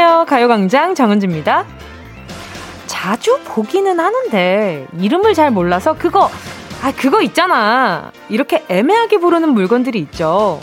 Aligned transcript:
안녕하세요. 0.00 0.24
가요광장 0.24 0.94
정은지입니다. 0.94 1.66
자주 2.86 3.38
보기는 3.44 4.00
하는데, 4.00 4.86
이름을 4.98 5.34
잘 5.34 5.50
몰라서 5.50 5.92
그거, 5.92 6.30
아, 6.82 6.90
그거 6.96 7.20
있잖아. 7.20 8.10
이렇게 8.30 8.64
애매하게 8.70 9.18
부르는 9.18 9.50
물건들이 9.50 9.98
있죠. 9.98 10.58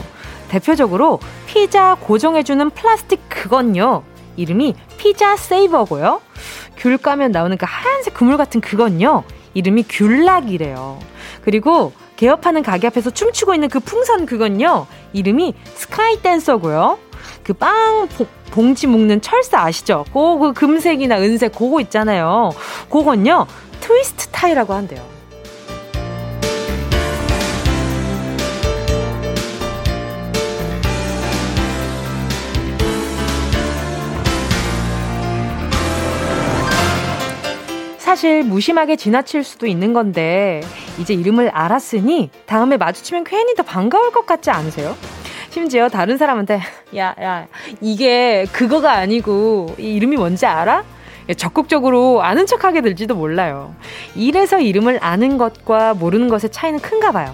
대표적으로 0.49 1.19
피자 1.45 1.95
고정해주는 1.99 2.67
플라스틱 2.71 3.29
그건요. 3.29 4.01
이름이 4.37 4.73
피자 4.97 5.37
세이버고요. 5.37 6.19
귤 6.77 6.97
까면 6.97 7.31
나오는 7.31 7.55
그 7.57 7.65
하얀색 7.69 8.15
그물 8.15 8.37
같은 8.37 8.59
그건요. 8.59 9.23
이름이 9.53 9.85
귤락이래요. 9.87 10.97
그리고 11.43 11.93
개업하는 12.15 12.63
가게 12.63 12.87
앞에서 12.87 13.11
춤추고 13.11 13.53
있는 13.53 13.69
그 13.69 13.79
풍선 13.81 14.25
그건요. 14.25 14.87
이름이 15.13 15.53
스카이 15.75 16.23
댄서고요. 16.23 16.97
그 17.43 17.53
빵 17.53 18.09
봉지 18.51 18.87
묶는 18.87 19.21
철사 19.21 19.61
아시죠? 19.61 20.05
그, 20.13 20.37
그 20.39 20.53
금색이나 20.53 21.19
은색 21.19 21.53
그거 21.53 21.79
있잖아요. 21.81 22.51
그건요. 22.89 23.45
트위스트 23.81 24.27
타이라고 24.27 24.73
한대요. 24.73 25.17
사실 37.97 38.41
무심하게 38.43 38.95
지나칠 38.95 39.43
수도 39.43 39.67
있는 39.67 39.93
건데 39.93 40.61
이제 40.97 41.13
이름을 41.13 41.49
알았으니 41.49 42.31
다음에 42.47 42.77
마주치면 42.77 43.25
괜히 43.25 43.53
더 43.53 43.61
반가울 43.61 44.11
것 44.11 44.25
같지 44.25 44.49
않으세요? 44.49 44.95
심지어 45.57 45.89
다른 45.89 46.19
사람한테 46.19 46.61
야, 46.97 47.15
야, 47.19 47.47
이게 47.81 48.45
그거가 48.51 48.91
아니고 48.91 49.75
이 49.79 49.95
이름이 49.95 50.15
뭔지 50.15 50.45
알아? 50.45 50.83
적극적으로 51.35 52.21
아는 52.21 52.45
척 52.45 52.63
하게 52.63 52.81
될지도 52.81 53.15
몰라요. 53.15 53.73
이래서 54.15 54.59
이름을 54.59 54.99
아는 55.01 55.39
것과 55.39 55.95
모르는 55.95 56.29
것의 56.29 56.51
차이는 56.51 56.79
큰가 56.79 57.11
봐요. 57.11 57.33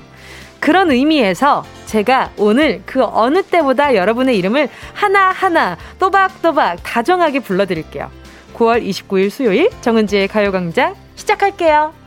그런 0.62 0.90
의미에서 0.90 1.66
제가 1.86 2.32
오늘 2.38 2.82
그 2.86 3.04
어느 3.04 3.44
때보다 3.44 3.94
여러분의 3.94 4.38
이름을 4.38 4.70
하나하나 4.94 5.78
또박또박 6.00 6.82
다정하게 6.82 7.42
불러드릴게요. 7.42 8.10
9월 8.56 8.88
29일 8.88 9.30
수요일 9.32 9.70
정은지의 9.82 10.30
가요광장 10.30 10.96
시작할게요. 11.16 12.03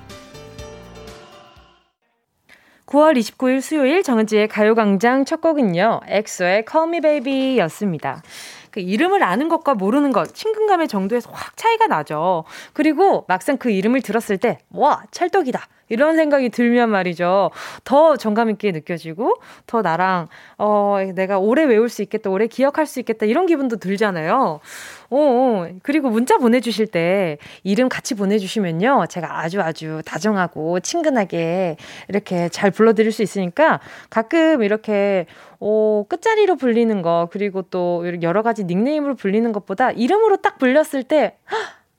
9월 2.87 3.19
29일 3.19 3.61
수요일 3.61 4.03
정은지의 4.05 4.47
가요광장 4.47 5.25
첫 5.25 5.41
곡은요. 5.41 6.03
엑소의 6.07 6.65
Call 6.71 6.89
Me 6.89 7.01
Baby 7.01 7.59
였습니다. 7.59 8.23
그 8.71 8.79
이름을 8.79 9.25
아는 9.25 9.49
것과 9.49 9.75
모르는 9.75 10.13
것, 10.13 10.35
친근감의 10.35 10.87
정도에서 10.87 11.31
확 11.33 11.57
차이가 11.57 11.89
나죠. 11.89 12.45
그리고 12.75 13.25
막상 13.27 13.57
그 13.57 13.71
이름을 13.71 14.03
들었을 14.03 14.39
때, 14.39 14.59
와, 14.71 15.03
찰떡이다. 15.11 15.67
이런 15.89 16.17
생각이 16.17 16.49
들면 16.49 16.91
말이죠. 16.91 17.51
더 17.85 18.17
정감 18.17 18.51
있게 18.51 18.73
느껴지고, 18.73 19.35
더 19.67 19.83
나랑, 19.83 20.29
어, 20.59 20.99
내가 21.15 21.39
오래 21.39 21.65
외울 21.65 21.89
수 21.89 22.03
있겠다, 22.03 22.31
오래 22.31 22.47
기억할 22.47 22.87
수 22.87 23.01
있겠다, 23.01 23.27
이런 23.27 23.47
기분도 23.47 23.77
들잖아요. 23.77 24.61
어, 25.09 25.17
어, 25.17 25.69
그리고 25.83 26.11
문자 26.11 26.37
보내주실 26.39 26.89
때 26.89 27.39
이름 27.63 27.89
같이 27.89 28.15
보내주시면요. 28.15 29.07
제가 29.09 29.41
아주 29.41 29.61
아주 29.61 30.03
다정하고 30.05 30.81
친근하게 30.81 31.77
이렇게 32.09 32.49
잘 32.49 32.71
불러드릴 32.73 33.13
수 33.13 33.23
있으니까 33.23 33.81
가끔 34.11 34.63
이렇게 34.63 35.27
어, 35.61 36.05
끝자리로 36.09 36.57
불리는 36.57 37.03
거, 37.03 37.29
그리고 37.31 37.63
또 37.63 38.05
여러 38.23 38.43
가지 38.43 38.65
닉네임으로 38.65 39.15
불리는 39.15 39.53
것보다 39.53 39.91
이름으로 39.93 40.39
딱 40.39 40.59
불렸을 40.59 41.05
때, 41.05 41.39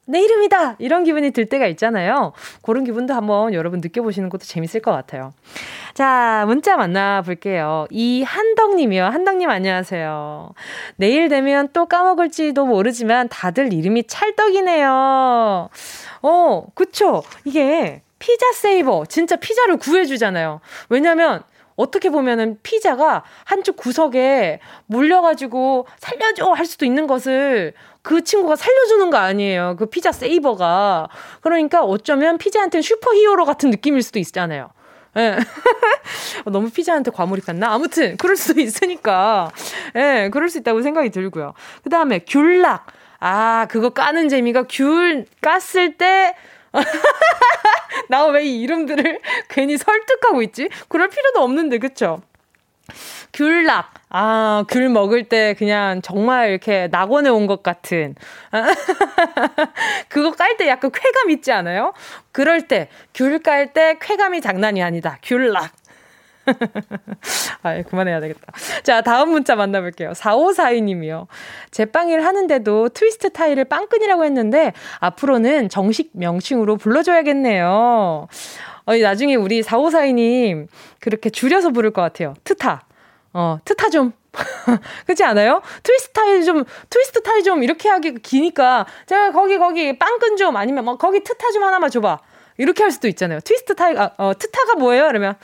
내 0.09 0.21
이름이다! 0.21 0.77
이런 0.79 1.03
기분이 1.03 1.31
들 1.31 1.47
때가 1.47 1.67
있잖아요. 1.67 2.31
그런 2.61 2.85
기분도 2.85 3.13
한번 3.13 3.53
여러분 3.53 3.81
느껴보시는 3.81 4.29
것도 4.29 4.45
재밌을 4.45 4.81
것 4.81 4.91
같아요. 4.93 5.33
자, 5.93 6.45
문자 6.47 6.77
만나볼게요. 6.77 7.87
이한덕님이요. 7.89 9.03
한덕님 9.03 9.49
안녕하세요. 9.49 10.51
내일 10.95 11.27
되면 11.27 11.67
또 11.73 11.87
까먹을지도 11.87 12.65
모르지만 12.65 13.27
다들 13.27 13.73
이름이 13.73 14.05
찰떡이네요. 14.07 15.69
어, 16.21 16.65
그쵸. 16.73 17.21
이게 17.43 18.01
피자 18.17 18.53
세이버. 18.53 19.07
진짜 19.09 19.35
피자를 19.35 19.75
구해주잖아요. 19.75 20.61
왜냐면, 20.87 21.43
어떻게 21.75 22.09
보면은 22.09 22.57
피자가 22.63 23.23
한쪽 23.45 23.77
구석에 23.77 24.59
몰려가지고 24.87 25.85
살려줘 25.99 26.51
할 26.51 26.65
수도 26.65 26.85
있는 26.85 27.05
것을 27.05 27.73
그 28.07 28.23
친구가 28.23 28.55
살려주는 28.55 29.09
거 29.09 29.17
아니에요. 29.17 29.75
그 29.77 29.85
피자 29.87 30.13
세이버가. 30.13 31.09
그러니까 31.41 31.83
어쩌면 31.83 32.37
피자한테는 32.37 32.81
슈퍼 32.81 33.13
히어로 33.13 33.43
같은 33.43 33.69
느낌일 33.69 34.01
수도 34.01 34.17
있잖아요. 34.19 34.69
예. 35.17 35.35
너무 36.49 36.69
피자한테 36.69 37.11
과몰입했나? 37.11 37.69
아무튼, 37.69 38.15
그럴 38.15 38.37
수도 38.37 38.61
있으니까. 38.61 39.51
예, 39.97 40.29
그럴 40.31 40.47
수 40.47 40.57
있다고 40.59 40.81
생각이 40.83 41.09
들고요. 41.09 41.53
그 41.83 41.89
다음에 41.89 42.19
귤락. 42.19 42.85
아, 43.19 43.65
그거 43.69 43.89
까는 43.89 44.29
재미가 44.29 44.67
귤 44.69 45.25
깠을 45.41 45.97
때, 45.97 46.33
나 48.07 48.27
왜 48.29 48.45
이 48.45 48.61
이름들을 48.61 49.19
괜히 49.49 49.75
설득하고 49.77 50.41
있지? 50.43 50.69
그럴 50.87 51.09
필요도 51.09 51.41
없는데, 51.41 51.79
그쵸? 51.79 52.21
귤락. 53.33 53.93
아, 54.09 54.63
귤 54.69 54.89
먹을 54.89 55.23
때 55.25 55.53
그냥 55.57 56.01
정말 56.01 56.49
이렇게 56.49 56.87
낙원에 56.91 57.29
온 57.29 57.47
것 57.47 57.61
같은. 57.63 58.15
그거 60.09 60.31
깔 60.31 60.57
때 60.57 60.67
약간 60.67 60.91
쾌감 60.91 61.29
있지 61.31 61.51
않아요? 61.51 61.93
그럴 62.31 62.67
때, 62.67 62.89
귤 63.13 63.39
깔 63.43 63.73
때 63.73 63.97
쾌감이 64.01 64.41
장난이 64.41 64.81
아니다. 64.81 65.17
귤락. 65.23 65.71
아, 67.63 67.81
그만해야 67.83 68.21
되겠다. 68.21 68.41
자, 68.83 69.01
다음 69.01 69.31
문자 69.31 69.55
만나볼게요. 69.55 70.11
4542님이요. 70.13 71.27
제빵일 71.71 72.23
하는데도 72.23 72.89
twist 72.89 73.31
tie를 73.31 73.65
빵끈이라고 73.65 74.23
했는데, 74.23 74.71
앞으로는 74.99 75.67
정식 75.69 76.11
명칭으로 76.13 76.77
불러줘야겠네요. 76.77 78.27
어, 78.85 78.95
나중에 78.95 79.35
우리 79.35 79.61
4542님, 79.61 80.67
그렇게 81.01 81.29
줄여서 81.29 81.71
부를 81.71 81.91
것 81.91 82.01
같아요. 82.01 82.33
트타. 82.45 82.86
어, 83.37 83.59
트타 83.63 83.89
좀. 83.91 84.13
그렇지 85.05 85.23
않아요? 85.23 85.61
twist 85.83 86.11
tie 86.11 86.43
좀, 86.43 86.63
twist 86.89 87.21
tie 87.21 87.43
좀 87.43 87.61
이렇게 87.61 87.87
하기 87.87 88.15
기니까, 88.15 88.87
제가 89.05 89.31
거기, 89.31 89.59
거기 89.59 89.97
빵끈 89.97 90.37
좀 90.37 90.55
아니면 90.57 90.85
뭐 90.85 90.97
거기 90.97 91.23
트타 91.23 91.51
좀 91.51 91.63
하나만 91.63 91.91
줘봐. 91.91 92.19
이렇게 92.57 92.81
할 92.81 92.91
수도 92.91 93.07
있잖아요. 93.07 93.39
twist 93.41 93.75
tie, 93.75 93.99
아, 93.99 94.11
어, 94.17 94.33
트타가 94.37 94.75
뭐예요? 94.79 95.07
그러면, 95.07 95.35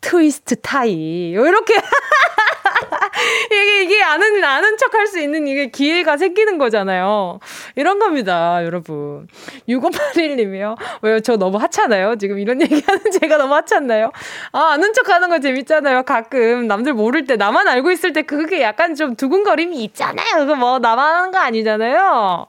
트위스트 0.00 0.58
타이. 0.62 1.30
이렇게. 1.30 1.74
이게, 3.52 3.82
이게 3.82 3.97
아는, 4.12 4.44
아는 4.44 4.76
척 4.76 4.94
할 4.94 5.08
수 5.08 5.18
있는 5.18 5.46
이게 5.46 5.70
기회가 5.70 6.16
생기는 6.16 6.58
거잖아요. 6.58 7.40
이런 7.76 7.98
겁니다, 7.98 8.62
여러분. 8.64 9.26
6581님이요. 9.68 10.76
왜요? 11.02 11.20
저 11.20 11.36
너무 11.36 11.56
하찮아요? 11.58 12.16
지금 12.16 12.38
이런 12.38 12.60
얘기 12.62 12.82
하는 12.86 13.02
제가 13.18 13.38
너무 13.38 13.54
하찮나요? 13.54 14.12
아, 14.52 14.72
아는 14.72 14.92
척 14.92 15.08
하는 15.08 15.28
거 15.30 15.40
재밌잖아요. 15.40 16.02
가끔. 16.02 16.66
남들 16.66 16.92
모를 16.92 17.24
때, 17.26 17.36
나만 17.36 17.66
알고 17.68 17.90
있을 17.90 18.12
때 18.12 18.22
그게 18.22 18.62
약간 18.62 18.94
좀 18.94 19.16
두근거림이 19.16 19.82
있잖아요. 19.84 20.26
그거 20.38 20.54
뭐, 20.54 20.78
나만 20.78 21.14
하는 21.14 21.30
거 21.30 21.38
아니잖아요. 21.38 22.46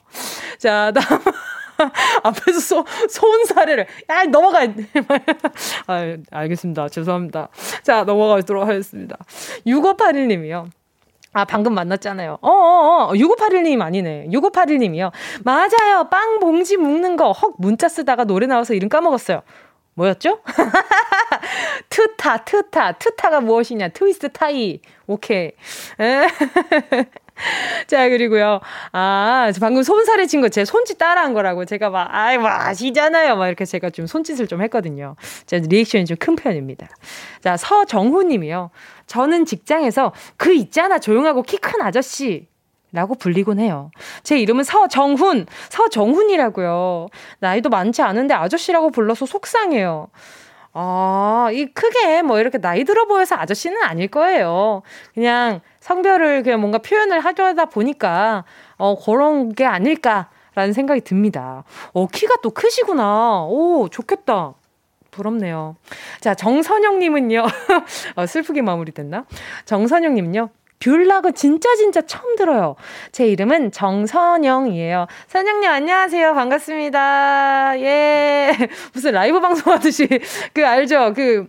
자, 0.59 0.91
다음. 0.91 1.19
앞에서 2.23 2.59
소, 2.59 2.85
소은 3.09 3.45
사례를. 3.45 3.87
야, 4.09 4.23
넘어가. 4.25 4.67
아, 5.87 6.17
알겠습니다. 6.31 6.89
죄송합니다. 6.89 7.47
자, 7.83 8.03
넘어가도록 8.03 8.67
하겠습니다. 8.67 9.17
6581님이요. 9.65 10.78
아, 11.39 11.45
방금 11.45 11.73
만났잖아요. 11.73 12.39
어어어, 12.41 13.13
6581님 13.13 13.81
아니네. 13.81 14.27
6581님이요. 14.31 15.11
맞아요. 15.45 16.09
빵 16.11 16.39
봉지 16.39 16.75
묶는 16.75 17.15
거. 17.15 17.31
헉, 17.31 17.53
문자 17.57 17.87
쓰다가 17.87 18.25
노래 18.25 18.45
나와서 18.45 18.73
이름 18.73 18.89
까먹었어요. 18.89 19.41
뭐였죠? 19.93 20.39
트타, 21.89 22.37
트타, 22.43 22.91
트타가 22.93 23.39
무엇이냐? 23.41 23.89
트위스트 23.89 24.29
타이. 24.31 24.79
오케이. 25.07 25.51
자, 27.87 28.09
그리고요. 28.09 28.59
아, 28.91 29.49
방금 29.61 29.81
손살에 29.81 30.25
친 30.25 30.41
거 30.41 30.49
제 30.49 30.65
손짓 30.65 30.97
따라 30.97 31.21
한 31.23 31.33
거라고 31.33 31.63
제가 31.65 31.89
막, 31.89 32.09
아이, 32.11 32.37
뭐, 32.37 32.49
아시잖아요. 32.49 33.37
막 33.37 33.47
이렇게 33.47 33.63
제가 33.65 33.89
좀 33.91 34.07
손짓을 34.07 34.47
좀 34.47 34.61
했거든요. 34.63 35.15
제 35.45 35.59
리액션이 35.59 36.05
좀 36.05 36.17
큰 36.19 36.35
편입니다. 36.35 36.87
자, 37.41 37.55
서정후 37.55 38.23
님이요. 38.23 38.71
저는 39.09 39.45
직장에서 39.45 40.13
그 40.37 40.53
있잖아. 40.53 40.99
조용하고 40.99 41.41
키 41.43 41.57
큰 41.57 41.81
아저씨. 41.81 42.47
라고 42.91 43.13
불리곤 43.13 43.59
해요. 43.59 43.91
제 44.23 44.39
이름은 44.39 44.63
서정훈, 44.63 45.45
서정훈이라고요. 45.69 47.09
나이도 47.39 47.69
많지 47.69 48.01
않은데 48.01 48.33
아저씨라고 48.33 48.89
불러서 48.89 49.27
속상해요. 49.27 50.07
아, 50.73 51.49
이 51.51 51.67
크게 51.67 52.23
뭐 52.23 52.39
이렇게 52.39 52.57
나이 52.57 52.83
들어 52.85 53.05
보여서 53.05 53.35
아저씨는 53.35 53.83
아닐 53.83 54.07
거예요. 54.07 54.81
그냥 55.13 55.61
성별을 55.81 56.41
그냥 56.41 56.61
뭔가 56.61 56.79
표현을 56.79 57.19
하려다 57.19 57.65
보니까, 57.65 58.43
어, 58.77 58.95
그런 58.97 59.53
게 59.53 59.65
아닐까라는 59.65 60.73
생각이 60.73 61.01
듭니다. 61.01 61.63
어, 61.93 62.07
키가 62.07 62.37
또 62.41 62.49
크시구나. 62.49 63.43
오, 63.43 63.87
좋겠다. 63.89 64.53
부럽네요. 65.11 65.75
자, 66.21 66.33
정선영님은요. 66.35 67.45
어, 68.15 68.25
슬프게 68.25 68.61
마무리됐나? 68.61 69.25
정선영님은요. 69.65 70.49
귤락은 70.81 71.33
진짜 71.33 71.75
진짜 71.75 72.01
처음 72.01 72.37
들어요. 72.37 72.75
제 73.11 73.27
이름은 73.27 73.71
정선영이에요. 73.71 75.07
선영님 75.27 75.69
안녕하세요. 75.69 76.33
반갑습니다. 76.33 77.79
예. 77.81 78.51
무슨 78.93 79.11
라이브 79.11 79.41
방송 79.41 79.73
하듯이 79.73 80.07
그 80.53 80.65
알죠? 80.65 81.13
그 81.13 81.47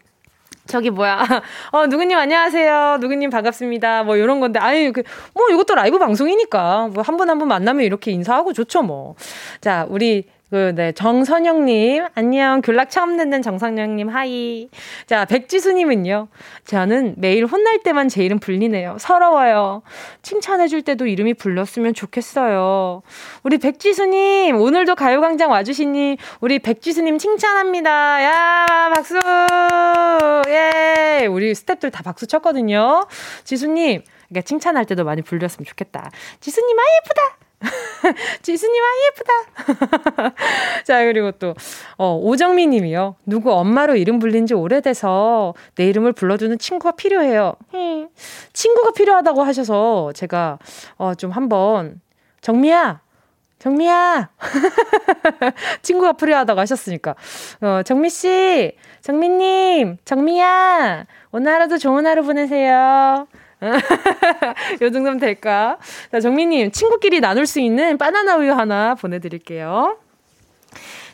저기 0.67 0.91
뭐야. 0.91 1.25
어, 1.73 1.87
누구님 1.87 2.17
안녕하세요. 2.19 2.99
누구님 3.01 3.31
반갑습니다. 3.31 4.03
뭐 4.05 4.17
이런 4.17 4.41
건데. 4.41 4.59
아니, 4.61 4.93
그, 4.93 5.03
뭐 5.35 5.49
이것도 5.51 5.75
라이브 5.75 5.99
방송이니까. 5.99 6.89
뭐 6.93 7.03
한 7.03 7.17
분 7.17 7.29
한 7.29 7.39
분 7.39 7.49
만나면 7.49 7.85
이렇게 7.85 8.11
인사하고 8.13 8.53
좋죠, 8.53 8.83
뭐. 8.83 9.15
자, 9.61 9.87
우리 9.89 10.27
그, 10.51 10.73
네, 10.75 10.91
정선영님, 10.91 12.07
안녕. 12.15 12.61
귤락 12.61 12.91
처음 12.91 13.17
듣는 13.17 13.41
정선영님, 13.41 14.09
하이. 14.09 14.69
자, 15.07 15.25
백지수님은요. 15.25 16.27
저는 16.65 17.15
매일 17.19 17.47
혼날 17.47 17.79
때만 17.85 18.09
제 18.09 18.25
이름 18.25 18.41
불리네요. 18.41 18.97
서러워요. 18.99 19.83
칭찬해줄 20.23 20.83
때도 20.83 21.07
이름이 21.07 21.35
불렀으면 21.35 21.95
좋겠어요. 21.95 23.03
우리 23.45 23.59
백지수님, 23.59 24.57
오늘도 24.57 24.97
가요광장 24.97 25.53
와주시니, 25.53 26.19
우리 26.41 26.59
백지수님 26.59 27.19
칭찬합니다. 27.19 28.25
야, 28.25 28.67
박수! 28.93 29.21
예! 30.49 31.27
우리 31.27 31.53
스탭들 31.53 31.93
다 31.93 32.03
박수 32.03 32.27
쳤거든요. 32.27 33.07
지수님, 33.45 34.03
그러니까 34.29 34.45
칭찬할 34.45 34.85
때도 34.87 35.05
많이 35.05 35.23
불렸으면 35.23 35.65
좋겠다. 35.65 36.11
지수님, 36.41 36.77
아, 36.77 36.83
예쁘다! 37.05 37.50
지수님, 38.43 38.83
아, 38.83 38.87
예쁘다. 39.07 40.35
자, 40.85 41.05
그리고 41.05 41.31
또, 41.33 41.55
어, 41.97 42.17
오정미 42.17 42.67
님이요. 42.67 43.17
누구 43.27 43.53
엄마로 43.53 43.97
이름 43.97 44.19
불린 44.19 44.47
지 44.47 44.55
오래돼서 44.55 45.55
내 45.75 45.87
이름을 45.89 46.13
불러주는 46.13 46.59
친구가 46.59 46.93
필요해요. 46.93 47.55
친구가 48.53 48.93
필요하다고 48.93 49.43
하셔서 49.43 50.13
제가, 50.15 50.59
어, 50.97 51.15
좀 51.15 51.31
한번, 51.31 52.01
정미야! 52.41 53.03
정미야! 53.59 54.31
친구가 55.83 56.15
필요하다고 56.15 56.61
하셨으니까. 56.61 57.15
어, 57.61 57.83
정미씨! 57.85 58.73
정미님! 59.03 59.99
정미야! 60.07 61.05
오늘 61.33 61.53
하루도 61.53 61.77
좋은 61.77 62.07
하루 62.07 62.23
보내세요. 62.23 63.27
요 64.81 64.91
정도면 64.91 65.19
될까? 65.19 65.79
자, 66.11 66.21
정민님, 66.21 66.71
친구끼리 66.71 67.21
나눌 67.21 67.47
수 67.47 67.61
있는 67.61 67.99
바나나 67.99 68.37
우유 68.37 68.53
하나 68.53 68.95
보내드릴게요. 68.95 69.99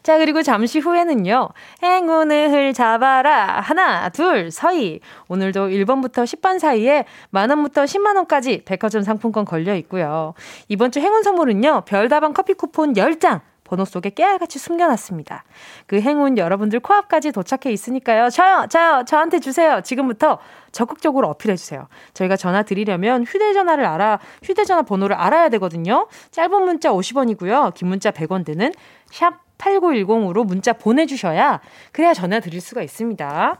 자, 0.06 0.18
그리고 0.18 0.40
잠시 0.44 0.78
후에는요, 0.78 1.48
행운을 1.82 2.72
잡아라. 2.74 3.58
하나, 3.60 4.08
둘, 4.10 4.52
서희. 4.52 5.00
오늘도 5.26 5.66
1번부터 5.66 6.22
10번 6.22 6.60
사이에 6.60 7.04
만원부터 7.30 7.82
10만원까지 7.82 8.64
백화점 8.64 9.02
상품권 9.02 9.44
걸려 9.44 9.74
있고요. 9.74 10.34
이번 10.68 10.92
주 10.92 11.00
행운 11.00 11.24
선물은요, 11.24 11.86
별다방 11.86 12.34
커피 12.34 12.54
쿠폰 12.54 12.92
10장. 12.92 13.40
번호 13.66 13.84
속에 13.84 14.10
깨알같이 14.10 14.58
숨겨놨습니다. 14.58 15.44
그 15.86 16.00
행운 16.00 16.38
여러분들 16.38 16.80
코앞까지 16.80 17.32
도착해 17.32 17.72
있으니까요. 17.72 18.30
저요, 18.30 18.66
저요, 18.70 19.04
저한테 19.06 19.40
주세요. 19.40 19.80
지금부터 19.82 20.38
적극적으로 20.72 21.28
어필해주세요. 21.28 21.88
저희가 22.14 22.36
전화 22.36 22.62
드리려면 22.62 23.24
휴대전화를 23.24 23.84
알아, 23.84 24.18
휴대전화 24.42 24.82
번호를 24.82 25.16
알아야 25.16 25.48
되거든요. 25.50 26.06
짧은 26.30 26.62
문자 26.64 26.90
50원이고요. 26.90 27.74
긴 27.74 27.88
문자 27.88 28.10
100원 28.10 28.44
드는 28.44 28.72
샵 29.10 29.34
8910으로 29.58 30.44
문자 30.46 30.72
보내주셔야 30.72 31.60
그래야 31.92 32.14
전화 32.14 32.40
드릴 32.40 32.60
수가 32.60 32.82
있습니다. 32.82 33.58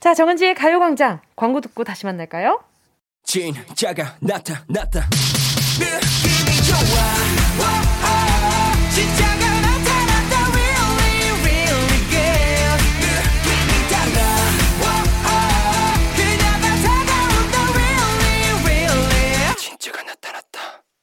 자, 0.00 0.14
정은지의 0.14 0.54
가요광장 0.54 1.20
광고 1.36 1.60
듣고 1.60 1.84
다시 1.84 2.06
만날까요? 2.06 2.60
진짜가 3.24 4.16
나타났다. 4.20 5.08
느낌이 5.78 6.62
좋아. 6.62 7.33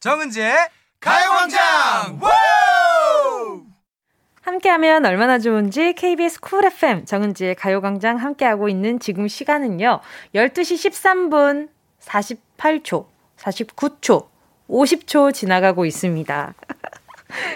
정은지의 0.02 0.56
가요광장! 1.00 2.20
함께하면 4.42 5.06
얼마나 5.06 5.38
좋은지 5.38 5.94
KBS 5.94 6.40
쿨 6.40 6.66
FM 6.66 7.06
정은지의 7.06 7.54
가요광장 7.54 8.18
함께하고 8.18 8.68
있는 8.68 9.00
지금 9.00 9.28
시간은요 9.28 10.00
12시 10.34 10.90
13분 10.90 11.70
48초 12.00 13.06
49초 13.38 14.28
50초 14.68 15.36
지나가고 15.36 15.86
있습니다. 15.86 16.56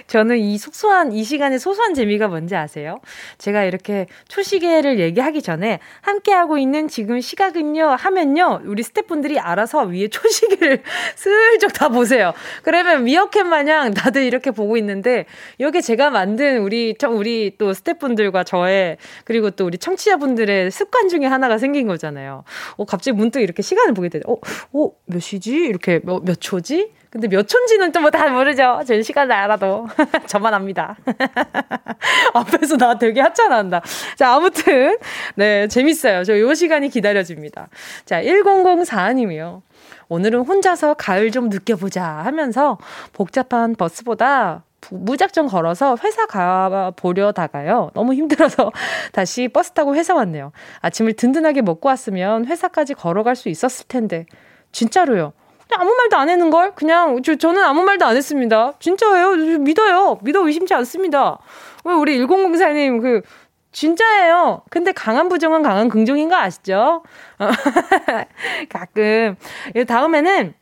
저는 0.08 0.38
이 0.38 0.58
소소한, 0.58 1.12
이 1.14 1.24
시간의 1.24 1.58
소소한 1.60 1.94
재미가 1.94 2.28
뭔지 2.28 2.56
아세요? 2.56 3.00
제가 3.40 3.64
이렇게 3.64 4.06
초시계를 4.28 5.00
얘기하기 5.00 5.42
전에 5.42 5.80
함께 6.02 6.32
하고 6.32 6.58
있는 6.58 6.88
지금 6.88 7.20
시각은요, 7.22 7.88
하면요, 7.98 8.62
우리 8.66 8.84
스태프분들이 8.84 9.40
알아서 9.40 9.84
위에 9.84 10.08
초시계를 10.10 10.84
슬쩍 11.16 11.74
다 11.74 11.90
보세요. 11.90 12.34
그러면 12.62 13.04
미어캣 13.06 13.48
마냥 13.48 13.94
다들 13.94 14.24
이렇게 14.24 14.52
보고 14.52 14.78
있는데, 14.78 15.26
여기 15.60 15.82
제가 15.82 16.12
만든 16.12 16.60
우리, 16.62 16.96
우리 17.10 17.56
또 17.58 17.74
스태프분들과 17.74 18.44
저의, 18.44 18.98
그리고 19.24 19.50
또 19.50 19.66
우리 19.66 19.78
청취자분들의 19.80 20.70
습관 20.70 21.10
중에 21.10 21.26
하나가 21.26 21.58
생긴 21.58 21.88
거잖아요. 21.88 22.44
어, 22.78 22.86
갑자기 22.86 23.18
문득 23.18 23.42
이렇게 23.42 23.64
시간을 23.64 23.94
보게 23.96 24.10
되죠. 24.10 24.24
어, 24.30 24.38
어, 24.74 24.92
몇 25.08 25.20
시지? 25.20 25.56
이렇게 25.56 26.00
몇, 26.04 26.24
몇 26.24 26.40
초지? 26.40 26.92
근데 27.10 27.30
몇 27.30 27.48
촌지는 27.48 27.94
또 27.94 28.02
뭐 28.02 28.10
다 28.12 28.30
모르죠. 28.30 28.82
전 28.86 29.02
시간을 29.02 29.32
알아도. 29.34 29.88
저만 30.28 30.54
압니다. 30.54 30.96
앞에서 32.34 32.78
나 32.78 32.98
되게 32.98 33.22
하찮아한다. 33.22 33.82
자, 34.18 34.34
아무튼, 34.36 34.98
네, 35.36 35.68
재밌어요. 35.68 36.24
저 36.24 36.36
요 36.40 36.54
시간이 36.54 36.90
기다려집니다. 36.90 37.70
자, 38.06 38.22
1004님이요. 38.22 39.62
오늘은 40.10 40.42
혼자서 40.42 40.96
가을 40.96 41.32
좀 41.32 41.50
느껴보자 41.50 42.04
하면서 42.04 42.78
복잡한 43.14 43.76
버스보다 43.76 44.64
무작정 44.92 45.48
걸어서 45.48 45.98
회사 46.04 46.28
가보려다가요. 46.28 47.92
너무 47.96 48.14
힘들어서 48.14 48.72
다시 49.14 49.48
버스 49.48 49.72
타고 49.72 49.96
회사 49.96 50.14
왔네요. 50.14 50.52
아침을 50.82 51.14
든든하게 51.14 51.62
먹고 51.64 51.90
왔으면 51.90 52.46
회사까지 52.46 52.94
걸어갈 52.94 53.36
수 53.36 53.50
있었을 53.50 53.88
텐데. 53.88 54.26
진짜로요. 54.72 55.34
아무 55.72 55.94
말도 55.94 56.18
안 56.18 56.30
했는 56.30 56.50
걸 56.50 56.74
그냥 56.76 57.22
저, 57.24 57.36
저는 57.36 57.64
아무 57.64 57.84
말도 57.84 58.06
안 58.06 58.16
했습니다. 58.16 58.74
진짜예요. 58.80 59.60
믿어요. 59.60 60.20
믿어 60.22 60.46
의심치 60.46 60.74
않습니다. 60.74 61.40
왜 61.84 61.94
우리 61.94 62.20
1004님 62.20 63.02
그 63.02 63.22
진짜예요. 63.72 64.62
근데 64.70 64.92
강한 64.92 65.28
부정은 65.28 65.62
강한 65.62 65.90
긍정인 65.90 66.30
거 66.30 66.36
아시죠? 66.36 67.04
가끔 68.70 69.36
다음에는 69.88 70.54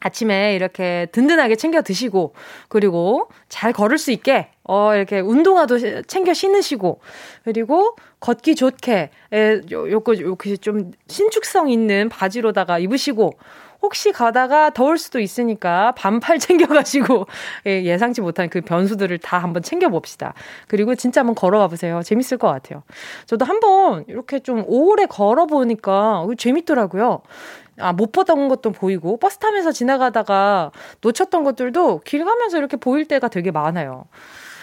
아침에 0.00 0.54
이렇게 0.54 1.06
든든하게 1.12 1.56
챙겨 1.56 1.80
드시고 1.80 2.34
그리고 2.68 3.28
잘 3.48 3.72
걸을 3.72 3.98
수 3.98 4.10
있게 4.10 4.50
어 4.64 4.94
이렇게 4.94 5.20
운동화도 5.20 6.02
챙겨 6.06 6.34
신으시고 6.34 7.00
그리고 7.44 7.96
걷기 8.20 8.56
좋게 8.56 9.10
에, 9.32 9.60
요, 9.70 9.90
요거 9.90 10.18
요렇게 10.18 10.56
좀 10.56 10.90
신축성 11.06 11.70
있는 11.70 12.08
바지로다가 12.08 12.78
입으시고 12.80 13.34
혹시 13.82 14.12
가다가 14.12 14.70
더울 14.70 14.96
수도 14.96 15.18
있으니까 15.18 15.92
반팔 15.96 16.38
챙겨가시고 16.38 17.26
예, 17.66 17.82
예상치 17.82 18.20
못한 18.20 18.48
그 18.48 18.60
변수들을 18.60 19.18
다 19.18 19.38
한번 19.38 19.62
챙겨봅시다. 19.62 20.34
그리고 20.68 20.94
진짜 20.94 21.20
한번 21.20 21.34
걸어가 21.34 21.68
보세요. 21.68 22.02
재밌을 22.02 22.38
것 22.38 22.48
같아요. 22.48 22.82
저도 23.26 23.44
한번 23.44 24.04
이렇게 24.08 24.38
좀 24.40 24.64
오래 24.66 25.06
걸어보니까 25.06 26.26
재밌더라고요. 26.38 27.22
아, 27.78 27.92
못 27.92 28.12
보던 28.12 28.48
것도 28.48 28.70
보이고, 28.72 29.16
버스 29.16 29.38
타면서 29.38 29.72
지나가다가 29.72 30.70
놓쳤던 31.00 31.42
것들도 31.42 32.02
길 32.04 32.24
가면서 32.24 32.58
이렇게 32.58 32.76
보일 32.76 33.06
때가 33.06 33.28
되게 33.28 33.50
많아요. 33.50 34.04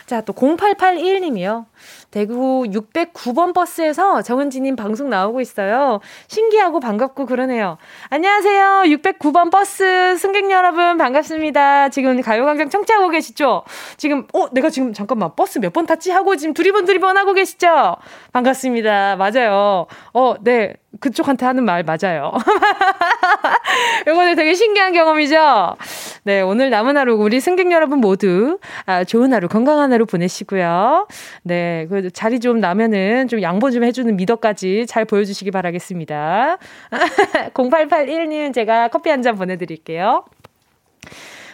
자, 0.06 0.22
또 0.22 0.34
0881님이요. 0.34 1.66
대구 2.12 2.66
609번 2.68 3.54
버스에서 3.54 4.22
정은지님 4.24 4.76
방송 4.76 5.10
나오고 5.10 5.42
있어요. 5.42 6.00
신기하고 6.28 6.80
반갑고 6.80 7.26
그러네요. 7.28 7.78
안녕하세요. 8.10 8.84
609번 8.86 9.52
버스 9.52 10.18
승객 10.18 10.50
여러분 10.50 10.98
반갑습니다. 10.98 11.90
지금 11.90 12.20
가요광장 12.22 12.70
청취하고 12.70 13.10
계시죠? 13.10 13.64
지금, 13.98 14.26
어, 14.34 14.48
내가 14.52 14.70
지금 14.70 14.94
잠깐만 14.94 15.32
버스 15.36 15.60
몇 15.60 15.70
번 15.72 15.86
탔지? 15.86 16.10
하고 16.10 16.36
지금 16.36 16.56
두리번 16.56 16.86
두리번 16.86 17.16
하고 17.16 17.34
계시죠? 17.34 17.96
반갑습니다. 18.34 19.16
맞아요. 19.18 19.86
어, 20.14 20.34
네. 20.42 20.74
그쪽한테 21.00 21.46
하는 21.46 21.64
말 21.64 21.84
맞아요. 21.84 22.34
이거는 24.08 24.36
되게 24.36 24.56
신기한 24.56 24.92
경험이죠? 24.94 25.76
네, 26.24 26.42
오늘 26.42 26.72
남은 26.72 26.98
하루 26.98 27.16
우리 27.16 27.40
승객 27.40 27.72
여러분 27.72 28.00
모두 28.00 28.58
아, 28.88 29.04
좋은 29.04 29.32
하루, 29.32 29.48
건강한 29.48 29.94
하루 29.94 30.08
보내시고요. 30.08 31.08
네, 31.44 31.86
그 31.90 31.99
자리 32.14 32.40
좀 32.40 32.60
나면은 32.60 33.28
좀 33.28 33.42
양보 33.42 33.72
좀 33.72 33.84
해주는 33.84 34.16
미덕까지 34.16 34.86
잘 34.88 35.06
보여주시기 35.06 35.52
바라겠습니다. 35.52 36.58
0881님 37.54 38.54
제가 38.54 38.88
커피 38.90 39.10
한 39.10 39.22
잔 39.22 39.36
보내드릴게요. 39.36 40.24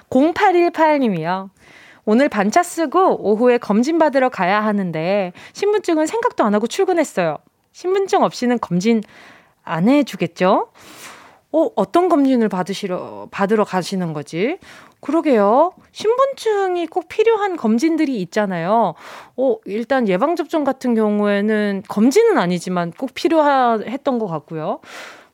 0818님이요. 0.09 1.49
오늘 2.05 2.29
반차 2.29 2.61
쓰고 2.61 3.27
오후에 3.27 3.57
검진 3.57 3.97
받으러 3.97 4.29
가야 4.29 4.63
하는데 4.63 5.33
신분증은 5.53 6.05
생각도 6.05 6.43
안 6.43 6.53
하고 6.53 6.67
출근했어요. 6.67 7.37
신분증 7.71 8.21
없이는 8.21 8.59
검진 8.59 9.01
안 9.63 9.89
해주겠죠? 9.89 10.67
어, 11.55 11.69
어떤 11.75 12.09
검진을 12.09 12.49
받으시러, 12.49 13.29
받으러 13.31 13.63
가시는 13.63 14.11
거지? 14.11 14.57
그러게요. 14.99 15.71
신분증이 15.93 16.87
꼭 16.87 17.07
필요한 17.07 17.55
검진들이 17.55 18.19
있잖아요. 18.23 18.93
어, 19.37 19.55
일단 19.63 20.09
예방접종 20.09 20.65
같은 20.65 20.95
경우에는 20.95 21.83
검진은 21.87 22.37
아니지만 22.37 22.91
꼭 22.91 23.11
필요했던 23.13 24.19
것 24.19 24.27
같고요. 24.27 24.79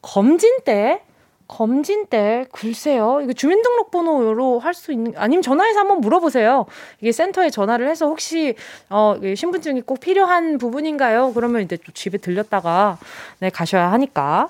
검진 0.03 0.59
때, 0.63 1.01
검진 1.47 2.05
때, 2.05 2.45
글쎄요. 2.51 3.21
이거 3.23 3.33
주민등록번호로 3.33 4.59
할 4.59 4.75
수 4.75 4.91
있는, 4.91 5.13
아니면 5.17 5.41
전화해서 5.41 5.79
한번 5.79 6.01
물어보세요. 6.01 6.67
이게 7.01 7.11
센터에 7.11 7.49
전화를 7.49 7.89
해서 7.89 8.05
혹시, 8.05 8.53
어, 8.91 9.15
신분증이 9.35 9.81
꼭 9.81 9.99
필요한 9.99 10.59
부분인가요? 10.59 11.31
그러면 11.33 11.63
이제 11.63 11.77
집에 11.95 12.19
들렸다가, 12.19 12.99
네, 13.39 13.49
가셔야 13.49 13.91
하니까. 13.91 14.49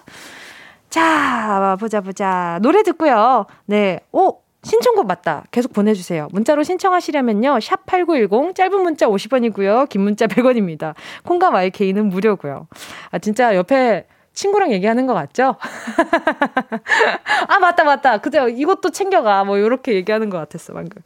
자, 0.92 1.78
보자, 1.80 2.02
보자. 2.02 2.60
노래 2.62 2.84
듣고요. 2.84 3.46
네. 3.66 4.02
오, 4.12 4.42
신청곡 4.62 5.08
맞다. 5.08 5.46
계속 5.50 5.72
보내주세요. 5.72 6.28
문자로 6.34 6.64
신청하시려면요. 6.64 7.62
샵 7.62 7.86
8910, 7.86 8.54
짧은 8.54 8.84
문자 8.84 9.08
50원이고요. 9.08 9.88
긴 9.88 10.02
문자 10.02 10.28
100원입니다. 10.28 10.94
콩과 11.24 11.50
YK는 11.50 12.10
무료고요. 12.10 12.68
아, 13.10 13.20
진짜 13.20 13.56
옆에 13.56 14.06
친구랑 14.34 14.74
얘기하는 14.74 15.08
것 15.08 15.14
같죠? 15.14 15.56
아, 17.48 17.60
맞다, 17.60 17.86
맞다. 17.86 18.18
그때 18.18 18.46
이것도 18.52 18.90
챙겨가. 18.92 19.46
뭐, 19.46 19.62
요렇게 19.62 19.94
얘기하는 19.94 20.30
것 20.30 20.40
같았어, 20.40 20.74
방금. 20.74 21.02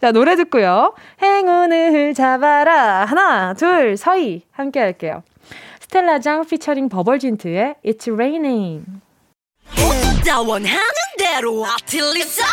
자, 0.00 0.12
노래 0.12 0.36
듣고요. 0.36 0.94
행운을 1.20 2.14
잡아라. 2.14 3.04
하나, 3.04 3.54
둘, 3.54 3.96
서희. 3.96 4.42
함께 4.52 4.78
할게요. 4.78 5.24
스텔라장 5.80 6.46
피처링 6.46 6.88
버벌진트의 6.88 7.74
It's 7.84 8.12
Raining. 8.12 9.03
나 10.24 10.40
원하는 10.40 10.80
대로 11.18 11.64
아틀리사 11.64 12.44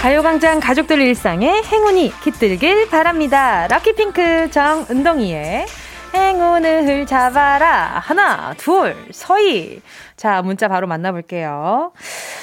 가요광장 0.00 0.60
가족들 0.60 1.00
일상에 1.00 1.60
행운이 1.62 2.12
깃들길 2.22 2.88
바랍니다. 2.88 3.66
럭키핑크 3.66 4.48
정은동이의 4.50 5.66
행운을 6.14 7.04
잡아라. 7.06 8.00
하나, 8.04 8.54
둘, 8.54 8.96
서희. 9.10 9.82
자, 10.16 10.40
문자 10.42 10.68
바로 10.68 10.86
만나볼게요. 10.86 11.92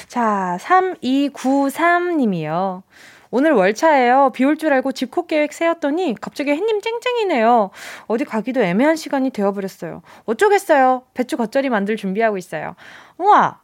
자, 0.08 0.58
3293님이요. 0.60 2.82
오늘 3.30 3.52
월차예요. 3.52 4.30
비 4.34 4.44
올 4.44 4.56
줄 4.56 4.72
알고 4.72 4.92
집콕 4.92 5.26
계획 5.26 5.52
세웠더니 5.52 6.14
갑자기 6.20 6.50
햇님 6.52 6.80
쨍쨍이네요. 6.80 7.70
어디 8.06 8.24
가기도 8.24 8.62
애매한 8.62 8.96
시간이 8.96 9.30
되어버렸어요. 9.30 10.02
어쩌겠어요. 10.24 11.02
배추 11.14 11.36
겉절이 11.36 11.68
만들 11.68 11.96
준비하고 11.96 12.36
있어요. 12.38 12.74
우와! 13.18 13.60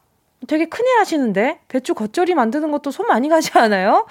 되게 0.49 0.64
큰일 0.64 0.99
하시는데? 0.99 1.61
배추 1.69 1.95
겉절이 1.95 2.35
만드는 2.35 2.73
것도 2.73 2.90
손 2.90 3.07
많이 3.07 3.28
가지 3.28 3.57
않아요? 3.59 4.07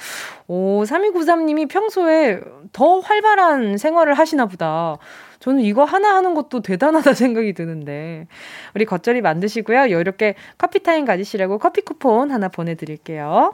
오, 0.48 0.82
3293님이 0.84 1.68
평소에 1.70 2.40
더 2.72 3.00
활발한 3.00 3.78
생활을 3.78 4.14
하시나 4.14 4.46
보다. 4.46 4.98
저는 5.40 5.60
이거 5.62 5.84
하나 5.84 6.16
하는 6.16 6.34
것도 6.34 6.62
대단하다 6.62 7.14
생각이 7.16 7.52
드는데. 7.54 8.28
우리 8.76 8.86
겉절이 8.86 9.20
만드시고요. 9.22 9.88
이렇게 9.88 10.36
커피타임 10.58 11.04
가지시라고 11.04 11.58
커피 11.58 11.82
쿠폰 11.82 12.32
하나 12.32 12.48
보내드릴게요. 12.48 13.54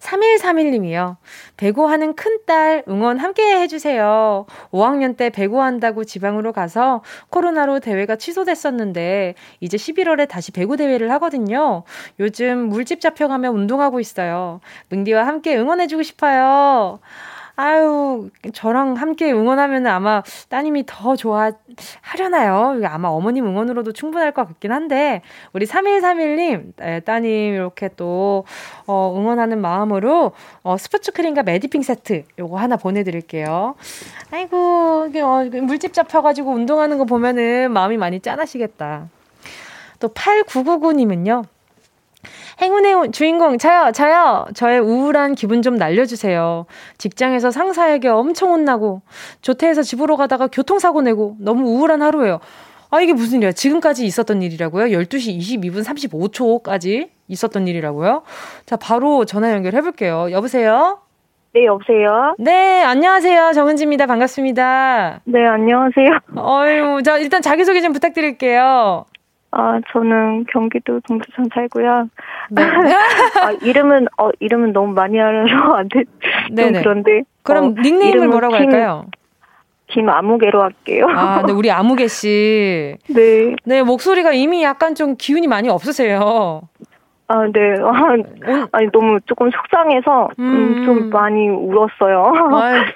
3131님이요. 0.00 1.16
배구하는 1.56 2.14
큰딸 2.14 2.84
응원 2.88 3.18
함께 3.18 3.60
해주세요. 3.60 4.46
5학년 4.70 5.16
때 5.16 5.30
배구한다고 5.30 6.04
지방으로 6.04 6.52
가서 6.52 7.02
코로나로 7.30 7.80
대회가 7.80 8.16
취소됐었는데 8.16 9.34
이제 9.60 9.76
11월에 9.76 10.28
다시 10.28 10.52
배구 10.52 10.76
대회를 10.76 11.10
하거든요. 11.12 11.84
요즘 12.20 12.68
물집 12.68 13.00
잡혀가며 13.00 13.50
운동하고 13.50 14.00
있어요. 14.00 14.60
뭉디와 14.90 15.26
함께 15.26 15.56
응원해주고 15.56 16.02
싶어요. 16.02 16.98
아유, 17.56 18.30
저랑 18.52 18.94
함께 18.94 19.32
응원하면 19.32 19.86
아마 19.86 20.22
따님이 20.48 20.84
더 20.86 21.14
좋아하려나요? 21.14 22.80
아마 22.84 23.08
어머님 23.08 23.46
응원으로도 23.46 23.92
충분할 23.92 24.32
것 24.32 24.46
같긴 24.48 24.72
한데, 24.72 25.22
우리 25.52 25.64
3131님, 25.64 27.04
따님 27.04 27.54
이렇게 27.54 27.90
또, 27.96 28.44
어, 28.86 29.14
응원하는 29.16 29.60
마음으로, 29.60 30.32
어, 30.62 30.76
스포츠 30.78 31.12
크림과 31.12 31.44
메디핑 31.44 31.82
세트, 31.82 32.24
요거 32.40 32.56
하나 32.56 32.76
보내드릴게요. 32.76 33.76
아이고, 34.32 35.10
어, 35.22 35.44
물집 35.62 35.92
잡혀가지고 35.92 36.50
운동하는 36.50 36.98
거 36.98 37.04
보면은 37.04 37.70
마음이 37.72 37.96
많이 37.98 38.18
짠하시겠다. 38.18 39.08
또 40.00 40.08
8999님은요, 40.08 41.44
행운의 42.60 43.12
주인공 43.12 43.58
저요 43.58 43.90
저요 43.92 44.46
저의 44.54 44.80
우울한 44.80 45.34
기분 45.34 45.62
좀 45.62 45.76
날려주세요. 45.76 46.66
직장에서 46.98 47.50
상사에게 47.50 48.08
엄청 48.08 48.50
혼나고 48.50 49.02
조퇴해서 49.42 49.82
집으로 49.82 50.16
가다가 50.16 50.46
교통사고 50.46 51.02
내고 51.02 51.36
너무 51.38 51.68
우울한 51.68 52.02
하루예요. 52.02 52.40
아 52.90 53.00
이게 53.00 53.12
무슨 53.12 53.38
일이야? 53.38 53.52
지금까지 53.52 54.06
있었던 54.06 54.42
일이라고요? 54.42 54.86
12시 54.86 55.38
22분 55.38 55.84
35초까지 55.84 57.08
있었던 57.28 57.66
일이라고요? 57.66 58.22
자 58.66 58.76
바로 58.76 59.24
전화 59.24 59.50
연결해 59.52 59.80
볼게요. 59.80 60.28
여보세요? 60.30 61.00
네, 61.54 61.66
여보세요? 61.66 62.34
네, 62.38 62.82
안녕하세요. 62.82 63.52
정은지입니다. 63.52 64.06
반갑습니다. 64.06 65.20
네, 65.24 65.46
안녕하세요. 65.46 66.18
어유, 66.36 67.02
자, 67.04 67.16
일단 67.18 67.42
자기소개 67.42 67.80
좀 67.80 67.92
부탁드릴게요. 67.92 69.04
아, 69.56 69.80
저는 69.92 70.46
경기도 70.52 71.00
동두천 71.06 71.48
살고요. 71.54 72.08
네. 72.50 72.62
아, 73.42 73.52
이름은, 73.62 74.06
어, 74.18 74.30
이름은 74.40 74.72
너무 74.72 74.92
많이 74.92 75.20
알아서 75.20 75.74
안 75.74 75.88
돼. 75.88 76.02
좀 76.56 76.72
그런데. 76.72 77.22
그럼 77.44 77.64
어, 77.66 77.74
닉네임을 77.80 78.28
뭐라고 78.28 78.56
김, 78.56 78.64
할까요? 78.72 79.04
김아무개로 79.88 80.60
할게요. 80.62 81.06
아, 81.08 81.42
네, 81.46 81.52
우리 81.52 81.70
아무개 81.70 82.08
씨. 82.08 82.96
네. 83.08 83.54
네, 83.64 83.82
목소리가 83.82 84.32
이미 84.32 84.62
약간 84.64 84.94
좀 84.96 85.14
기운이 85.16 85.46
많이 85.46 85.68
없으세요. 85.68 86.62
아, 87.28 87.46
네. 87.52 87.60
아, 87.80 88.66
아니, 88.72 88.88
너무 88.92 89.18
조금 89.26 89.50
속상해서 89.50 90.30
음, 90.40 90.44
음 90.80 90.84
좀 90.84 91.10
많이 91.10 91.48
울었어요. 91.48 92.32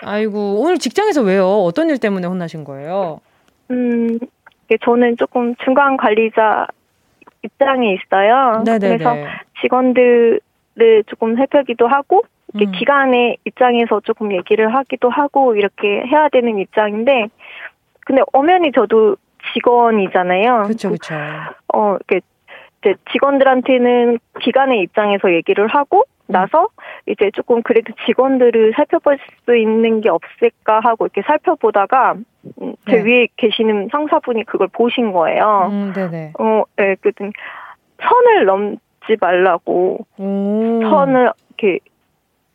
아, 0.03 0.19
이고 0.19 0.61
오늘 0.61 0.79
직장에서 0.79 1.23
왜요? 1.23 1.47
어떤 1.47 1.89
일 1.89 1.99
때문에 1.99 2.27
혼나신 2.27 2.65
거예요? 2.65 3.21
음, 3.71 4.19
저는 4.77 5.17
조금 5.17 5.55
중간 5.57 5.97
관리자 5.97 6.67
입장에 7.43 7.95
있어요. 7.95 8.63
네네네. 8.65 8.99
그래서 8.99 9.17
직원들을 9.63 10.41
조금 11.07 11.37
살펴기도 11.37 11.87
하고 11.87 12.23
음. 12.55 12.73
기관의 12.73 13.39
입장에서 13.45 14.01
조금 14.01 14.33
얘기를 14.33 14.75
하기도 14.75 15.11
하고 15.11 15.55
이렇게 15.55 16.03
해야 16.07 16.29
되는 16.29 16.59
입장인데 16.59 17.29
근데 18.01 18.23
엄연히 18.33 18.73
저도 18.73 19.17
직원이잖아요. 19.53 20.65
그렇죠, 20.65 20.89
그렇죠. 20.89 21.15
어, 21.75 21.97
이렇게 21.97 22.21
이제 22.81 22.95
직원들한테는 23.13 24.19
기관의 24.41 24.81
입장에서 24.81 25.33
얘기를 25.33 25.67
하고 25.67 25.99
음. 25.99 26.18
나서 26.29 26.69
이제 27.07 27.31
조금 27.33 27.63
그래도 27.63 27.93
직원들을 28.07 28.75
살펴볼 28.77 29.19
수 29.45 29.57
있는 29.57 30.03
게 30.03 30.11
없을까 30.11 30.81
하고 30.81 31.07
이렇게 31.07 31.23
살펴보다가 31.23 32.17
음, 32.61 32.75
제 32.89 33.03
네. 33.03 33.03
위에 33.03 33.29
계시는 33.37 33.89
상사분이 33.91 34.45
그걸 34.45 34.69
보신 34.69 35.13
거예요. 35.13 35.69
음, 35.73 35.93
네네. 35.95 36.33
어, 36.39 36.63
예, 36.79 36.83
네, 36.83 36.95
그랬더니 37.01 37.33
선을 38.01 38.45
넘지 38.45 39.17
말라고 39.19 40.07
오. 40.19 40.81
선을 40.83 41.33
이렇게 41.49 41.79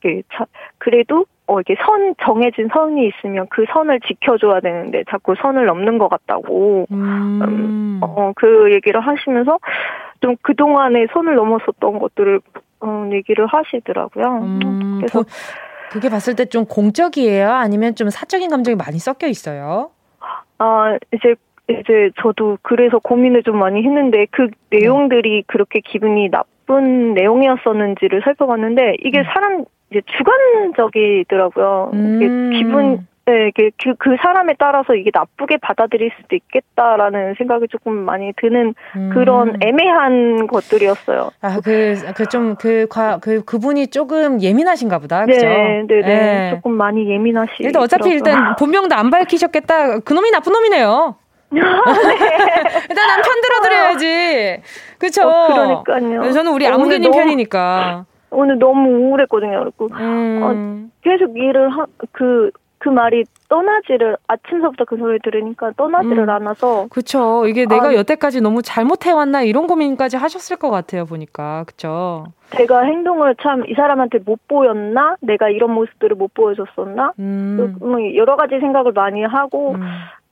이렇게 0.01 0.24
자, 0.32 0.46
그래도 0.77 1.25
어 1.46 1.60
이게 1.60 1.75
선 1.84 2.15
정해진 2.24 2.70
선이 2.72 3.08
있으면 3.08 3.48
그 3.50 3.65
선을 3.74 4.00
지켜줘야 4.01 4.62
되는데 4.62 5.03
자꾸 5.10 5.36
선을 5.36 5.65
넘는 5.65 5.98
것 5.98 6.08
같다고 6.08 6.86
음. 6.92 7.42
음, 7.42 8.00
어그 8.01 8.72
얘기를 8.72 9.01
하시면서 9.01 9.60
좀 10.22 10.38
그동안에 10.42 11.08
선을 11.12 11.36
넘었었던 11.36 12.00
것들을 12.00 12.39
어, 12.84 13.10
얘기를 13.12 13.46
하시더라고요. 13.48 14.25
음, 14.42 14.98
그래서 15.00 15.24
그게 15.92 16.10
봤을 16.10 16.36
때 16.36 16.46
좀 16.46 16.66
공적이에요? 16.66 17.50
아니면 17.50 17.96
좀 17.96 18.10
사적인 18.10 18.50
감정이 18.50 18.75
많이 18.75 19.00
섞여 19.00 19.28
있어요? 19.28 19.92
아, 20.60 20.98
이제 21.13 21.36
이제 21.70 22.12
저도 22.22 22.58
그래서 22.62 23.00
고민을 23.00 23.44
좀 23.44 23.58
많이 23.58 23.84
했는데 23.84 24.25
그 24.32 24.50
내용들이 24.70 25.30
네. 25.38 25.44
그렇게 25.48 25.80
기분이 25.80 26.30
나쁜 26.30 27.13
내용이었었는지를 27.13 28.22
살펴봤는데 28.25 28.98
이게 29.04 29.20
음. 29.20 29.24
사람 29.34 29.66
이제 29.90 30.02
주관적이더라고요. 30.18 31.92
음. 31.94 32.16
이게 32.52 32.58
기분 32.58 33.08
네, 33.25 33.51
그, 33.56 33.70
그 33.98 34.18
사람에 34.22 34.56
따라서 34.60 34.96
이게 34.96 35.10
나쁘게 35.13 35.58
받아들일 35.58 36.12
수도 36.18 36.36
있겠다라는 36.36 37.36
생각이 37.38 37.68
조금 37.70 37.94
많이 37.94 38.34
드는 38.36 38.74
음. 38.98 39.12
그런 39.13 39.58
애매한 39.62 40.48
것들이었어요. 40.48 41.32
아, 41.42 41.60
그, 41.63 41.96
그 42.15 42.25
좀, 42.25 42.56
그, 42.56 42.86
과, 42.89 43.20
그, 43.22 43.46
그분이 43.46 43.88
조금 43.88 44.42
예민하신가 44.42 45.00
보다. 45.00 45.25
그죠? 45.25 45.46
네, 45.46 45.84
네, 45.88 46.01
네. 46.01 46.01
네. 46.01 46.51
조금 46.56 46.74
많이 46.74 47.10
예민하시. 47.10 47.51
일단 47.60 47.82
어차피 47.82 48.10
일단 48.10 48.56
본명도 48.60 48.94
안 48.94 49.10
밝히셨겠다. 49.10 50.00
그놈이 50.00 50.30
나쁜 50.32 50.51
놈이네요. 50.51 51.15
네. 51.50 51.62
일단 52.89 53.08
남편 53.08 53.42
들어드려야지. 53.42 54.62
그쵸? 54.98 55.30
어, 55.30 55.84
그러니까요. 55.86 56.34
저는 56.34 56.51
우리 56.51 56.68
어, 56.68 56.74
아무개님 56.74 57.12
편이니까. 57.12 58.06
오늘 58.32 58.60
너무 58.60 58.89
우울했거든요. 58.89 59.63
그리고 59.63 59.89
음. 59.94 60.39
어, 60.42 60.89
계속 61.03 61.38
일을 61.38 61.70
하, 61.70 61.86
그 62.12 62.51
그 62.84 62.90
말이 62.90 63.24
떠나지를 63.48 64.18
아침서부터 64.28 64.84
그 64.84 64.98
소리를 64.98 65.22
들으니까 65.24 65.72
떠나지를 65.78 66.24
음. 66.24 66.30
않아서 66.30 66.88
그쵸 66.90 67.48
이게 67.48 67.66
내가 67.66 67.88
아, 67.90 67.96
여태까지 67.96 68.42
너무 68.42 68.62
잘못해왔나 68.62 69.44
이런 69.44 69.68
고민까지 69.68 70.18
하셨을 70.18 70.58
것 70.58 70.70
같아요 70.70 71.06
보니까 71.06 71.63
그쵸 71.66 72.25
제가 72.50 72.82
행동을 72.84 73.36
참 73.42 73.63
이 73.70 73.74
사람한테 73.75 74.20
못 74.25 74.46
보였나 74.50 75.16
내가 75.22 75.48
이런 75.48 75.72
모습들을 75.72 76.18
못 76.18 76.34
보여줬었나 76.34 77.13
음. 77.20 77.78
뭐 77.80 78.16
여러 78.16 78.36
가지 78.36 78.60
생각을 78.60 78.92
많이 78.92 79.24
하고 79.24 79.75
음. 79.75 79.82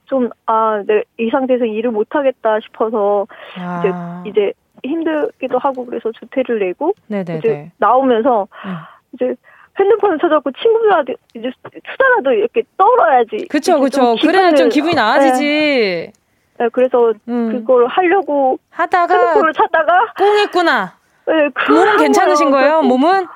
좀아 0.06 0.84
이 1.18 1.30
상태에서 1.30 1.64
일을 1.64 1.92
못 1.92 2.14
하겠다 2.14 2.60
싶어서 2.60 3.28
아. 3.58 4.24
이제 4.26 4.30
이제 4.30 4.54
힘들기도 4.84 5.58
하고 5.58 5.86
그래서 5.86 6.12
주퇴를 6.12 6.60
내고 6.60 6.94
네네네. 7.08 7.40
이제 7.40 7.72
나오면서 7.78 8.48
음. 8.66 8.76
이제 9.14 9.36
핸드폰을 9.82 10.18
찾아갖고 10.20 10.52
친구들한테 10.52 11.14
이제 11.36 11.52
수다라도 11.92 12.32
이렇게 12.34 12.64
떨어야지. 12.78 13.48
그쵸, 13.50 13.80
그쵸. 13.80 14.16
그래야 14.22 14.54
좀 14.54 14.70
기분이 14.70 14.94
나아지지. 14.96 15.44
네, 15.44 16.12
네 16.60 16.70
그래서 16.72 17.14
음. 17.28 17.52
그걸 17.52 17.88
하려고 17.88 18.60
하다가 18.70 19.18
핸드폰을 19.18 19.54
찾다가 19.54 20.14
꽁했구나. 20.18 20.94
네, 21.28 21.34
몸은 21.70 21.98
괜찮으신 21.98 22.52
거예요? 22.52 22.82
몸은? 22.82 23.28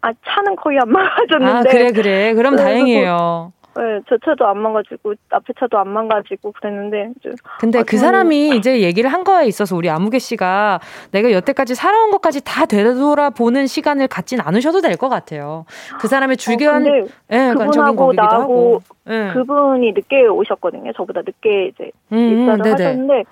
아 0.00 0.12
차는 0.24 0.56
거의 0.56 0.78
안 0.78 0.88
망가졌는데. 0.92 1.68
아 1.68 1.72
그래 1.72 1.92
그래. 1.92 2.34
그럼 2.34 2.56
네, 2.56 2.62
다행이에요. 2.62 3.52
네, 3.78 4.00
저 4.08 4.18
차도 4.24 4.46
안 4.46 4.58
망가지고 4.58 5.14
앞에 5.30 5.52
차도 5.58 5.78
안 5.78 5.88
망가지고 5.88 6.52
그랬는데. 6.52 7.12
근데 7.60 7.78
아, 7.78 7.82
그 7.82 7.96
사람이 7.96 8.56
이제 8.56 8.80
얘기를 8.82 9.10
한 9.10 9.24
거에 9.24 9.46
있어서 9.46 9.74
우리 9.76 9.88
아무개 9.88 10.18
씨가 10.18 10.80
내가 11.12 11.30
여태까지 11.32 11.74
살아온 11.74 12.10
것까지 12.10 12.44
다 12.44 12.66
되돌아보는 12.66 13.66
시간을 13.66 14.08
갖진 14.08 14.40
않으셔도 14.40 14.80
될 14.82 14.98
것 14.98 15.08
같아요. 15.08 15.64
그 16.00 16.08
사람의 16.08 16.36
주견, 16.36 16.86
어, 16.86 17.06
네, 17.28 17.54
그분하고 17.54 18.12
나하고 18.12 18.82
네. 19.04 19.32
그분이 19.32 19.92
늦게 19.92 20.26
오셨거든요. 20.26 20.92
저보다 20.92 21.22
늦게 21.24 21.68
이제 21.68 21.90
음, 22.12 22.18
음 22.18 22.32
입사를 22.32 22.66
음, 22.66 22.72
하셨는데 22.72 23.24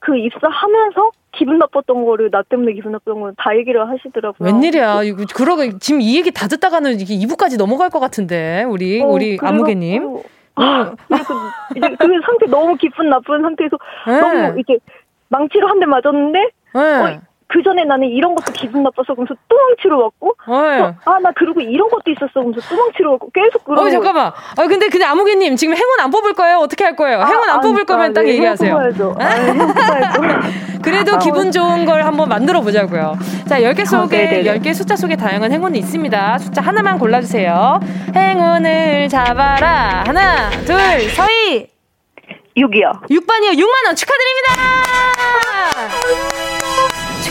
그 0.00 0.16
입사하면서 0.18 1.10
기분 1.32 1.58
나빴던 1.58 2.04
거를 2.04 2.30
나 2.30 2.42
때문에 2.48 2.72
기분 2.72 2.92
나빴던 2.92 3.20
거를 3.20 3.34
다 3.38 3.56
얘기를 3.56 3.88
하시더라고요. 3.88 4.46
웬일이야. 4.46 5.02
이거 5.04 5.24
그러고 5.34 5.78
지금 5.78 6.00
이 6.00 6.16
얘기 6.16 6.30
다 6.30 6.46
듣다가는 6.48 7.00
이게 7.00 7.14
2부까지 7.14 7.56
넘어갈 7.58 7.90
것 7.90 8.00
같은데 8.00 8.64
우리 8.68 9.00
어, 9.02 9.06
우리 9.06 9.38
아무개님. 9.40 10.18
아, 10.54 10.94
그래서 11.08 11.34
이제 11.74 11.88
그 11.98 12.06
상태 12.26 12.46
너무 12.50 12.76
기분 12.76 13.08
나쁜 13.08 13.40
상태에서 13.42 13.76
네. 14.06 14.20
너무 14.20 14.60
이제 14.60 14.76
망치로 15.28 15.66
한 15.68 15.80
대 15.80 15.86
맞았는데 15.86 16.38
네. 16.74 16.80
어, 16.80 17.20
그 17.52 17.62
전에 17.62 17.84
나는 17.84 18.08
이런 18.08 18.34
것도 18.34 18.50
기분 18.54 18.82
나빠서 18.82 19.12
그러면서 19.12 19.34
또 19.46 19.56
망치로 19.56 19.98
맞고 20.04 20.36
어, 20.46 20.94
아나 21.04 21.30
그리고 21.36 21.60
이런 21.60 21.86
것도 21.90 22.10
있었어. 22.10 22.32
그러면서 22.32 22.60
또 22.66 22.76
망치로 22.76 23.10
맞고 23.12 23.30
계속 23.34 23.62
그러고 23.64 23.82
어 23.82 23.90
잠깐만. 23.90 24.28
아 24.28 24.66
근데 24.66 24.88
근데 24.88 25.04
아무개님 25.04 25.56
지금 25.56 25.74
행운 25.76 26.00
안 26.00 26.10
뽑을 26.10 26.32
거예요? 26.32 26.56
어떻게 26.58 26.84
할 26.84 26.96
거예요? 26.96 27.20
아, 27.20 27.26
행운 27.26 27.50
안 27.50 27.58
아, 27.58 27.60
뽑을 27.60 27.84
거면 27.84 28.10
아, 28.10 28.14
딱 28.14 28.22
네, 28.22 28.30
얘기하세요. 28.30 28.74
아, 28.74 28.88
그래도 30.82 31.16
아, 31.16 31.18
기분 31.18 31.52
좋은 31.52 31.84
걸 31.84 32.04
한번 32.06 32.30
만들어 32.30 32.62
보자고요. 32.62 33.18
자 33.46 33.60
10개 33.60 33.84
속에 33.84 34.48
아, 34.48 34.54
10개 34.54 34.72
숫자 34.72 34.96
속에 34.96 35.14
다양한 35.16 35.52
행운이 35.52 35.78
있습니다. 35.78 36.38
숫자 36.38 36.62
하나만 36.62 36.98
골라주세요. 36.98 37.80
행운을 38.16 39.10
잡아라. 39.10 40.04
하나 40.06 40.48
둘 40.64 40.78
서희! 41.10 41.70
6이요. 42.56 43.08
6번이요. 43.10 43.58
6만원 43.58 43.96
축하드립니다 43.96 44.52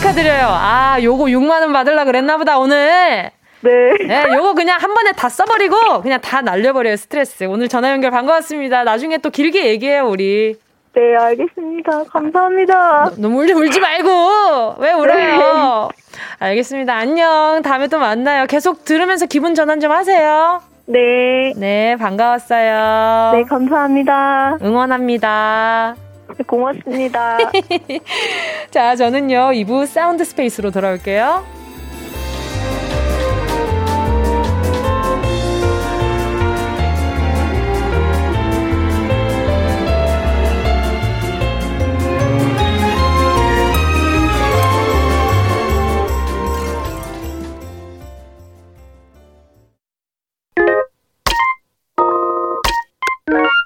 축하드려요. 0.02 0.48
아, 0.48 0.98
요거 1.00 1.26
6만원 1.26 1.72
받으려 1.72 2.04
그랬나 2.04 2.36
보다, 2.36 2.58
오늘. 2.58 3.30
네. 3.60 3.70
네, 4.04 4.24
요거 4.34 4.54
그냥 4.54 4.80
한 4.80 4.92
번에 4.92 5.12
다 5.12 5.28
써버리고 5.28 6.02
그냥 6.02 6.20
다 6.20 6.42
날려버려요, 6.42 6.96
스트레스. 6.96 7.44
오늘 7.44 7.68
전화 7.68 7.92
연결 7.92 8.10
반가웠습니다. 8.10 8.82
나중에 8.82 9.18
또 9.18 9.30
길게 9.30 9.66
얘기해요, 9.66 10.08
우리. 10.08 10.56
네, 10.94 11.16
알겠습니다. 11.16 12.04
감사합니다. 12.10 13.12
너무 13.16 13.42
울지, 13.42 13.52
울지 13.52 13.78
말고! 13.78 14.74
왜 14.78 14.92
울어요? 14.92 15.88
네. 15.88 16.16
알겠습니다. 16.40 16.94
안녕. 16.94 17.62
다음에 17.62 17.86
또 17.86 18.00
만나요. 18.00 18.46
계속 18.46 18.84
들으면서 18.84 19.26
기분 19.26 19.54
전환 19.54 19.78
좀 19.78 19.92
하세요. 19.92 20.60
네. 20.86 21.52
네, 21.56 21.96
반가웠어요. 21.96 23.32
네, 23.34 23.44
감사합니다. 23.44 24.58
응원합니다. 24.62 25.94
고맙습니다. 26.44 27.38
자, 28.70 28.96
저는요, 28.96 29.50
2부 29.52 29.86
Sound 29.86 30.24
Space로 30.24 30.70
돌아올게요. 30.70 31.62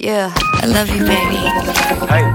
Yeah, 0.07 0.33
I 0.66 0.68
love 0.68 0.90
you, 0.90 1.07
baby. 1.07 1.46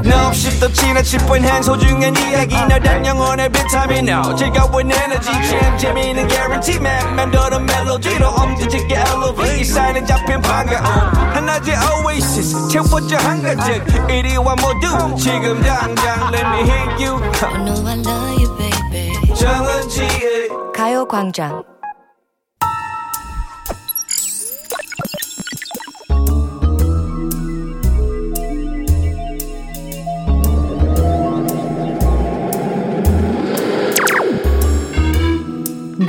No, 0.05 0.27
없이 0.27 0.57
또 0.57 0.71
지나칠 0.71 1.19
뻔한 1.27 1.61
소중한 1.61 2.15
이야기. 2.15 2.55
너란 2.55 3.05
영혼의 3.05 3.49
비타민. 3.49 4.07
No 4.07 4.33
즐거운 4.33 4.89
에너지. 4.89 5.29
참 5.49 5.77
재미있는 5.77 6.29
guarantee 6.29 6.77
man. 6.79 7.13
맘대로 7.15 7.59
멜로디로 7.59 8.29
엄지짓게 8.29 8.95
elevate. 8.95 9.59
이 9.59 9.65
사인에 9.65 10.05
잡힌 10.05 10.41
반가움. 10.41 10.85
하나의 11.35 11.75
oasis. 12.05 12.69
채워져 12.69 13.17
한가득. 13.17 14.09
이리와 14.09 14.55
모두 14.55 15.15
지금 15.17 15.61
당장 15.61 16.31
let 16.33 16.45
me 16.47 16.61
hit 16.61 17.05
you. 17.05 17.21
I 17.43 17.63
know 17.65 17.85
I 17.85 17.99
love 17.99 18.41
you, 18.41 18.57
baby. 18.57 19.35
정은지의 19.35 20.47
가요광장 20.73 21.63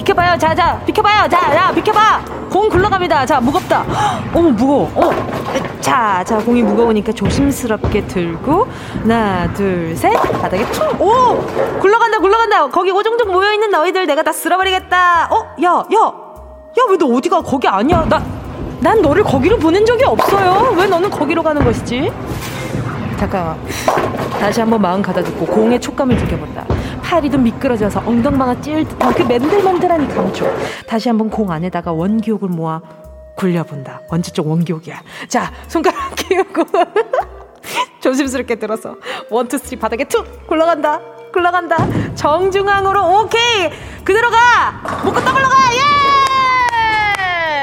비켜봐요. 0.00 0.38
자, 0.38 0.54
자, 0.54 0.80
비켜봐요. 0.86 1.28
자, 1.28 1.38
자, 1.52 1.72
비켜봐. 1.74 2.20
공 2.50 2.68
굴러갑니다. 2.70 3.26
자, 3.26 3.38
무겁다. 3.40 3.84
어머, 4.34 4.48
무거워. 4.50 4.90
어. 4.94 5.10
자, 5.80 6.24
자, 6.26 6.38
공이 6.38 6.62
무거우니까 6.62 7.12
조심스럽게 7.12 8.06
들고, 8.06 8.66
하나, 9.02 9.52
둘, 9.52 9.94
셋. 9.94 10.12
바닥에 10.40 10.64
퉁. 10.72 10.88
오! 11.00 11.36
굴러간다, 11.80 12.18
굴러간다. 12.18 12.68
거기 12.68 12.90
오종종 12.90 13.30
모여있는 13.32 13.70
너희들 13.70 14.06
내가 14.06 14.22
다 14.22 14.32
쓸어버리겠다. 14.32 15.28
어? 15.30 15.36
야, 15.62 15.68
야. 15.68 15.98
야, 15.98 16.84
왜 16.88 16.96
너 16.98 17.06
어디가? 17.16 17.42
거기 17.42 17.68
아니야. 17.68 18.06
나, 18.08 18.22
난 18.80 19.02
너를 19.02 19.22
거기로 19.22 19.58
보낸 19.58 19.84
적이 19.84 20.04
없어요. 20.04 20.74
왜 20.78 20.86
너는 20.86 21.10
거기로 21.10 21.42
가는 21.42 21.62
것이지? 21.62 22.10
잠깐만. 23.18 23.56
다시 24.40 24.60
한번 24.60 24.80
마음 24.80 25.02
가다듬고 25.02 25.44
공의 25.46 25.78
촉감을 25.78 26.16
느껴본다. 26.16 26.64
파리 27.10 27.28
좀 27.28 27.42
미끄러져서 27.42 28.04
엉덩방아 28.06 28.60
찧을 28.60 28.84
듯한 28.86 29.12
그 29.12 29.22
맨들맨들한 29.24 30.04
이 30.04 30.08
감촉. 30.14 30.48
다시 30.86 31.08
한번 31.08 31.28
공 31.28 31.50
안에다가 31.50 31.90
원기옥을 31.90 32.48
모아 32.50 32.80
굴려본다. 33.36 34.02
언제적 34.08 34.46
원기옥이야. 34.46 35.02
자, 35.26 35.50
손가락 35.66 36.14
끼우고 36.14 36.62
조심스럽게 38.00 38.54
들어서 38.54 38.94
one 39.28 39.48
two 39.48 39.58
three 39.58 39.76
바닥에 39.76 40.04
툭 40.04 40.46
굴러간다. 40.46 41.00
굴러간다. 41.32 42.14
정중앙으로 42.14 43.22
오케이. 43.22 43.70
그대로 44.04 44.30
가. 44.30 45.00
묻고 45.04 45.20
더블로 45.24 45.48
가. 45.48 45.56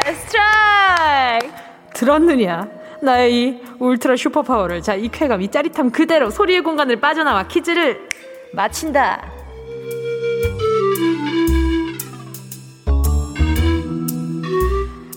예! 0.07 0.13
스트라이크. 0.13 1.47
들었느냐? 1.93 2.67
나의 3.01 3.33
이 3.33 3.61
울트라 3.79 4.17
슈퍼파워를 4.17 4.81
자 4.81 4.95
이 4.95 5.07
쾌감 5.07 5.41
이 5.41 5.49
짜릿함 5.49 5.91
그대로 5.91 6.29
소리의 6.31 6.63
공간을 6.63 6.99
빠져나와 6.99 7.43
퀴즈를 7.47 8.09
마친다. 8.51 9.21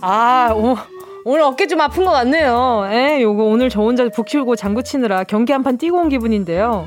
아, 0.02 0.52
오, 0.54 0.76
오늘 1.24 1.42
어깨 1.42 1.66
좀 1.66 1.80
아픈 1.80 2.04
것 2.04 2.10
같네요. 2.12 2.86
에, 2.90 3.20
요거 3.22 3.44
오늘 3.44 3.68
저 3.68 3.80
혼자 3.82 4.08
북 4.08 4.26
키우고 4.26 4.56
장구 4.56 4.82
치느라 4.82 5.24
경기 5.24 5.52
한 5.52 5.62
판 5.62 5.76
뛰고 5.78 5.98
온 5.98 6.08
기분인데요. 6.08 6.86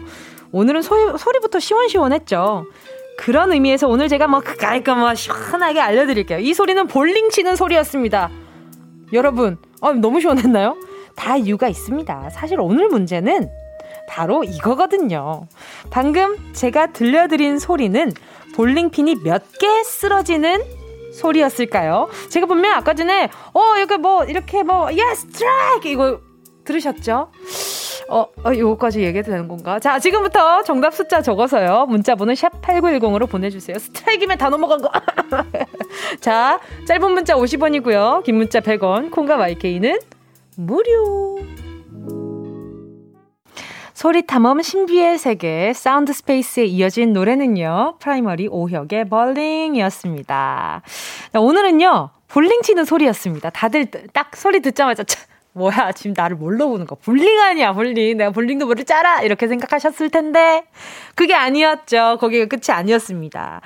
오늘은 0.52 0.82
소, 0.82 1.18
소리부터 1.18 1.60
시원시원했죠. 1.60 2.66
그런 3.18 3.52
의미에서 3.54 3.88
오늘 3.88 4.08
제가 4.08 4.28
뭐 4.28 4.40
그까이까 4.40 4.96
뭐 4.96 5.14
시원하게 5.14 5.80
알려드릴게요. 5.80 6.40
이 6.40 6.54
소리는 6.54 6.88
볼링 6.88 7.30
치는 7.30 7.56
소리였습니다. 7.56 8.30
여러분, 9.14 9.58
아, 9.82 9.92
너무 9.94 10.20
시원했나요? 10.20 10.76
다 11.16 11.38
이유가 11.38 11.68
있습니다. 11.68 12.32
사실 12.32 12.60
오늘 12.60 12.88
문제는 12.88 13.50
바로 14.10 14.44
이거거든요. 14.44 15.48
방금 15.92 16.36
제가 16.54 16.88
들려드린 16.88 17.60
소리는 17.60 18.12
볼링핀이 18.56 19.18
몇 19.24 19.44
개 19.60 19.84
쓰러지는 19.84 20.62
소리였을까요? 21.14 22.10
제가 22.30 22.46
분명 22.46 22.74
아까 22.74 22.94
전에 22.94 23.30
어 23.54 23.78
이렇게 23.78 23.98
뭐 23.98 24.24
이렇게 24.26 24.64
뭐 24.64 24.90
예 24.92 25.28
스트라이크 25.28 25.88
이거 25.88 26.20
들으셨죠? 26.66 27.32
어, 28.10 28.28
어 28.44 28.56
요거까지 28.56 29.02
얘기해도 29.02 29.32
되는 29.32 29.48
건가? 29.48 29.80
자, 29.80 30.00
지금부터 30.00 30.64
정답 30.64 30.94
숫자 30.94 31.22
적어서요. 31.22 31.86
문자번호 31.88 32.36
샵 32.36 32.62
8910으로 32.62 33.30
보내주세요. 33.30 33.80
스트라이크면 33.80 34.38
다 34.38 34.50
넘어간 34.50 34.82
거. 34.82 34.92
자, 36.20 36.60
짧은 36.86 37.12
문자 37.12 37.36
50원이고요. 37.36 38.24
긴 38.24 38.36
문자 38.36 38.60
100원. 38.60 39.12
콩과 39.12 39.38
마이케이는 39.38 40.00
무료. 40.58 41.38
소리 44.04 44.28
탐험 44.28 44.62
신비의 44.62 45.18
세계 45.18 45.72
sound 45.72 46.12
space에 46.12 46.66
이어진 46.66 47.14
노래는요. 47.14 48.00
프라이머리 48.02 48.50
오혁의 48.50 49.08
Bawling이었습니다. 49.08 50.82
오늘은요. 51.34 52.10
볼링 52.28 52.64
치는 52.64 52.84
소리였습니다. 52.84 53.50
다들 53.52 53.86
딱 54.12 54.36
소리 54.36 54.60
듣자마자 54.60 55.06
뭐야 55.54 55.94
지금 55.94 56.14
나를 56.18 56.36
뭘로 56.36 56.68
보는 56.68 56.86
거 56.86 56.96
볼링 56.96 57.40
아니야 57.40 57.72
볼링 57.72 58.18
내가 58.18 58.32
볼링도 58.32 58.66
모를 58.66 58.84
줄 58.84 59.03
알아 59.03 59.22
이렇게 59.22 59.48
생각하셨을 59.48 60.10
텐데 60.10 60.66
그게 61.16 61.34
아니었죠. 61.34 62.18
거기가 62.20 62.46
끝이 62.46 62.76
아니었습니다. 62.76 63.62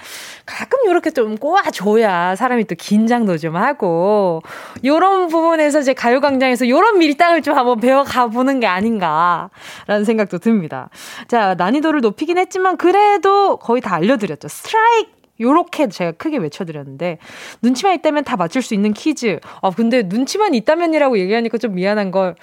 가끔 0.45 0.89
이렇게 0.89 1.12
좀 1.12 1.38
꼬아줘야 1.38 2.36
사람이 2.36 2.65
또 2.65 2.75
긴장도 2.75 3.38
좀 3.38 3.55
하고 3.55 4.41
요런 4.83 5.27
부분에서 5.27 5.81
제 5.81 5.93
가요광장에서 5.93 6.67
요런 6.67 6.99
밀당을 6.99 7.41
좀 7.41 7.57
한번 7.57 7.79
배워가 7.79 8.27
보는 8.27 8.60
게 8.60 8.67
아닌가라는 8.67 10.03
생각도 10.05 10.39
듭니다. 10.39 10.89
자 11.27 11.55
난이도를 11.55 12.01
높이긴 12.01 12.38
했지만 12.38 12.77
그래도 12.77 13.57
거의 13.57 13.81
다 13.81 13.95
알려드렸죠. 13.95 14.47
스트라이크! 14.47 15.17
요렇게 15.39 15.89
제가 15.89 16.13
크게 16.13 16.38
외쳐드렸는데 16.38 17.19
눈치만 17.62 17.93
있다면 17.95 18.23
다 18.23 18.36
맞출 18.38 18.62
수 18.62 18.73
있는 18.73 18.93
퀴즈. 18.93 19.39
아 19.62 19.69
근데 19.69 20.03
눈치만 20.03 20.53
있다면이라고 20.53 21.19
얘기하니까 21.19 21.57
좀 21.57 21.75
미안한 21.75 22.12
걸 22.12 22.36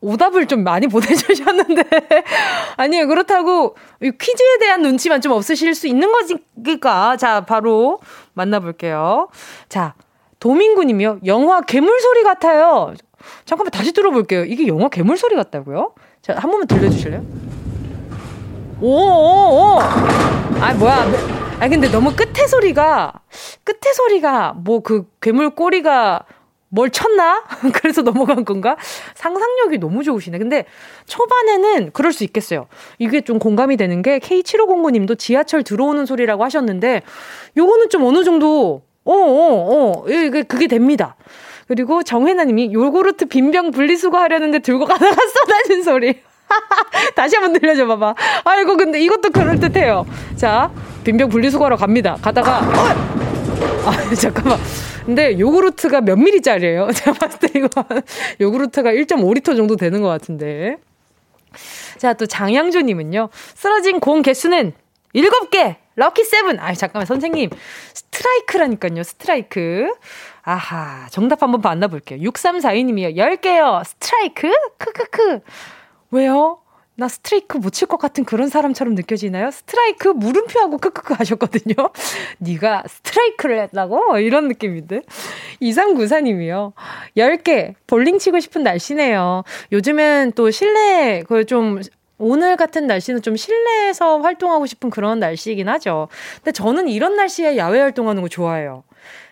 오답을 0.00 0.46
좀 0.46 0.62
많이 0.64 0.86
보내주셨는데 0.88 1.82
아니에요 2.76 3.06
그렇다고 3.08 3.76
퀴즈에 4.00 4.58
대한 4.60 4.82
눈치만 4.82 5.20
좀 5.20 5.32
없으실 5.32 5.74
수 5.74 5.86
있는 5.88 6.08
거니까 6.12 7.16
자 7.16 7.40
바로 7.44 7.98
만나볼게요. 8.34 9.28
자 9.68 9.94
도민구님이요 10.40 11.20
영화 11.26 11.60
괴물 11.62 11.98
소리 12.00 12.22
같아요. 12.22 12.94
잠깐만 13.44 13.70
다시 13.72 13.92
들어볼게요. 13.92 14.44
이게 14.44 14.66
영화 14.68 14.88
괴물 14.88 15.16
소리 15.16 15.34
같다고요? 15.36 15.92
자 16.22 16.34
한 16.34 16.50
번만 16.50 16.66
들려주실래요? 16.68 17.22
오 18.80 18.86
오 18.86 19.78
오 19.78 19.80
아 20.60 20.74
뭐야 20.74 21.06
아 21.60 21.68
근데 21.68 21.90
너무 21.90 22.14
끝에 22.14 22.46
소리가 22.46 23.12
끝에 23.64 23.92
소리가 23.94 24.54
뭐 24.56 24.80
그 24.80 25.06
괴물 25.20 25.50
꼬리가 25.50 26.24
뭘 26.68 26.90
쳤나? 26.90 27.44
그래서 27.74 28.02
넘어간 28.02 28.44
건가? 28.44 28.76
상상력이 29.14 29.78
너무 29.78 30.02
좋으시네. 30.04 30.38
근데 30.38 30.66
초반에는 31.06 31.90
그럴 31.92 32.12
수 32.12 32.24
있겠어요. 32.24 32.66
이게 32.98 33.20
좀 33.22 33.38
공감이 33.38 33.76
되는 33.76 34.02
게 34.02 34.18
K7509님도 34.18 35.18
지하철 35.18 35.62
들어오는 35.62 36.04
소리라고 36.06 36.44
하셨는데 36.44 37.02
요거는 37.56 37.88
좀 37.90 38.04
어느 38.04 38.24
정도 38.24 38.82
어, 39.04 39.12
어, 39.12 40.02
어. 40.02 40.08
이게 40.08 40.42
그게 40.42 40.66
됩니다. 40.66 41.16
그리고 41.66 42.02
정혜나 42.02 42.44
님이 42.44 42.72
요구르트 42.72 43.26
빈병 43.26 43.70
분리수거 43.70 44.18
하려는데 44.18 44.60
들고 44.60 44.84
가다가 44.84 45.16
쏟아진 45.28 45.82
소리. 45.82 46.20
다시 47.14 47.36
한번 47.36 47.58
들려줘 47.58 47.86
봐봐. 47.86 48.14
아이고 48.44 48.76
근데 48.76 49.00
이것도 49.00 49.30
그럴 49.30 49.58
듯해요. 49.60 50.06
자 50.36 50.70
빈병 51.04 51.28
분리수거하러 51.28 51.76
갑니다. 51.76 52.16
가다가 52.20 52.60
어! 52.60 53.27
아 53.84 54.14
잠깐만. 54.14 54.58
근데 55.06 55.38
요구르트가 55.38 56.00
몇 56.02 56.16
미리짜리예요? 56.16 56.90
제가 56.92 57.12
봤을 57.14 57.38
때 57.40 57.48
이거 57.58 57.68
요구르트가 58.40 58.92
1.5리터 58.92 59.56
정도 59.56 59.76
되는 59.76 60.02
것 60.02 60.08
같은데. 60.08 60.76
자 61.98 62.12
또 62.14 62.26
장양조님은요. 62.26 63.30
쓰러진 63.54 64.00
공 64.00 64.22
개수는 64.22 64.72
7개. 65.14 65.76
lucky 65.96 66.24
seven. 66.24 66.60
아 66.60 66.72
잠깐만 66.74 67.06
선생님 67.06 67.50
스트라이크라니까요. 67.94 69.02
스트라이크. 69.02 69.92
아하 70.42 71.08
정답 71.10 71.42
한번 71.42 71.60
만나볼게요. 71.60 72.20
6342님이요. 72.30 73.16
10개요. 73.16 73.84
스트라이크? 73.84 74.50
크크크. 74.78 75.40
왜요? 76.12 76.58
나 76.98 77.06
스트라이크 77.06 77.58
못 77.58 77.70
칠 77.72 77.86
것 77.86 77.96
같은 77.98 78.24
그런 78.24 78.48
사람처럼 78.48 78.96
느껴지나요? 78.96 79.52
스트라이크 79.52 80.08
물음표하고 80.08 80.78
크크크 80.78 81.14
하셨거든요. 81.14 81.74
네가 82.38 82.82
스트라이크를 82.88 83.60
했다고? 83.62 84.18
이런 84.18 84.48
느낌인데. 84.48 85.02
2394님이요. 85.62 86.72
10개 87.16 87.74
볼링 87.86 88.18
치고 88.18 88.40
싶은 88.40 88.64
날씨네요. 88.64 89.44
요즘엔 89.70 90.32
또 90.32 90.50
실내 90.50 91.22
그좀 91.22 91.80
오늘 92.18 92.56
같은 92.56 92.88
날씨는 92.88 93.22
좀 93.22 93.36
실내에서 93.36 94.18
활동하고 94.18 94.66
싶은 94.66 94.90
그런 94.90 95.20
날씨이긴 95.20 95.68
하죠. 95.68 96.08
근데 96.38 96.50
저는 96.50 96.88
이런 96.88 97.14
날씨에 97.14 97.56
야외 97.56 97.78
활동하는 97.78 98.22
거 98.22 98.28
좋아해요. 98.28 98.82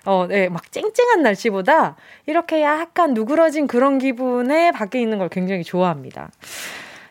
어, 0.04 0.26
네, 0.28 0.48
막 0.48 0.70
쨍쨍한 0.70 1.20
날씨보다 1.22 1.96
이렇게 2.26 2.62
약간 2.62 3.12
누그러진 3.12 3.66
그런 3.66 3.98
기분에 3.98 4.70
밖에 4.70 5.00
있는 5.00 5.18
걸 5.18 5.28
굉장히 5.28 5.64
좋아합니다. 5.64 6.30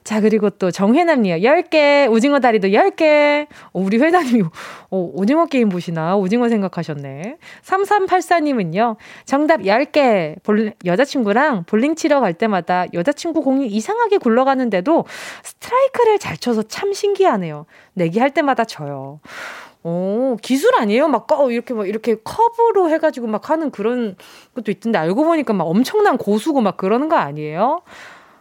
자, 0.05 0.21
그리고 0.21 0.51
또 0.51 0.69
정혜남님, 0.69 1.37
10개, 1.39 2.07
오징어 2.11 2.39
다리도 2.39 2.67
10개. 2.67 3.47
어, 3.73 3.79
우리 3.79 3.97
회장님이, 3.97 4.43
어, 4.91 5.11
오징어 5.15 5.47
게임 5.47 5.69
보시나? 5.69 6.15
오징어 6.15 6.47
생각하셨네. 6.47 7.37
3384님은요, 7.63 8.97
정답 9.25 9.61
10개. 9.61 10.35
볼, 10.43 10.73
여자친구랑 10.85 11.63
볼링 11.63 11.95
치러 11.95 12.19
갈 12.19 12.35
때마다 12.35 12.85
여자친구 12.93 13.41
공이 13.41 13.65
이상하게 13.65 14.19
굴러가는데도 14.19 15.05
스트라이크를 15.41 16.19
잘 16.19 16.37
쳐서 16.37 16.61
참 16.61 16.93
신기하네요. 16.93 17.65
내기 17.93 18.19
할 18.19 18.29
때마다 18.29 18.63
져요. 18.63 19.19
오, 19.81 20.37
기술 20.39 20.75
아니에요? 20.79 21.07
막, 21.07 21.31
어, 21.31 21.49
이렇게 21.49 21.73
막, 21.73 21.87
이렇게 21.87 22.15
커브로 22.23 22.91
해가지고 22.91 23.25
막 23.25 23.49
하는 23.49 23.71
그런 23.71 24.17
것도 24.53 24.69
있던데, 24.69 24.99
알고 24.99 25.23
보니까 25.23 25.53
막 25.53 25.63
엄청난 25.63 26.19
고수고 26.19 26.61
막 26.61 26.77
그러는 26.77 27.09
거 27.09 27.15
아니에요? 27.15 27.81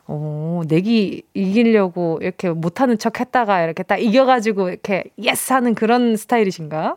어, 0.07 0.63
내기 0.69 1.23
이기려고 1.33 2.19
이렇게 2.21 2.51
못하는 2.51 2.99
척 2.99 3.21
했다가 3.21 3.63
이렇게 3.63 3.83
딱 3.83 3.97
이겨가지고 3.97 4.69
이렇게 4.69 5.05
yes 5.19 5.53
하는 5.53 5.75
그런 5.75 6.17
스타일이신가? 6.17 6.97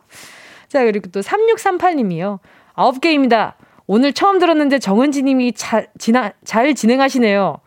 자, 0.68 0.84
그리고 0.84 1.10
또 1.10 1.22
3638님이요. 1.22 2.40
9개입니다. 2.76 3.54
오늘 3.86 4.12
처음 4.12 4.40
들었는데 4.40 4.80
정은지 4.80 5.24
님이 5.24 5.54
잘, 5.54 5.88
지나, 5.98 6.34
잘 6.44 6.76
진행하시네요. 6.76 7.58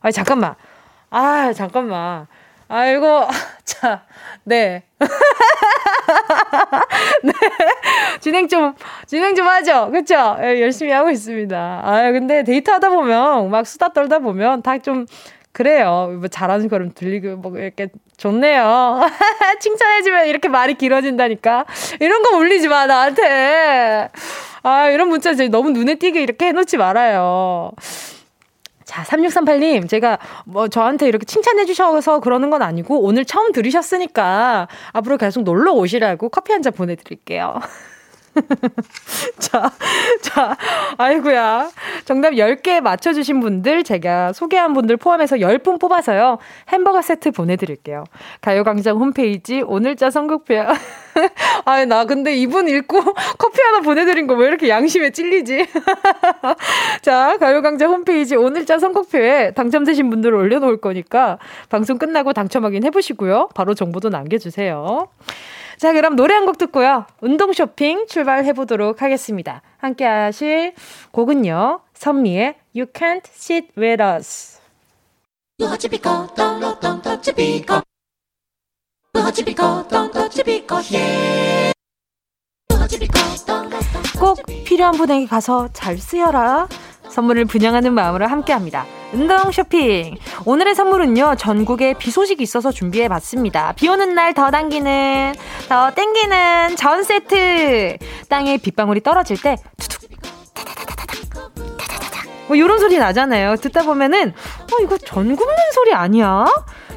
아, 0.00 0.10
잠깐만. 0.10 0.56
아, 1.10 1.52
잠깐만. 1.52 2.26
아이고, 2.66 3.28
자, 3.64 4.04
네. 4.44 4.82
네. 7.22 7.32
진행 8.20 8.48
좀, 8.48 8.74
진행 9.06 9.34
좀 9.34 9.46
하죠. 9.46 9.90
그쵸? 9.90 10.36
네, 10.40 10.60
열심히 10.60 10.92
하고 10.92 11.10
있습니다. 11.10 11.82
아, 11.84 12.12
근데 12.12 12.42
데이트 12.44 12.70
하다 12.70 12.90
보면, 12.90 13.50
막 13.50 13.66
수다 13.66 13.88
떨다 13.92 14.18
보면 14.20 14.62
다 14.62 14.78
좀, 14.78 15.06
그래요. 15.52 16.16
뭐 16.18 16.28
잘하는 16.28 16.68
거름 16.68 16.92
들리고, 16.94 17.36
뭐, 17.36 17.56
이렇게 17.58 17.88
좋네요. 18.16 19.00
칭찬해주면 19.60 20.26
이렇게 20.26 20.48
말이 20.48 20.74
길어진다니까. 20.74 21.66
이런 22.00 22.22
거 22.22 22.36
올리지 22.36 22.68
마, 22.68 22.86
나한테. 22.86 24.08
아, 24.62 24.88
이런 24.90 25.08
문자 25.08 25.32
너무 25.50 25.70
눈에 25.70 25.96
띄게 25.96 26.22
이렇게 26.22 26.46
해놓지 26.46 26.76
말아요. 26.76 27.72
자, 28.84 29.02
3638님, 29.04 29.88
제가 29.88 30.18
뭐 30.44 30.68
저한테 30.68 31.08
이렇게 31.08 31.24
칭찬해 31.24 31.64
주셔서 31.64 32.20
그러는 32.20 32.50
건 32.50 32.62
아니고 32.62 33.00
오늘 33.02 33.24
처음 33.24 33.52
들으셨으니까 33.52 34.68
앞으로 34.92 35.16
계속 35.18 35.42
놀러 35.42 35.72
오시라고 35.72 36.28
커피 36.28 36.52
한 36.52 36.62
잔 36.62 36.72
보내드릴게요. 36.72 37.58
자, 39.38 39.70
자, 40.22 40.56
아이구야. 40.98 41.70
정답 42.04 42.30
10개 42.32 42.80
맞춰주신 42.80 43.40
분들, 43.40 43.84
제가 43.84 44.32
소개한 44.32 44.72
분들 44.72 44.96
포함해서 44.96 45.36
10분 45.36 45.80
뽑아서요. 45.80 46.38
햄버거 46.68 47.00
세트 47.00 47.30
보내드릴게요. 47.30 48.04
가요광장 48.40 48.96
홈페이지 48.98 49.62
오늘자 49.62 50.10
선곡표. 50.10 50.54
아, 51.64 51.84
나 51.84 52.04
근데 52.06 52.34
이분 52.36 52.68
읽고 52.68 53.00
커피 53.38 53.62
하나 53.62 53.80
보내드린 53.80 54.26
거 54.26 54.32
왜 54.34 54.48
이렇게 54.48 54.68
양심에 54.68 55.10
찔리지? 55.10 55.66
자, 57.02 57.36
가요광장 57.38 57.90
홈페이지 57.90 58.34
오늘자 58.34 58.78
선곡표에 58.78 59.52
당첨되신 59.52 60.10
분들을 60.10 60.34
올려놓을 60.34 60.78
거니까 60.78 61.38
방송 61.68 61.98
끝나고 61.98 62.32
당첨 62.32 62.64
확인 62.64 62.82
해보시고요. 62.84 63.50
바로 63.54 63.74
정보도 63.74 64.08
남겨주세요. 64.08 65.08
자, 65.82 65.92
그럼 65.92 66.14
노래 66.14 66.32
한 66.34 66.46
곡 66.46 66.58
듣고요. 66.58 67.06
운동 67.20 67.52
쇼핑 67.52 68.06
출발해 68.06 68.52
보도록 68.52 69.02
하겠습니다. 69.02 69.62
함께 69.78 70.04
하실 70.04 70.74
곡은요. 71.10 71.80
선미의 71.94 72.54
You 72.76 72.86
Can't 72.92 73.24
Sit 73.24 73.72
With 73.76 74.00
Us. 74.00 74.60
꼭 84.20 84.38
필요한 84.64 84.92
분에게 84.94 85.26
가서 85.26 85.68
잘 85.72 85.98
쓰여라. 85.98 86.68
선물을 87.12 87.44
분양하는 87.44 87.92
마음으로 87.92 88.26
함께 88.26 88.52
합니다. 88.52 88.86
운동 89.12 89.52
쇼핑. 89.52 90.16
오늘의 90.46 90.74
선물은요, 90.74 91.34
전국에 91.36 91.92
비 91.94 92.10
소식이 92.10 92.42
있어서 92.42 92.72
준비해 92.72 93.08
봤습니다. 93.08 93.72
비 93.76 93.88
오는 93.88 94.14
날 94.14 94.32
더 94.32 94.50
당기는, 94.50 95.34
더 95.68 95.90
땡기는 95.90 96.76
전 96.76 97.04
세트. 97.04 97.98
땅에 98.30 98.56
빗방울이 98.56 99.02
떨어질 99.02 99.40
때, 99.40 99.56
투둑. 99.78 100.00
뭐, 102.48 102.58
요런 102.58 102.78
소리 102.80 102.98
나잖아요. 102.98 103.56
듣다 103.56 103.82
보면은, 103.82 104.30
어, 104.30 104.82
이거 104.82 104.96
전 104.98 105.36
굽는 105.36 105.56
소리 105.74 105.92
아니야? 105.92 106.46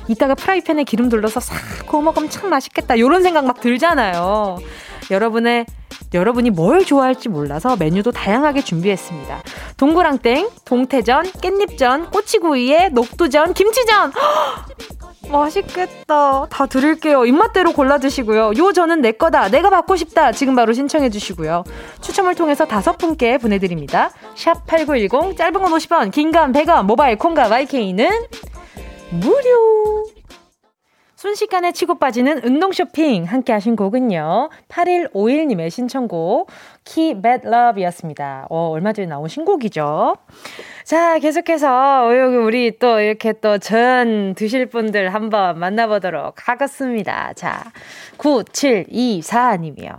이따가 0.07 0.33
프라이팬에 0.35 0.83
기름 0.85 1.09
둘러서 1.09 1.39
싹 1.39 1.55
구워 1.87 2.01
먹으면 2.03 2.29
참 2.29 2.49
맛있겠다. 2.49 2.97
요런 2.99 3.21
생각 3.23 3.45
막 3.45 3.59
들잖아요. 3.59 4.59
여러분의 5.11 5.65
여러분이 6.13 6.49
뭘 6.51 6.85
좋아할지 6.85 7.29
몰라서 7.29 7.75
메뉴도 7.77 8.11
다양하게 8.11 8.61
준비했습니다. 8.61 9.41
동그랑땡, 9.77 10.49
동태전, 10.65 11.23
깻잎전, 11.25 12.11
꼬치구이에 12.11 12.89
녹두전, 12.89 13.53
김치전. 13.53 14.11
맛있겠다. 15.31 16.45
다 16.49 16.65
드릴게요. 16.67 17.25
입맛대로 17.25 17.73
골라 17.73 17.97
드시고요. 17.97 18.51
요 18.57 18.71
저는 18.73 19.01
내 19.01 19.11
거다. 19.11 19.49
내가 19.49 19.69
받고 19.71 19.95
싶다. 19.95 20.31
지금 20.31 20.55
바로 20.55 20.71
신청해 20.71 21.09
주시고요. 21.09 21.63
추첨을 22.01 22.35
통해서 22.35 22.65
다섯 22.65 22.97
분께 22.97 23.37
보내 23.39 23.57
드립니다. 23.57 24.11
샵 24.35 24.65
8910, 24.67 25.35
짧은 25.35 25.53
건 25.53 25.71
50원, 25.71 26.11
긴 26.11 26.31
건 26.31 26.51
100원, 26.53 26.83
모바일 26.85 27.17
콩과 27.17 27.47
YK는 27.49 28.07
무료. 29.11 30.05
순식간에 31.25 31.71
치고 31.71 31.95
빠지는 31.95 32.43
운동 32.43 32.71
쇼핑 32.71 33.23
함께 33.23 33.51
하신 33.51 33.75
곡은요. 33.75 34.51
8151님의 34.69 35.71
신청곡 35.71 36.51
키 36.83 37.19
Bad 37.19 37.47
Love이었습니다. 37.47 38.45
어, 38.51 38.69
얼마 38.69 38.93
전에 38.93 39.07
나온 39.07 39.27
신곡이죠. 39.27 40.17
자, 40.83 41.17
계속해서 41.17 42.15
여기 42.15 42.35
우리 42.35 42.77
또 42.77 42.99
이렇게 42.99 43.33
또 43.33 43.57
전 43.57 44.35
드실 44.35 44.67
분들 44.67 45.15
한번 45.15 45.57
만나보도록 45.57 46.47
하겠습니다. 46.47 47.33
자, 47.33 47.71
9724님이요. 48.19 49.97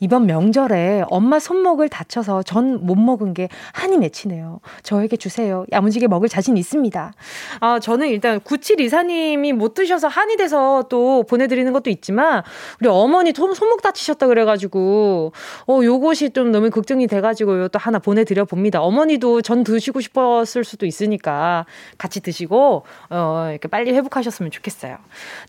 이번 0.00 0.26
명절에 0.26 1.04
엄마 1.08 1.38
손목을 1.38 1.88
다쳐서 1.88 2.42
전 2.42 2.76
못 2.86 2.96
먹은 2.96 3.34
게 3.34 3.48
한이 3.72 3.98
맺히네요. 3.98 4.60
저에게 4.82 5.16
주세요. 5.16 5.64
야무지게 5.72 6.08
먹을 6.08 6.28
자신 6.28 6.56
있습니다. 6.56 7.12
아, 7.60 7.78
저는 7.80 8.08
일단 8.08 8.40
9724님이 8.40 9.52
못 9.52 9.74
드셔서 9.74 10.08
한이 10.08 10.36
돼서 10.36 10.84
또 10.88 11.24
보내드리는 11.24 11.72
것도 11.72 11.90
있지만, 11.90 12.42
우리 12.80 12.88
어머니 12.88 13.32
손목 13.34 13.82
다치셨다 13.82 14.26
그래가지고, 14.28 15.32
어, 15.66 15.80
요것이 15.82 16.30
좀 16.30 16.52
너무 16.52 16.70
걱정이 16.70 17.06
돼가지고 17.06 17.68
또 17.68 17.78
하나 17.78 17.98
보내드려 17.98 18.44
봅니다. 18.44 18.80
어머니도 18.82 19.42
전 19.42 19.64
드시고 19.64 20.00
싶었을 20.00 20.64
수도 20.64 20.86
있으니까 20.86 21.66
같이 21.98 22.20
드시고, 22.20 22.84
어, 23.10 23.48
이렇게 23.50 23.68
빨리 23.68 23.92
회복하셨으면 23.92 24.50
좋겠어요. 24.50 24.98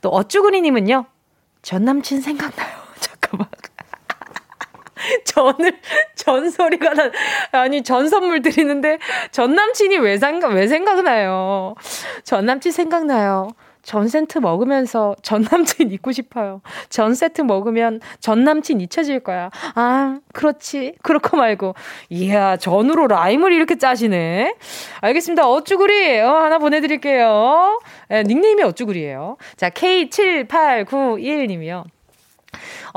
또 0.02 0.10
어쭈구리님은요, 0.10 1.06
전 1.62 1.86
남친 1.86 2.22
생각나요. 2.22 2.70
잠깐만. 3.00 3.48
전을 5.38 5.78
전 6.16 6.50
소리가 6.50 6.94
나 6.94 7.12
아니 7.52 7.84
전 7.84 8.08
선물 8.10 8.42
드리는데 8.42 8.98
전 9.32 9.54
남친이 9.56 9.98
왜 9.98 10.18
생각 10.18 10.54
왜 10.54 10.68
생각나요? 10.68 11.76
전 12.24 12.46
남친 12.46 12.72
생각나요. 12.72 13.50
전 13.84 14.08
세트 14.10 14.40
먹으면서 14.40 15.16
전 15.22 15.48
남친 15.50 15.92
잊고 15.92 16.12
싶어요. 16.12 16.62
전 16.90 17.14
세트 17.14 17.44
먹으면 17.44 18.02
전 18.20 18.44
남친 18.44 18.82
잊혀질 18.82 19.22
거야. 19.22 19.50
아, 19.76 20.20
그렇지. 20.34 20.96
그렇고 21.04 21.38
말고. 21.38 21.74
이야, 22.10 22.58
전으로 22.58 23.08
라임을 23.08 23.54
이렇게 23.54 23.78
짜시네. 23.78 24.56
알겠습니다. 25.00 25.48
어쭈구리, 25.48 26.20
어, 26.20 26.36
하나 26.36 26.58
보내드릴게요. 26.58 27.80
네, 28.10 28.24
닉네임이 28.24 28.62
어쭈구리예요. 28.64 29.38
자, 29.56 29.70
K7891님이요. 29.70 31.86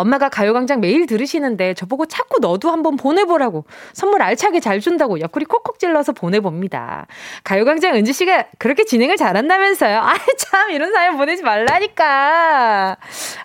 엄마가 0.01 0.29
가요광장 0.29 0.81
매일 0.81 1.07
들으시는데 1.07 1.75
저보고 1.75 2.07
자꾸 2.07 2.39
너도 2.41 2.71
한번 2.71 2.97
보내보라고 2.97 3.65
선물 3.93 4.23
알차게 4.23 4.61
잘 4.61 4.81
준다고 4.81 5.21
옆구리 5.21 5.45
콕콕 5.45 5.79
찔러서 5.79 6.13
보내봅니다. 6.13 7.07
가요광장 7.45 7.97
은지 7.97 8.13
씨가 8.13 8.47
그렇게 8.59 8.85
진행을 8.85 9.17
잘한다면서요. 9.17 9.99
아, 10.01 10.15
참, 10.39 10.71
이런 10.71 10.93
사연 10.93 11.17
보내지 11.17 11.43
말라니까. 11.43 12.97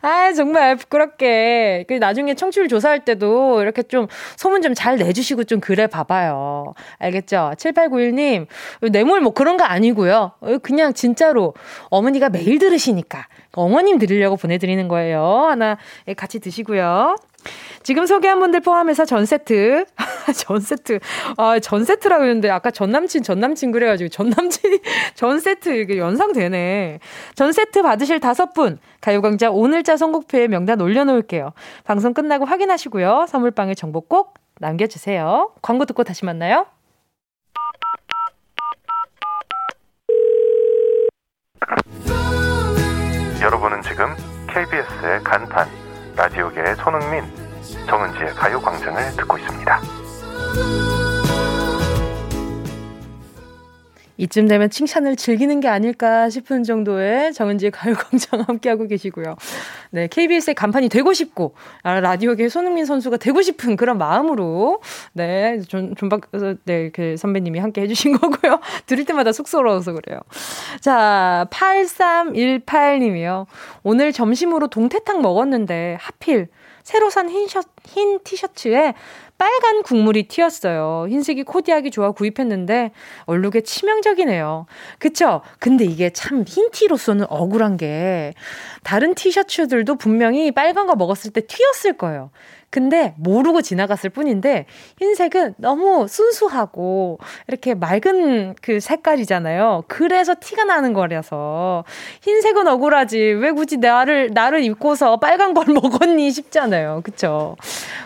아, 0.02 0.34
정말 0.34 0.76
부끄럽게. 0.76 1.86
그 1.88 1.94
나중에 1.94 2.36
청취율 2.36 2.68
조사할 2.68 3.04
때도 3.06 3.62
이렇게 3.62 3.84
좀 3.84 4.08
소문 4.36 4.62
좀 4.62 4.76
잘 4.76 4.98
내주시고 4.98 5.46
좀 5.46 5.60
그래 5.62 5.88
봐봐요. 5.88 6.74
알겠죠? 7.00 7.54
7891님, 7.58 8.46
뇌물 8.92 9.22
뭐 9.22 9.34
그런 9.34 9.58
거 9.58 9.64
아니고요. 9.64 10.34
그냥 10.62 10.94
진짜로 10.94 11.54
어머니가 11.90 12.30
매일 12.30 12.60
들으시니까 12.60 13.28
어머님 13.56 13.98
드리려고 13.98 14.36
보내드리는 14.36 14.88
거예요. 14.88 15.24
하나 15.24 15.78
같이 16.16 16.40
드시고요. 16.40 17.16
지금 17.84 18.06
소개한 18.06 18.40
분들 18.40 18.62
포함해서 18.62 19.06
전 19.06 19.26
세트. 19.26 19.86
전 20.36 20.60
세트. 20.60 21.00
아, 21.38 21.60
전 21.60 21.84
세트라고 21.84 22.24
했는데 22.24 22.50
아까 22.50 22.72
전 22.72 22.90
남친, 22.92 23.24
전 23.24 23.40
남친 23.40 23.72
그래가지고 23.72 24.10
전 24.10 24.30
남친이 24.30 24.80
전 25.14 25.40
세트 25.40 25.70
이게 25.70 25.98
연상되네. 25.98 27.00
전 27.36 27.52
세트 27.52 27.84
받으실 27.84 28.20
다섯 28.20 28.54
분. 28.54 28.80
가요광장 29.02 29.56
오늘자 29.56 29.98
선곡표에 29.98 30.48
명단 30.48 30.82
올려놓을게요. 30.82 31.54
방송 31.84 32.14
끝나고 32.14 32.46
확인하시고요. 32.46 33.26
선물방에 33.30 33.76
정보 33.76 34.02
꼭 34.02 34.34
남겨주세요. 34.60 35.52
광고 35.62 35.86
듣고 35.86 36.04
다시 36.04 36.26
만나요. 36.26 36.66
여러분은 43.42 43.82
지금 43.82 44.16
KBS의 44.48 45.24
간판, 45.24 45.68
라디오계의 46.16 46.76
손흥민, 46.78 47.24
정은지의 47.88 48.34
가요광장을 48.34 49.16
듣고 49.18 49.38
있습니다. 49.38 49.82
이쯤 54.18 54.48
되면 54.48 54.70
칭찬을 54.70 55.16
즐기는 55.16 55.60
게 55.60 55.68
아닐까 55.68 56.30
싶은 56.30 56.64
정도의 56.64 57.34
정은지의 57.34 57.72
가요광장 57.72 58.42
함께하고 58.48 58.88
계시고요. 58.88 59.36
네, 59.92 60.08
KBS의 60.08 60.56
간판이 60.56 60.90
되고 60.90 61.14
싶고, 61.14 61.54
아, 61.84 62.00
라디오계 62.00 62.50
손흥민 62.50 62.86
선수가 62.86 63.18
되고 63.18 63.42
싶은 63.42 63.76
그런 63.76 63.98
마음으로, 63.98 64.82
네, 65.14 65.60
존, 65.68 65.96
존박, 65.96 66.30
네, 66.66 66.90
그 66.92 67.18
선배님이 67.18 67.60
함께 67.60 67.82
해주신 67.82 68.18
거고요. 68.20 68.60
들을 68.86 69.04
때마다 69.06 69.32
쑥스러워서 69.32 69.94
그래요. 69.94 70.20
자, 70.80 71.48
8318님이요. 71.52 73.46
오늘 73.84 74.12
점심으로 74.12 74.68
동태탕 74.68 75.22
먹었는데, 75.22 75.98
하필, 76.00 76.48
새로 76.86 77.10
산 77.10 77.30
흰, 77.30 77.48
셔, 77.48 77.62
흰 77.88 78.20
티셔츠에 78.24 78.94
빨간 79.40 79.82
국물이 79.82 80.28
튀었어요. 80.28 81.08
흰색이 81.10 81.44
코디하기 81.44 81.90
좋아 81.90 82.12
구입했는데 82.12 82.92
얼룩에 83.26 83.62
치명적이네요. 83.62 84.68
그쵸? 85.00 85.42
근데 85.60 85.84
이게 85.84 86.12
참 86.12 86.44
흰 86.48 86.70
티로서는 86.72 87.26
억울한 87.28 87.78
게 87.78 88.34
다른 88.84 89.16
티셔츠들도 89.16 89.96
분명히 89.96 90.52
빨간 90.52 90.86
거 90.86 90.96
먹었을 90.96 91.32
때 91.32 91.42
튀었을 91.48 91.98
거예요. 91.98 92.30
근데 92.76 93.14
모르고 93.16 93.62
지나갔을 93.62 94.10
뿐인데 94.10 94.66
흰색은 95.00 95.54
너무 95.56 96.10
순수하고 96.10 97.20
이렇게 97.48 97.74
맑은 97.74 98.56
그 98.62 98.82
색깔이잖아요. 98.82 99.86
그래서 99.88 100.36
티가 100.38 100.66
나는 100.66 100.92
거라서 100.92 101.86
흰색은 102.24 102.68
억울하지. 102.68 103.18
왜 103.18 103.52
굳이 103.52 103.78
나를 103.78 104.32
나를 104.34 104.62
입고서 104.66 105.16
빨간 105.22 105.54
걸 105.54 105.68
먹었니 105.74 106.30
싶잖아요. 106.32 107.00
그쵸? 107.06 107.56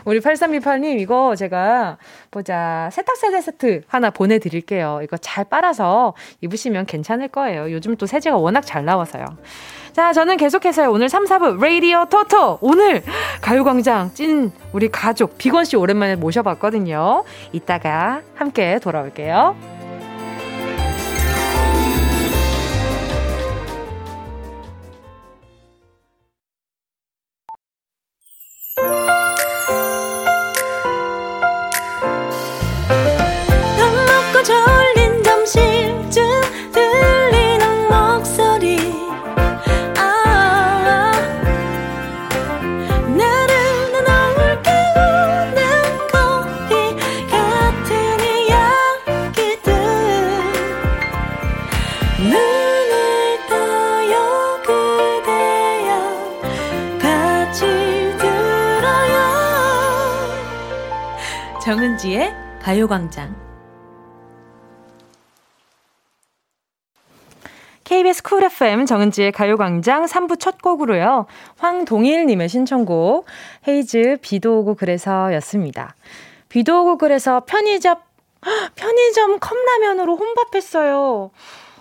우리 0.05 0.19
8328님 0.19 0.99
이거 0.99 1.35
제가 1.35 1.97
보자. 2.29 2.91
세탁 2.91 3.17
세제 3.17 3.41
세트 3.41 3.81
하나 3.87 4.11
보내 4.11 4.37
드릴게요. 4.37 4.99
이거 5.01 5.17
잘 5.17 5.45
빨아서 5.45 6.13
입으시면 6.41 6.85
괜찮을 6.85 7.29
거예요. 7.29 7.71
요즘 7.71 7.95
또 7.95 8.05
세제가 8.05 8.37
워낙 8.37 8.61
잘 8.61 8.85
나와서요. 8.85 9.25
자, 9.93 10.13
저는 10.13 10.37
계속해서 10.37 10.89
오늘 10.91 11.09
3, 11.09 11.25
4부 11.25 11.59
레이디오 11.61 12.05
토토 12.05 12.59
오늘 12.61 13.03
가요광장 13.41 14.11
찐 14.13 14.51
우리 14.71 14.89
가족 14.89 15.37
비건 15.37 15.65
씨 15.65 15.75
오랜만에 15.75 16.15
모셔봤거든요. 16.15 17.23
이따가 17.51 18.21
함께 18.35 18.79
돌아올게요. 18.79 19.78
정은지의 61.99 62.33
가요광장 62.61 63.35
KBS 67.83 68.23
Cool 68.23 68.43
FM 68.43 68.85
정은지의 68.85 69.33
가요광장 69.33 70.05
3부 70.05 70.39
첫 70.39 70.61
곡으로요. 70.61 71.25
황동일님의 71.57 72.47
신청곡 72.47 73.25
헤이즈 73.67 74.17
비도 74.21 74.59
오고 74.59 74.75
그래서 74.75 75.33
였습니다. 75.35 75.95
비도 76.47 76.81
오고 76.81 76.97
그래서 76.97 77.41
편의점 77.45 77.97
편의점 78.75 79.39
컵라면으로 79.39 80.15
혼밥했어요. 80.15 81.31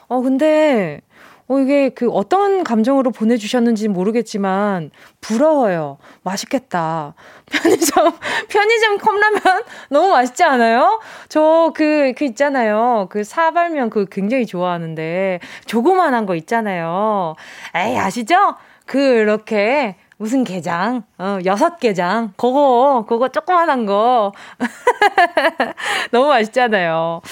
어 0.09 0.21
근데 0.21 1.01
어, 1.49 1.59
이게 1.59 1.89
그 1.89 2.11
어떤 2.11 2.63
감정으로 2.63 3.11
보내주셨는지 3.11 3.89
모르겠지만, 3.89 4.91
부러워요. 5.21 5.97
맛있겠다. 6.23 7.15
편의점, 7.51 8.13
편의점 8.49 8.99
컵라면 8.99 9.41
너무 9.89 10.09
맛있지 10.09 10.45
않아요? 10.45 11.01
저 11.29 11.73
그, 11.75 12.13
그 12.17 12.25
있잖아요. 12.27 13.09
그 13.11 13.25
사발면 13.25 13.89
그 13.89 14.07
굉장히 14.11 14.45
좋아하는데, 14.47 15.41
조그만한 15.67 16.27
거 16.27 16.35
있잖아요. 16.35 17.35
에이, 17.75 17.97
아시죠? 17.97 18.55
그렇게 18.85 19.97
무슨 20.19 20.45
게장? 20.45 21.05
어, 21.17 21.39
여섯 21.47 21.79
게장. 21.79 22.35
그거, 22.37 23.07
그거 23.09 23.29
조그만한 23.29 23.87
거. 23.87 24.33
너무 26.11 26.29
맛있잖아요. 26.29 27.23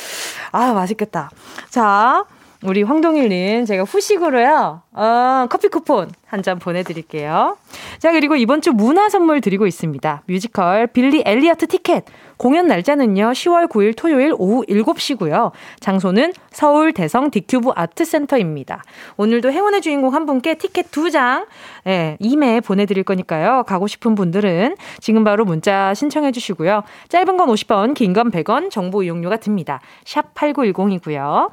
아, 0.52 0.72
맛있겠다. 0.72 1.30
자, 1.68 2.24
우리 2.66 2.82
황동일님, 2.82 3.64
제가 3.64 3.84
후식으로요, 3.84 4.82
어, 4.92 5.46
커피 5.48 5.68
쿠폰 5.68 6.10
한 6.26 6.42
잔 6.42 6.58
보내드릴게요. 6.58 7.56
자, 7.98 8.12
그리고 8.12 8.36
이번 8.36 8.60
주 8.60 8.72
문화 8.72 9.08
선물 9.08 9.40
드리고 9.40 9.66
있습니다. 9.66 10.22
뮤지컬 10.26 10.86
빌리 10.86 11.22
엘리어트 11.24 11.66
티켓. 11.66 12.04
공연 12.36 12.66
날짜는요, 12.66 13.30
10월 13.30 13.66
9일 13.70 13.94
토요일 13.96 14.34
오후 14.36 14.62
7시고요. 14.66 15.52
장소는 15.80 16.34
서울 16.50 16.92
대성 16.92 17.30
디큐브 17.30 17.70
아트센터입니다. 17.74 18.82
오늘도 19.16 19.50
행운의 19.50 19.80
주인공 19.80 20.12
한 20.14 20.26
분께 20.26 20.54
티켓 20.56 20.90
두 20.90 21.10
장, 21.10 21.46
예, 21.86 22.16
이메 22.20 22.60
보내드릴 22.60 23.04
거니까요. 23.04 23.62
가고 23.66 23.86
싶은 23.86 24.14
분들은 24.14 24.76
지금 25.00 25.24
바로 25.24 25.46
문자 25.46 25.94
신청해 25.94 26.32
주시고요. 26.32 26.82
짧은 27.08 27.36
건 27.38 27.48
50원, 27.48 27.94
긴 27.94 28.12
건 28.12 28.30
100원, 28.30 28.70
정보 28.70 29.02
이용료가 29.02 29.38
듭니다. 29.38 29.80
샵 30.04 30.34
8910이고요. 30.34 31.52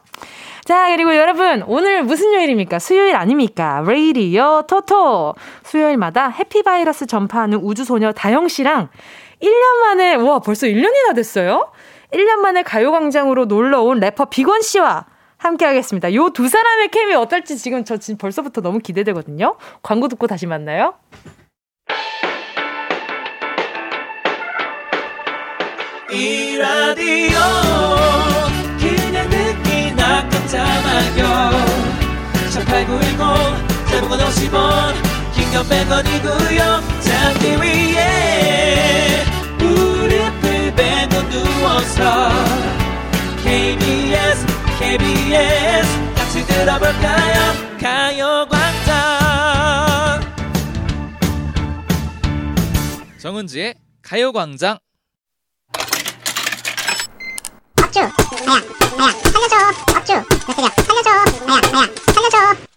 자, 0.66 0.88
그리고 0.90 1.16
여러분, 1.16 1.64
오늘 1.68 2.04
무슨 2.04 2.34
요일입니까? 2.34 2.80
수요일 2.80 3.16
아닙니까? 3.16 3.84
레이디오 3.86 4.63
토토. 4.68 5.36
수요일마다 5.64 6.30
해피바이러스 6.30 7.06
전파하는 7.06 7.60
우주소녀 7.60 8.12
다영씨랑 8.14 8.90
1년 9.42 9.76
만에, 9.82 10.16
와, 10.16 10.40
벌써 10.40 10.68
1년이나 10.68 11.16
됐어요? 11.16 11.72
1년 12.14 12.38
만에 12.38 12.64
가요광장으로 12.64 13.46
놀러 13.46 13.82
온 13.82 14.00
래퍼 14.00 14.26
비건 14.26 14.62
씨와 14.62 15.06
함께 15.38 15.66
하겠습니다. 15.66 16.14
요 16.14 16.30
두 16.30 16.48
사람의 16.48 16.90
케미 16.90 17.14
어떨지 17.16 17.58
지금 17.58 17.84
저 17.84 17.98
지금 17.98 18.18
벌써부터 18.18 18.62
너무 18.62 18.80
기대되거든요. 18.80 19.58
광고 19.82 20.08
듣고 20.08 20.28
다시 20.28 20.46
만나요. 20.48 20.94
이 26.12 26.58
라디오 26.58 27.40
그냥 28.80 29.30
듣기 29.30 29.96
나 29.96 30.28
깜짝마요 30.30 31.50
18910 32.52 33.73
대목원 33.94 34.20
50원 34.20 34.94
긴건 35.36 35.70
100원이고요 35.70 36.60
잠기 37.02 37.44
위에 37.62 39.24
무릎을 39.60 40.74
베고 40.76 41.30
누워서 41.30 42.30
KBS 43.44 44.46
KBS 44.80 46.14
같이 46.16 46.44
들어볼까요? 46.48 47.54
가요광장. 47.80 48.94
정은지의 53.22 53.76
가요광장. 54.02 54.80
업주 57.82 58.00
아야 58.00 58.10
아야 58.98 59.12
살려줘. 59.12 59.56
업주 59.96 60.14
몇 60.14 60.24
살려줘. 60.88 61.10
아야 61.48 61.62
아야 61.74 61.88
살려줘 62.14 62.73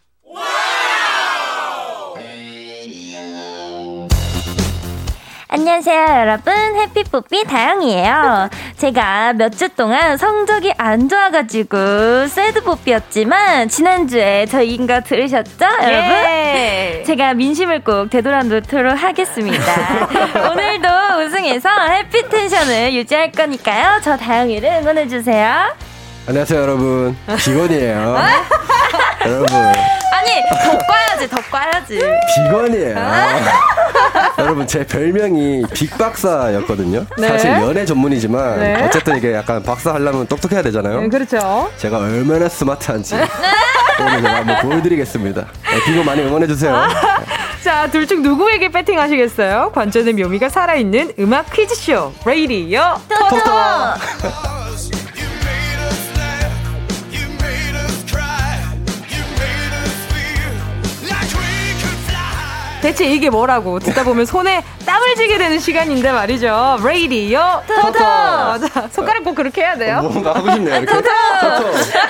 안녕하세요, 5.49 6.07
여러분. 6.20 6.53
해피뽀삐 6.77 7.44
다영이에요. 7.44 8.51
제가 8.77 9.33
몇 9.35 9.57
주 9.57 9.68
동안 9.70 10.18
성적이 10.18 10.75
안 10.77 11.08
좋아가지고 11.08 12.27
새드뽀삐였지만 12.27 13.69
지난주에 13.69 14.46
저희 14.46 14.75
인가 14.75 15.00
들으셨죠, 15.00 15.65
여러분? 15.83 16.11
예. 16.11 17.02
제가 17.06 17.33
민심을 17.35 17.85
꼭 17.85 18.11
되돌아놓도록 18.11 19.02
하겠습니다. 19.02 19.65
오늘도 20.50 20.88
우승해서 21.25 21.69
해피 21.88 22.29
텐션을 22.29 22.92
유지할 22.94 23.33
거니까요. 23.33 24.00
저 24.02 24.17
다영이를 24.17 24.69
응원해주세요. 24.83 25.75
안녕하세요, 26.29 26.61
여러분. 26.61 27.17
비건이에요. 27.38 28.17
여러분. 29.27 29.46
아니, 30.12 30.42
더 30.48 30.79
꽈야지, 30.87 31.29
더 31.29 31.37
꽈야지. 31.50 32.00
비건이에요. 32.35 32.96
여러분 34.38 34.66
제 34.66 34.85
별명이 34.87 35.64
빅박사였거든요. 35.72 37.06
네. 37.18 37.29
사실 37.29 37.50
연애 37.50 37.85
전문이지만 37.85 38.60
네. 38.60 38.85
어쨌든 38.85 39.16
이게 39.16 39.33
약간 39.35 39.62
박사 39.62 39.94
하려면 39.94 40.27
똑똑해야 40.27 40.62
되잖아요. 40.62 41.00
네, 41.00 41.08
그렇죠. 41.08 41.70
제가 41.79 41.98
얼마나 41.98 42.48
스마트한지 42.48 43.14
오늘 43.98 44.22
제가 44.22 44.35
한번 44.37 44.60
보여드리겠습니다. 44.60 45.40
네, 45.42 45.85
비고 45.85 46.04
많이 46.04 46.22
응원해 46.22 46.46
주세요. 46.46 46.87
자, 47.64 47.88
둘 47.90 48.06
중 48.06 48.22
누구에게 48.22 48.68
배팅 48.68 48.98
하시겠어요? 49.00 49.72
관전의 49.74 50.12
묘미가 50.14 50.48
살아있는 50.50 51.14
음악 51.18 51.50
퀴즈쇼 51.52 52.12
레이디요 52.24 53.00
토토. 53.08 53.40
대체 62.87 63.05
이게 63.07 63.31
뭐라고 63.31 63.81
듣다 63.81 64.05
보면 64.05 64.27
손에 64.27 64.63
땀을 64.87 65.17
쥐게 65.17 65.39
되는 65.39 65.59
시간인데 65.59 66.13
말이죠. 66.13 66.79
레이디요 66.85 67.63
토토. 67.67 67.99
맞아. 67.99 68.87
손가락 68.93 69.25
꼭 69.25 69.35
그렇게 69.35 69.63
해야 69.63 69.77
돼요. 69.77 69.99
어, 70.05 70.09
뭔가 70.09 70.33
하고 70.37 70.49
싶네요. 70.53 70.83
이렇게. 70.83 70.95
토토. 70.95 71.11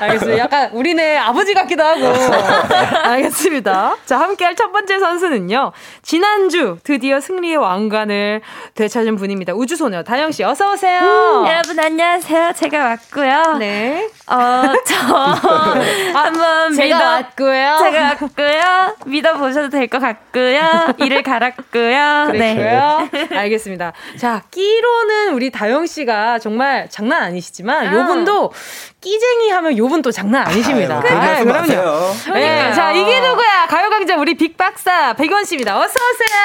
알겠습니다. 0.01 0.39
약간 0.39 0.71
우리네 0.75 1.17
아버지 1.17 1.55
같기도 1.55 1.83
하고. 1.83 2.03
알겠습니다. 3.09 3.97
자, 4.05 4.21
함께할 4.21 4.55
첫 4.55 4.71
번째 4.71 4.99
선수는요. 4.99 5.73
지난주 6.03 6.77
드디어 6.85 7.21
승리의 7.23 7.57
왕관을 7.57 8.43
되찾은 8.75 9.17
분입니다. 9.17 9.55
우주소녀 9.55 10.03
다영 10.03 10.31
씨 10.31 10.45
어서 10.45 10.73
오세요. 10.73 11.01
음, 11.01 11.47
여러분 11.47 11.79
안녕하세요. 11.81 12.53
제가 12.55 12.85
왔고요. 12.85 13.57
네. 13.59 14.11
어, 14.27 14.63
저 14.85 14.95
한번 16.13 16.75
제가 16.75 16.97
믿어 16.99 17.11
왔고요. 17.11 17.77
제가 17.81 18.03
왔고요. 18.21 18.97
믿어 19.07 19.35
보셔도 19.39 19.71
될 19.71 19.87
것 19.89 20.01
같고요. 20.01 20.66
이를 20.99 21.23
갈았고요. 21.23 22.31
네. 22.33 22.55
그래요? 22.55 23.09
알겠습니다. 23.35 23.93
자, 24.19 24.43
끼로는 24.51 25.33
우리 25.35 25.51
다영 25.51 25.87
씨가 25.87 26.39
정말 26.39 26.89
장난 26.91 27.23
아니시지만 27.23 27.89
아. 27.89 27.93
요분도 27.93 28.53
끼쟁이 29.01 29.51
하면 29.51 29.77
요분 29.77 30.03
또 30.03 30.11
장난 30.11 30.47
아니십니다. 30.47 31.03
아유, 31.05 31.41
아, 31.41 31.45
그럼요. 31.45 32.13
네, 32.35 32.73
자, 32.73 32.93
이게 32.93 33.21
누구야? 33.21 33.67
가요강자 33.69 34.17
우리 34.17 34.35
빅박사 34.35 35.15
백원 35.15 35.45
씨입니다. 35.45 35.79
어서 35.79 35.95
오세요. 35.95 36.39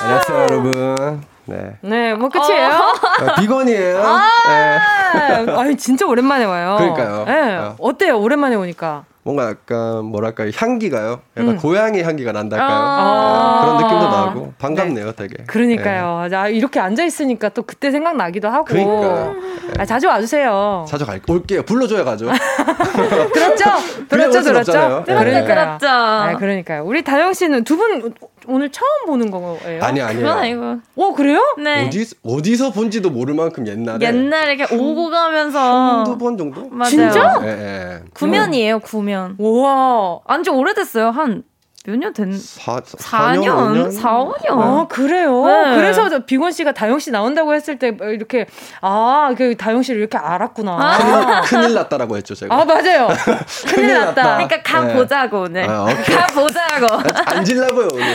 안녕하세요, 0.00 0.38
여러분. 0.42 1.22
네. 1.48 1.76
네, 1.80 2.14
뭐 2.14 2.28
끝이에요? 2.28 2.68
어. 2.68 3.26
아, 3.30 3.40
비건이에요. 3.40 4.02
아, 4.04 4.28
네. 4.46 5.52
아니 5.52 5.76
진짜 5.76 6.04
오랜만에 6.06 6.44
와요. 6.44 6.76
그러니까요. 6.78 7.24
네. 7.26 7.56
어. 7.56 7.76
어때요? 7.80 8.18
오랜만에 8.20 8.54
오니까. 8.56 9.04
뭔가 9.28 9.50
약간 9.50 10.06
뭐랄까 10.06 10.46
향기가요. 10.56 11.20
약간 11.36 11.50
음. 11.50 11.56
고양이 11.58 12.00
향기가 12.02 12.32
난달까요? 12.32 12.66
아~ 12.70 13.60
네, 13.60 13.66
그런 13.66 13.76
느낌도 13.76 14.16
나고 14.16 14.52
반갑네요, 14.58 15.04
네. 15.04 15.12
되게. 15.14 15.44
그러니까요. 15.44 16.28
네. 16.30 16.36
아, 16.36 16.48
이렇게 16.48 16.80
앉아 16.80 17.04
있으니까 17.04 17.50
또 17.50 17.62
그때 17.62 17.90
생각 17.90 18.16
나기도 18.16 18.48
하고. 18.48 18.64
그러니까. 18.64 19.34
아, 19.76 19.84
자주 19.84 20.08
와주세요. 20.08 20.86
자주 20.88 21.04
갈 21.04 21.20
올게요. 21.28 21.62
불러줘야 21.64 22.04
가죠. 22.04 22.30
그렇죠, 23.34 23.64
그렇죠, 24.08 24.42
그렇죠. 24.42 25.04
그러니까요. 25.04 25.44
그렇죠. 25.44 25.86
아, 25.88 26.34
그러니까요. 26.38 26.84
우리 26.86 27.04
다영 27.04 27.34
씨는 27.34 27.64
두 27.64 27.78
분 27.78 28.12
오늘 28.50 28.70
처음 28.70 29.06
보는 29.06 29.30
거예요? 29.30 29.82
아니 29.84 30.00
아니요. 30.00 30.22
그건 30.22 30.38
아니고. 30.38 30.76
어 30.96 31.12
그래요? 31.14 31.40
네. 31.62 31.86
어디 31.86 32.06
어디서 32.24 32.72
본지도 32.72 33.10
모를 33.10 33.34
만큼 33.34 33.66
옛날에. 33.66 34.04
옛날에 34.06 34.54
이렇게 34.54 34.74
오고 34.74 35.10
가면서 35.10 35.58
한두 35.98 36.16
번 36.16 36.36
정도? 36.38 36.66
맞아요. 36.70 36.88
진짜? 36.90 37.38
네, 37.40 37.56
네. 37.56 37.98
구면이에요 38.14 38.78
구면. 38.80 39.17
우와. 39.38 40.20
안지 40.26 40.50
오래됐어요 40.50 41.10
한. 41.10 41.42
몇 41.88 41.96
년 41.96 42.12
된? 42.12 42.32
4, 42.36 42.80
4년? 42.80 43.90
4, 43.90 44.24
5년? 44.24 44.50
아, 44.50 44.86
그래요? 44.88 45.46
네. 45.46 45.76
그래서 45.76 46.06
비건 46.26 46.52
씨가 46.52 46.72
다영 46.72 46.98
씨 46.98 47.10
나온다고 47.10 47.54
했을 47.54 47.78
때 47.78 47.96
이렇게, 48.12 48.46
아, 48.82 49.32
그 49.36 49.56
다영 49.56 49.82
씨를 49.82 49.98
이렇게 50.00 50.18
알았구나. 50.18 50.72
아. 50.78 51.40
큰일, 51.42 51.72
났다라고 51.72 52.16
했죠, 52.18 52.34
제가. 52.34 52.54
아, 52.54 52.64
맞아요. 52.66 53.08
큰일 53.68 53.94
났다. 53.94 54.22
그러니까 54.36 54.62
가보자고, 54.62 55.40
오늘. 55.44 55.62
네. 55.62 55.66
아, 55.66 55.86
가보자고. 55.86 57.10
앉으려고요, 57.24 57.88
오늘. 57.94 58.06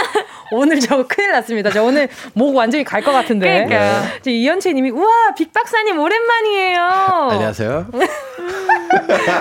오늘 0.50 0.80
저 0.80 1.06
큰일 1.06 1.32
났습니다. 1.32 1.70
저 1.70 1.82
오늘 1.82 2.08
목 2.32 2.56
완전히 2.56 2.82
갈 2.84 3.02
것 3.02 3.12
같은데. 3.12 3.66
그러니까요. 3.66 4.02
네. 4.22 4.30
이현채 4.32 4.72
님이, 4.72 4.90
우와, 4.90 5.34
빅박사님 5.36 5.98
오랜만이에요. 5.98 6.82
안녕하세요. 7.30 7.86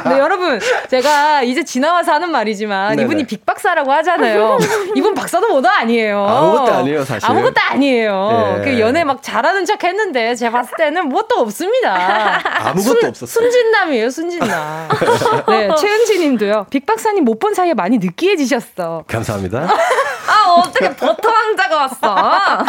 네, 0.10 0.20
여러분, 0.20 0.60
제가 0.90 1.44
이제 1.44 1.64
지나와서 1.64 2.14
하는 2.14 2.32
말이지만 2.32 2.90
네네. 2.96 3.04
이분이 3.04 3.24
빅박사 3.26 3.72
라고 3.78 3.92
하잖아요. 3.94 4.58
이분 4.96 5.14
박사도 5.14 5.50
뭐도 5.50 5.70
아니에요. 5.70 6.26
아무것도 6.28 6.74
아니에요, 6.74 7.06
사실. 7.06 7.30
아무것도 7.30 7.62
아니에요. 7.70 8.56
예. 8.58 8.64
그 8.64 8.80
연애 8.80 9.04
막 9.04 9.22
잘하는 9.22 9.66
척 9.66 9.84
했는데 9.84 10.34
제가 10.34 10.52
봤을 10.52 10.72
때는 10.78 11.10
뭣도 11.10 11.36
없습니다. 11.42 12.42
아무것도 12.68 13.08
없었어요. 13.10 13.28
순진남이에요, 13.28 14.10
순진남. 14.10 14.88
네, 15.48 15.70
최은지 15.78 16.18
님도요. 16.20 16.66
빅 16.72 16.86
박사님 16.88 17.24
못 17.24 17.38
본 17.38 17.54
사이에 17.54 17.76
많이 17.76 18.00
느끼해지셨어. 18.00 19.04
감사합니다. 19.08 19.60
아, 20.28 20.50
어떻게 20.54 20.90
버터 20.96 21.30
왕자가 21.30 21.76
왔어? 21.78 22.16
아, 22.16 22.66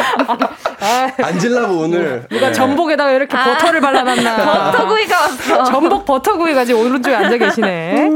앉으려고 1.23 1.79
오늘. 1.79 2.27
누가 2.31 2.49
네. 2.49 2.53
전복에다가 2.53 3.13
이렇게 3.13 3.35
아, 3.35 3.45
버터를 3.45 3.81
발라놨나. 3.81 4.71
버터구이가 4.73 5.21
왔어. 5.21 5.65
전복 5.65 6.05
버터구이가 6.05 6.67
지금 6.67 6.83
오른쪽에 6.87 7.17
앉아 7.17 7.39
계시네. 7.39 8.11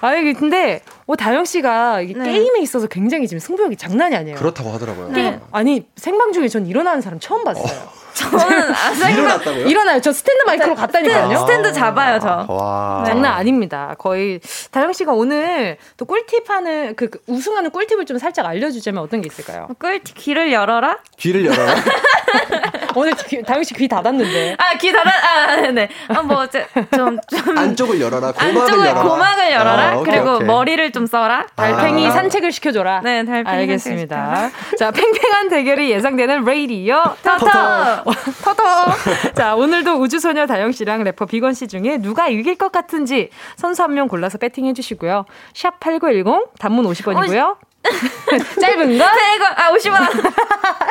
아니, 0.00 0.32
근데, 0.34 0.80
어, 1.06 1.16
다영 1.16 1.44
씨가 1.44 1.98
네. 1.98 2.12
게임에 2.12 2.60
있어서 2.60 2.86
굉장히 2.86 3.26
지금 3.26 3.40
승부욕이 3.40 3.76
장난이 3.76 4.14
아니에요. 4.14 4.36
그렇다고 4.36 4.70
하더라고요. 4.70 5.08
네. 5.10 5.40
아니, 5.50 5.86
생방 5.96 6.32
중에 6.32 6.48
전 6.48 6.66
일어나는 6.66 7.00
사람 7.00 7.18
처음 7.18 7.44
봤어요. 7.44 7.64
어. 7.64 8.01
저는 8.30 8.74
아, 8.74 9.10
일어났다고요? 9.10 9.66
일어나요. 9.66 10.00
저 10.00 10.12
스탠드 10.12 10.42
마이크로 10.46 10.74
갔다니까요. 10.74 11.38
스탠드 11.38 11.72
잡아요, 11.72 12.18
저. 12.20 12.46
와. 12.48 13.04
장난 13.06 13.32
아닙니다. 13.34 13.94
거의 13.98 14.40
다영 14.70 14.92
씨가 14.92 15.12
오늘 15.12 15.76
또 15.96 16.04
꿀팁 16.04 16.48
하는 16.48 16.94
그, 16.96 17.08
그 17.10 17.18
우승하는 17.26 17.70
꿀팁을 17.70 18.06
좀 18.06 18.18
살짝 18.18 18.46
알려주자면 18.46 19.02
어떤 19.02 19.20
게 19.20 19.28
있을까요? 19.30 19.68
꿀팁 19.78 20.16
귀를 20.16 20.52
열어라. 20.52 20.98
귀를 21.18 21.44
열어라. 21.46 21.74
오늘 22.94 23.14
귀, 23.26 23.42
다영 23.42 23.62
씨 23.62 23.72
귀 23.74 23.88
닫았는데. 23.88 24.56
아, 24.58 24.74
귀 24.76 24.92
닫아, 24.92 25.10
아, 25.10 25.56
네네. 25.56 25.88
아, 26.08 26.22
뭐, 26.22 26.46
좀, 26.46 27.18
좀. 27.28 27.56
안쪽을 27.58 28.00
열어라. 28.00 28.32
고막을 28.32 28.60
안쪽을, 28.60 28.86
열어라. 28.86 29.02
고막을 29.02 29.52
열어라. 29.52 29.82
아, 29.88 29.96
오케이, 29.96 30.14
그리고 30.14 30.34
오케이. 30.34 30.46
머리를 30.46 30.92
좀 30.92 31.06
써라. 31.06 31.46
달팽이 31.56 32.06
아. 32.06 32.10
산책을 32.10 32.52
시켜줘라. 32.52 33.00
네, 33.02 33.24
달팽이 33.24 33.56
알겠습니다. 33.60 34.50
자, 34.78 34.90
팽팽한 34.90 35.48
대결이 35.48 35.90
예상되는 35.90 36.44
레이디어 36.44 37.16
터터. 37.22 38.04
터터. 38.44 39.32
자, 39.34 39.54
오늘도 39.54 39.94
우주소녀 40.00 40.46
다영 40.46 40.72
씨랑 40.72 41.04
래퍼 41.04 41.26
빅원 41.26 41.54
씨 41.54 41.66
중에 41.68 41.98
누가 41.98 42.28
이길 42.28 42.56
것 42.56 42.72
같은지 42.72 43.30
선수 43.56 43.82
한 43.82 43.92
명 43.92 44.08
골라서 44.08 44.38
베팅해 44.38 44.72
주시고요. 44.72 45.26
샵8910 45.54 46.58
단문 46.58 46.86
50원이고요. 46.86 47.42
어, 47.42 47.56
짧은 48.60 48.98
거? 48.98 49.04
100원, 49.04 49.44
아, 49.56 49.72
50원. 49.72 50.32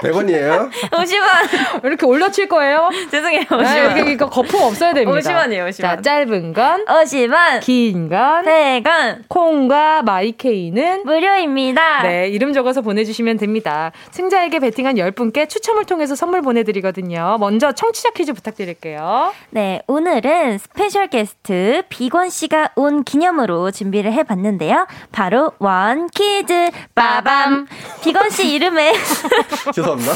100원이에요? 0.01 0.69
50원. 0.91 1.85
이렇게 1.85 2.05
올려칠 2.05 2.47
거예요? 2.47 2.89
죄송해요, 3.09 3.43
50원. 3.45 3.65
아, 3.65 3.97
이거 3.99 4.29
거품 4.29 4.61
없어야 4.61 4.93
됩니다. 4.93 5.19
50원이에요, 5.19 5.69
50원. 5.69 5.81
자, 5.81 6.01
짧은 6.01 6.53
건? 6.53 6.85
50원. 6.85 7.61
긴 7.61 8.09
건? 8.09 8.43
100원. 8.45 9.23
콩과 9.27 10.03
마이케이는? 10.03 11.03
무료입니다. 11.05 12.03
네, 12.03 12.27
이름 12.29 12.53
적어서 12.53 12.81
보내주시면 12.81 13.37
됩니다. 13.37 13.91
승자에게 14.11 14.59
베팅한 14.59 14.95
10분께 14.95 15.47
추첨을 15.49 15.85
통해서 15.85 16.15
선물 16.15 16.41
보내드리거든요. 16.41 17.37
먼저 17.39 17.71
청취자 17.71 18.11
퀴즈 18.11 18.33
부탁드릴게요. 18.33 19.33
네, 19.51 19.81
오늘은 19.87 20.57
스페셜 20.57 21.07
게스트 21.07 21.83
빅원 21.89 22.29
씨가 22.29 22.71
온 22.75 23.03
기념으로 23.03 23.71
준비를 23.71 24.11
해봤는데요. 24.13 24.87
바로 25.11 25.51
원 25.59 26.09
퀴즈 26.09 26.69
빠밤. 26.95 27.67
빅원 28.03 28.29
씨 28.29 28.53
이름에. 28.53 28.93
죄송합니다. 29.73 30.13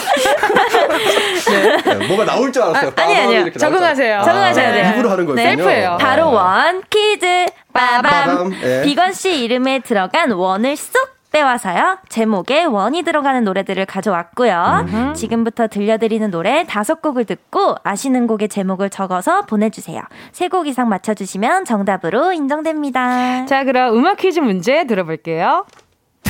네. 1.50 1.78
네. 1.98 2.08
뭐가 2.08 2.26
나올 2.26 2.52
줄 2.52 2.64
알았어요. 2.64 2.92
아, 2.96 3.02
아니, 3.02 3.16
아니요. 3.18 3.52
적응하세요. 3.54 4.20
아, 4.20 4.24
적응하셔야 4.24 4.72
돼요. 4.74 4.94
입으로 4.94 5.10
하는 5.10 5.26
거예요. 5.26 5.36
네. 5.36 5.56
셀프예요. 5.56 5.98
바로 6.00 6.32
원 6.32 6.82
퀴즈 6.90 7.46
빠밤. 7.74 8.02
빠밤. 8.04 8.50
네. 8.62 8.82
빅원 8.84 9.14
씨 9.14 9.44
이름에 9.44 9.80
들어간 9.80 10.32
원을 10.32 10.76
쏙 10.76 11.16
빼와서요. 11.32 11.98
제목에 12.08 12.64
원이 12.64 13.04
들어가는 13.04 13.44
노래들을 13.44 13.86
가져왔고요. 13.88 14.86
음흠. 14.88 15.14
지금부터 15.16 15.68
들려드리는 15.68 16.32
노래 16.32 16.66
다섯 16.66 17.02
곡을 17.02 17.26
듣고 17.26 17.76
아시는 17.84 18.26
곡의 18.28 18.48
제목을 18.48 18.90
적어서 18.90 19.42
보내주세요. 19.42 20.02
세 20.32 20.48
곡 20.48 20.68
이상 20.68 20.88
맞춰주시면 20.88 21.66
정답으로 21.66 22.32
인정됩니다. 22.32 23.46
자, 23.48 23.66
그럼 23.66 23.98
음악 23.98 24.16
퀴즈 24.16 24.40
문제 24.40 24.86
들어볼게요. 24.88 25.66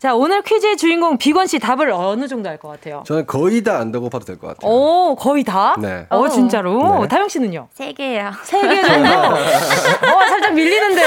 자, 0.00 0.14
오늘 0.14 0.40
퀴즈의 0.40 0.78
주인공 0.78 1.18
비건 1.18 1.46
씨 1.46 1.58
답을 1.58 1.90
어느 1.90 2.26
정도 2.26 2.48
알 2.48 2.56
것 2.56 2.68
같아요? 2.70 3.02
저는 3.06 3.26
거의 3.26 3.62
다 3.62 3.78
안다고 3.80 4.08
봐도 4.08 4.24
될 4.24 4.38
것 4.38 4.46
같아요. 4.48 4.72
오, 4.72 5.14
거의 5.14 5.44
다? 5.44 5.76
네. 5.78 6.06
어, 6.08 6.26
진짜로? 6.26 7.02
네. 7.02 7.08
다영 7.08 7.28
씨는요? 7.28 7.68
세 7.74 7.92
개요. 7.92 8.30
세 8.42 8.62
개 8.62 8.80
정도? 8.82 9.08
어, 9.12 10.26
살짝 10.26 10.54
밀리는데? 10.54 11.02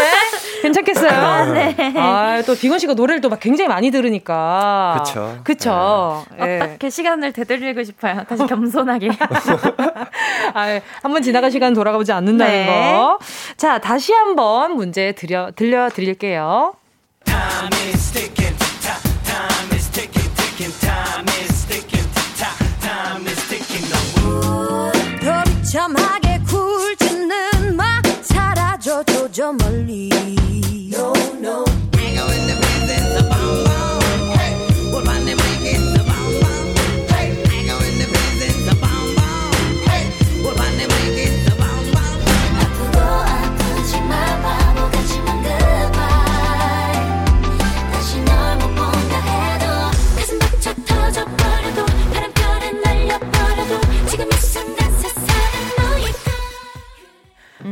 괜찮겠어요? 0.61 1.09
아, 1.11 1.45
네. 1.45 1.75
아, 1.97 2.43
또 2.45 2.53
비건 2.55 2.77
씨가 2.77 2.93
노래를 2.93 3.19
또 3.19 3.29
막 3.29 3.39
굉장히 3.39 3.67
많이 3.67 3.89
들으니까. 3.89 5.01
그쵸. 5.03 5.39
그쵸. 5.43 6.23
네. 6.39 6.61
어떻게 6.61 6.91
시간을 6.91 7.33
되돌리고 7.33 7.83
싶어요. 7.83 8.23
다시 8.29 8.45
겸손하게. 8.45 9.09
아, 10.53 10.79
한번 11.01 11.23
지나간 11.23 11.49
시간 11.49 11.73
돌아가보지 11.73 12.11
않는다는 12.11 12.53
네. 12.53 12.67
거. 12.93 13.17
자, 13.57 13.79
다시 13.79 14.13
한번 14.13 14.75
문제 14.75 15.13
드려, 15.13 15.49
들려드릴게요. 15.55 16.73
사라 29.33 30.52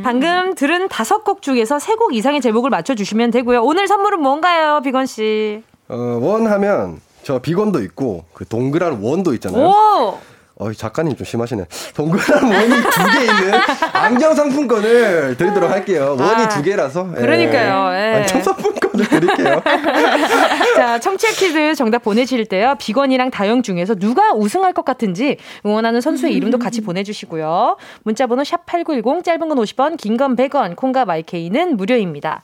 방금 0.03 0.55
들은 0.55 0.87
다섯 0.89 1.23
곡 1.23 1.41
중에서 1.41 1.79
세 1.79 1.95
곡 1.95 2.15
이상의 2.15 2.41
제목을 2.41 2.69
맞춰주시면 2.69 3.31
되고요. 3.31 3.61
오늘 3.63 3.87
선물은 3.87 4.21
뭔가요, 4.21 4.81
비건 4.83 5.05
씨? 5.05 5.61
어, 5.89 5.95
원 6.21 6.47
하면 6.47 6.99
저 7.23 7.39
비건도 7.39 7.81
있고 7.83 8.25
그 8.33 8.47
동그란 8.47 8.99
원도 9.01 9.33
있잖아요. 9.35 9.63
오! 9.67 10.17
어, 10.62 10.72
작가님 10.72 11.16
좀 11.16 11.26
심하시네. 11.26 11.66
동그란 11.95 12.43
원이 12.43 12.70
두 12.70 13.12
개 13.12 13.22
있는 13.26 13.59
안경 13.93 14.36
상품권을 14.36 15.36
드리도록 15.36 15.72
할게요. 15.72 16.16
원이 16.20 16.43
아, 16.43 16.49
두 16.49 16.62
개라서. 16.62 17.07
예. 17.18 17.22
그러니까요, 17.22 17.93
예. 17.95 18.16
안경 18.20 18.43
상품권을 18.43 19.07
드릴게요. 19.07 19.62
자, 20.76 20.99
청취자 20.99 21.34
퀴즈 21.34 21.74
정답 21.76 22.03
보내실 22.03 22.45
때요. 22.45 22.76
비건이랑 22.80 23.32
다영 23.32 23.64
중에서 23.64 23.95
누가 23.95 24.34
우승할 24.34 24.74
것 24.74 24.86
같은지 24.86 25.38
응원하는 25.66 25.99
선수의 25.99 26.34
이름도 26.36 26.59
같이 26.59 26.82
보내주시고요. 26.82 27.78
문자번호 28.03 28.43
샵 28.43 28.66
8910, 28.68 29.24
짧은 29.24 29.49
건 29.49 29.57
50원, 29.57 29.97
긴 29.97 30.18
건 30.18 30.36
100원, 30.36 30.76
콩과 30.76 31.05
마이케이는 31.05 31.76
무료입니다. 31.78 32.41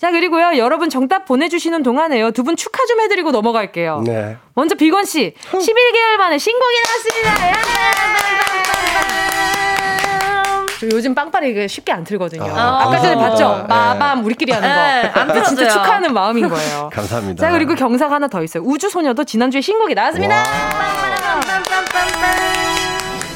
자, 0.00 0.10
그리고요. 0.10 0.56
여러분 0.56 0.88
정답 0.90 1.26
보내주시는 1.26 1.82
동안에요. 1.82 2.30
두 2.30 2.42
분 2.42 2.56
축하 2.56 2.84
좀 2.86 3.00
해드리고 3.00 3.32
넘어갈게요. 3.32 4.02
네. 4.06 4.36
먼저 4.54 4.74
비건 4.74 5.04
씨, 5.04 5.34
11개월 5.52 6.16
만에 6.16 6.38
신곡이 6.38 6.74
나왔습니다. 6.86 7.48
야! 7.50 7.52
저 10.80 10.86
요즘 10.92 11.14
빵빠레 11.14 11.50
이게 11.50 11.68
쉽게 11.68 11.92
안 11.92 12.02
틀거든요. 12.04 12.42
아, 12.44 12.84
아, 12.84 12.88
까 12.90 12.98
전에. 12.98 13.14
봤죠? 13.14 13.66
마밤 13.68 14.24
우리끼리 14.24 14.50
하는 14.52 14.66
거. 14.66 14.74
네, 14.74 15.12
안 15.14 15.26
진짜 15.28 15.42
틀어져요. 15.50 15.68
축하하는 15.68 16.14
마음인 16.14 16.48
거예요. 16.48 16.88
감사합니다. 16.94 17.38
자, 17.46 17.52
그리고 17.52 17.74
경사가 17.74 18.14
하나 18.14 18.28
더 18.28 18.42
있어요. 18.42 18.62
우주소녀도 18.64 19.24
지난주에 19.24 19.60
신곡이 19.60 19.92
나왔습니다. 19.94 20.36
와. 20.36 20.44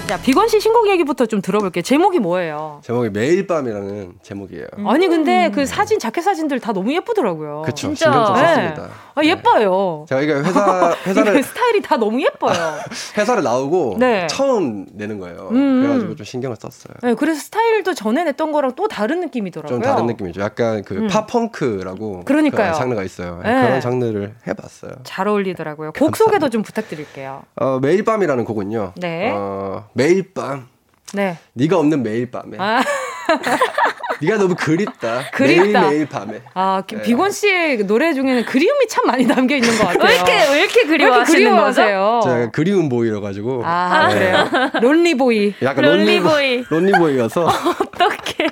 자, 0.07 0.19
비건 0.21 0.49
씨 0.49 0.61
신곡 0.61 0.89
얘기부터 0.91 1.25
좀 1.25 1.41
들어볼게요. 1.41 1.83
제목이 1.83 2.19
뭐예요? 2.19 2.81
제목이 2.85 3.09
매일 3.09 3.47
밤이라는 3.47 4.17
제목이에요. 4.23 4.67
아니, 4.87 5.09
근데 5.09 5.51
그 5.53 5.65
사진, 5.65 5.99
자켓 5.99 6.23
사진들 6.23 6.61
다 6.61 6.75
너무 6.75 6.93
예쁘더라고요. 6.93 7.63
그쵸. 7.65 7.75
진짜. 7.89 8.13
신경 8.13 8.27
좀 8.27 8.35
네. 8.37 8.47
썼습니다. 8.47 8.89
아, 9.15 9.25
예뻐요. 9.25 10.05
제가 10.07 10.21
이게 10.21 10.35
회사, 10.35 10.95
회사를, 11.07 11.43
스타일이 11.43 11.81
다 11.81 11.97
너무 11.97 12.21
예뻐요. 12.21 12.53
회사를 13.17 13.43
나오고 13.43 13.97
네. 13.99 14.27
처음 14.27 14.85
내는 14.93 15.19
거예요. 15.21 15.49
음. 15.53 15.83
그래가지고 15.83 16.17
좀 16.17 16.25
신경을 16.25 16.57
썼어요. 16.57 16.95
네, 17.03 17.15
그래서 17.15 17.41
스타일도 17.41 17.95
전에 17.95 18.25
냈던 18.25 18.53
거랑 18.53 18.73
또 18.77 18.87
다른 18.89 19.21
느낌이더라고요. 19.21 19.81
좀 19.81 19.83
다른 19.83 20.07
느낌이죠. 20.07 20.43
약간 20.43 20.83
그 20.85 20.97
음. 20.97 21.07
팝펑크라고 21.09 22.25
그러니까요. 22.25 22.73
그 22.73 22.79
장르가 22.79 23.03
있어요. 23.05 23.41
네. 23.43 23.63
그런 23.63 23.81
장르를 23.81 24.35
해봤어요. 24.47 24.93
잘 25.05 25.29
어울리더라고요. 25.29 25.93
곡 25.93 26.15
소개도 26.17 26.51
좀 26.51 26.63
부탁드릴게요. 26.63 27.43
어, 27.57 27.79
매일 27.81 28.05
밤이라는 28.05 28.45
곡은요. 28.45 28.93
네. 28.97 29.31
어, 29.33 29.89
매일 29.95 30.33
밤 30.35 30.67
네. 31.13 31.39
네가 31.55 31.79
없는 31.79 32.03
매일 32.03 32.31
밤에 32.31 32.57
아, 32.59 32.83
네가 34.21 34.37
너무 34.39 34.55
그립다. 34.55 35.31
그립다. 35.33 35.81
매일 35.81 35.91
매일 35.91 36.07
밤에. 36.09 36.43
아 36.55 36.83
기- 36.87 36.97
네. 36.97 37.03
비건 37.03 37.31
씨의 37.31 37.79
노래 37.87 38.13
중에는 38.15 38.45
그리움이 38.45 38.87
참 38.89 39.07
많이 39.07 39.27
담겨 39.27 39.57
있는 39.57 39.71
것 39.77 39.87
같아요. 39.87 40.05
왜 40.09 40.15
이렇게, 40.17 40.33
왜 40.53 40.61
이렇게 40.61 40.83
그리워하시는 40.87 41.51
거죠? 41.57 41.83
그리워하세요? 41.83 42.21
제가 42.25 42.51
그리운 42.51 42.89
보이라 42.89 43.21
가지고 43.21 43.63
아, 43.65 44.09
네. 44.09 44.15
그래요? 44.15 44.71
론리 44.81 45.15
보이. 45.17 45.55
약간 45.63 45.85
론리 45.85 46.21
보이. 46.21 46.65
론리 46.69 46.93
보이여서 46.93 47.47
어떡해. 47.49 48.49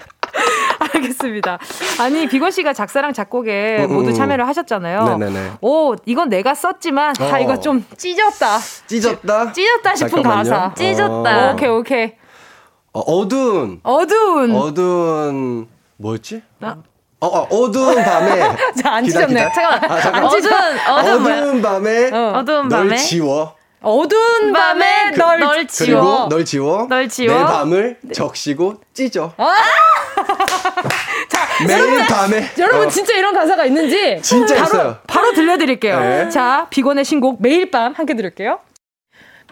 알겠습니다. 0.94 1.58
아니, 2.00 2.26
비건 2.28 2.50
씨가 2.50 2.72
작사랑 2.72 3.12
작곡에 3.12 3.78
음, 3.80 3.90
음, 3.90 3.94
모두 3.94 4.10
음. 4.10 4.14
참여를 4.14 4.46
하셨잖아요. 4.48 5.18
네네네. 5.18 5.50
오, 5.60 5.94
이건 6.06 6.28
내가 6.28 6.54
썼지만, 6.54 7.14
아, 7.18 7.24
어. 7.24 7.38
이거 7.38 7.58
좀 7.60 7.84
찢었다. 7.96 8.58
찢었다. 8.86 9.52
찢었다 9.52 9.94
싶은 9.94 10.10
잠깐만요. 10.22 10.50
가사. 10.50 10.74
찢었다. 10.74 11.50
어, 11.50 11.52
오케이, 11.52 11.68
오케이. 11.68 12.12
어, 12.94 13.00
어두운 13.00 13.80
어두운. 13.82 14.54
어두운 14.54 15.68
뭐였지? 15.96 16.42
아. 16.60 16.76
어, 17.20 17.26
어, 17.26 17.42
어두운 17.50 17.94
밤에 17.94 18.40
자, 18.82 18.94
안 18.96 19.04
기다, 19.04 19.20
찢었네. 19.20 19.48
기다. 19.48 19.52
잠깐만. 19.52 19.90
아, 19.90 20.00
잠깐. 20.00 20.24
안 20.24 20.30
찢어. 20.30 20.48
어두운, 20.50 20.88
어두운? 20.88 21.32
어두운 21.32 21.62
밤에 21.62 22.10
어. 22.12 22.32
어두운 22.38 22.68
널 22.68 22.88
밤에. 22.88 22.96
지워. 22.96 23.54
어두운 23.82 24.52
밤에 24.52 25.10
그- 25.12 25.18
널, 25.18 25.40
널 25.40 25.66
지워. 25.66 26.00
그리고 26.00 26.28
널 26.28 26.44
지워. 26.44 26.86
널 26.88 27.08
지워. 27.08 27.36
내 27.38 27.44
밤을 27.44 27.98
적시고 28.14 28.80
찢어. 28.94 29.32
아! 29.36 29.52
매일 31.66 32.06
밤에. 32.06 32.48
여러분 32.58 32.86
어, 32.86 32.90
진짜 32.90 33.14
이런 33.14 33.34
가사가 33.34 33.64
있는지 33.66 34.20
진짜 34.22 34.54
바로, 34.54 34.66
있어요. 34.66 34.98
바로 35.06 35.32
들려드릴게요. 35.32 36.00
네. 36.00 36.28
자, 36.30 36.66
비건의 36.70 37.04
신곡 37.04 37.42
매일 37.42 37.70
밤 37.70 37.92
함께 37.92 38.14
들을게요. 38.14 38.60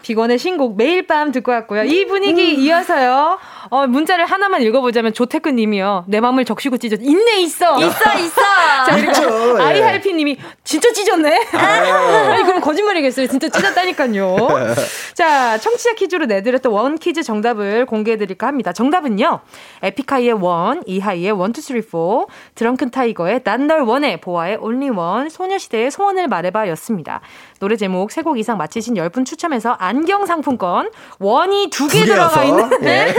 빅원의 0.01 0.39
신곡 0.39 0.77
매일 0.77 1.05
밤 1.05 1.31
듣고 1.31 1.51
왔고요. 1.51 1.83
이 1.83 2.05
분위기 2.07 2.55
이어서요. 2.55 3.37
어, 3.71 3.87
문자를 3.87 4.25
하나만 4.25 4.61
읽어보자면 4.63 5.13
조태근 5.13 5.55
님이요. 5.55 6.03
내 6.07 6.19
마음을 6.19 6.43
적시고 6.43 6.77
찢어. 6.77 6.97
있네 6.99 7.41
있어. 7.41 7.77
있어, 7.79 8.19
있어. 8.19 8.41
자 8.85 8.95
그리고 8.95 9.11
있죠, 9.11 9.57
예. 9.59 9.63
아이할피 9.63 10.13
님이 10.13 10.37
진짜 10.65 10.91
찢었네. 10.91 11.47
아 11.55 12.35
니 12.35 12.43
그럼 12.43 12.59
거짓말이겠어요. 12.61 13.27
진짜 13.27 13.47
찢었다니까요. 13.47 14.35
자 15.15 15.57
청취자 15.57 15.93
퀴즈로 15.93 16.25
내드렸던 16.25 16.71
원 16.71 16.97
퀴즈 16.97 17.23
정답을 17.23 17.85
공개해드릴까 17.85 18.45
합니다. 18.45 18.73
정답은요. 18.73 19.39
에픽하이의 19.83 20.33
One, 20.33 20.83
이하이의 20.85 21.31
one 21.31 21.51
two 21.53 21.61
three 21.61 21.81
four, 21.81 22.27
드렁큰 22.55 22.91
타이거의 22.91 23.41
난 23.43 23.59
널 23.59 23.81
원해, 23.81 24.19
보아의 24.21 24.57
Only 24.61 24.89
One, 24.89 25.29
소녀시대의 25.29 25.91
소원을 25.91 26.27
말해봐 26.29 26.67
였습니다. 26.69 27.19
노래 27.59 27.75
제목 27.77 28.11
세 28.11 28.21
곡 28.21 28.37
이상 28.37 28.57
맞히신 28.57 28.95
10분 28.95 29.25
추첨해서 29.25 29.71
안경 29.79 30.25
상품권 30.25 30.89
원이 31.19 31.69
두개두 31.71 32.05
들어가 32.05 32.43
있는 32.43 32.69
예. 32.83 33.13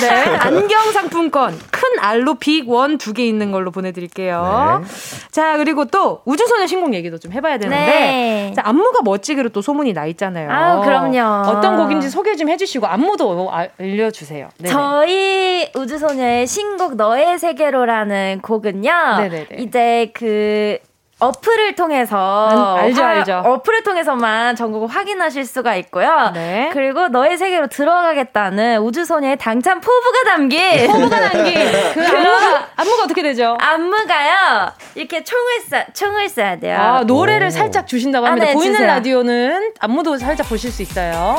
네, 0.00 0.36
안경 0.36 0.90
상품권 0.92 1.58
큰 1.70 1.82
알로 2.00 2.34
빅원 2.34 2.98
두 2.98 3.12
개 3.12 3.26
있는 3.26 3.52
걸로 3.52 3.70
보내드릴게요. 3.70 4.82
네. 4.82 4.88
자 5.30 5.56
그리고 5.58 5.84
또 5.84 6.22
우주소녀 6.24 6.66
신곡 6.66 6.94
얘기도 6.94 7.18
좀 7.18 7.32
해봐야 7.32 7.58
되는데 7.58 7.84
네. 7.84 8.52
자, 8.56 8.62
안무가 8.64 9.00
멋지기로 9.04 9.50
또 9.50 9.60
소문이 9.60 9.92
나 9.92 10.06
있잖아요. 10.06 10.50
아우, 10.50 10.82
그럼요. 10.82 11.48
어떤 11.48 11.76
곡인지 11.76 12.08
소개 12.08 12.36
좀 12.36 12.48
해주시고 12.48 12.86
안무도 12.86 13.50
알려주세요. 13.78 14.48
네네. 14.58 14.72
저희 14.72 15.70
우주소녀의 15.74 16.46
신곡 16.46 16.96
너의 16.96 17.38
세계로라는 17.38 18.40
곡은요. 18.42 18.92
네네네. 19.18 19.46
이제 19.58 20.10
그 20.14 20.78
어플을 21.26 21.74
통해서 21.76 22.48
음, 22.76 22.78
알죠, 22.80 23.02
화- 23.02 23.08
알죠. 23.08 23.42
어플을 23.46 23.82
통해서만 23.84 24.56
전곡을 24.56 24.88
확인하실 24.88 25.44
수가 25.46 25.76
있고요. 25.76 26.30
네. 26.34 26.70
그리고 26.72 27.08
너의 27.08 27.38
세계로 27.38 27.68
들어가겠다는 27.68 28.80
우주소녀의 28.80 29.38
당찬 29.38 29.80
포부가 29.80 30.24
담긴 30.24 30.86
포부가 30.88 31.20
담긴 31.30 31.54
그 31.94 32.00
안무가 32.04 32.68
안무가 32.76 33.04
어떻게 33.04 33.22
되죠? 33.22 33.56
안무가요. 33.60 34.72
이렇게 34.96 35.22
총을 35.22 35.44
쏴 35.70 35.94
총을 35.94 36.26
쏴야 36.26 36.60
돼요. 36.60 36.78
아, 36.78 37.00
노래를 37.04 37.46
오. 37.46 37.50
살짝 37.50 37.86
주신다고 37.86 38.26
합니다. 38.26 38.46
아, 38.46 38.48
네, 38.48 38.54
보이는 38.54 38.72
주세요. 38.74 38.88
라디오는 38.88 39.72
안무도 39.78 40.18
살짝 40.18 40.48
보실 40.48 40.72
수 40.72 40.82
있어요. 40.82 41.36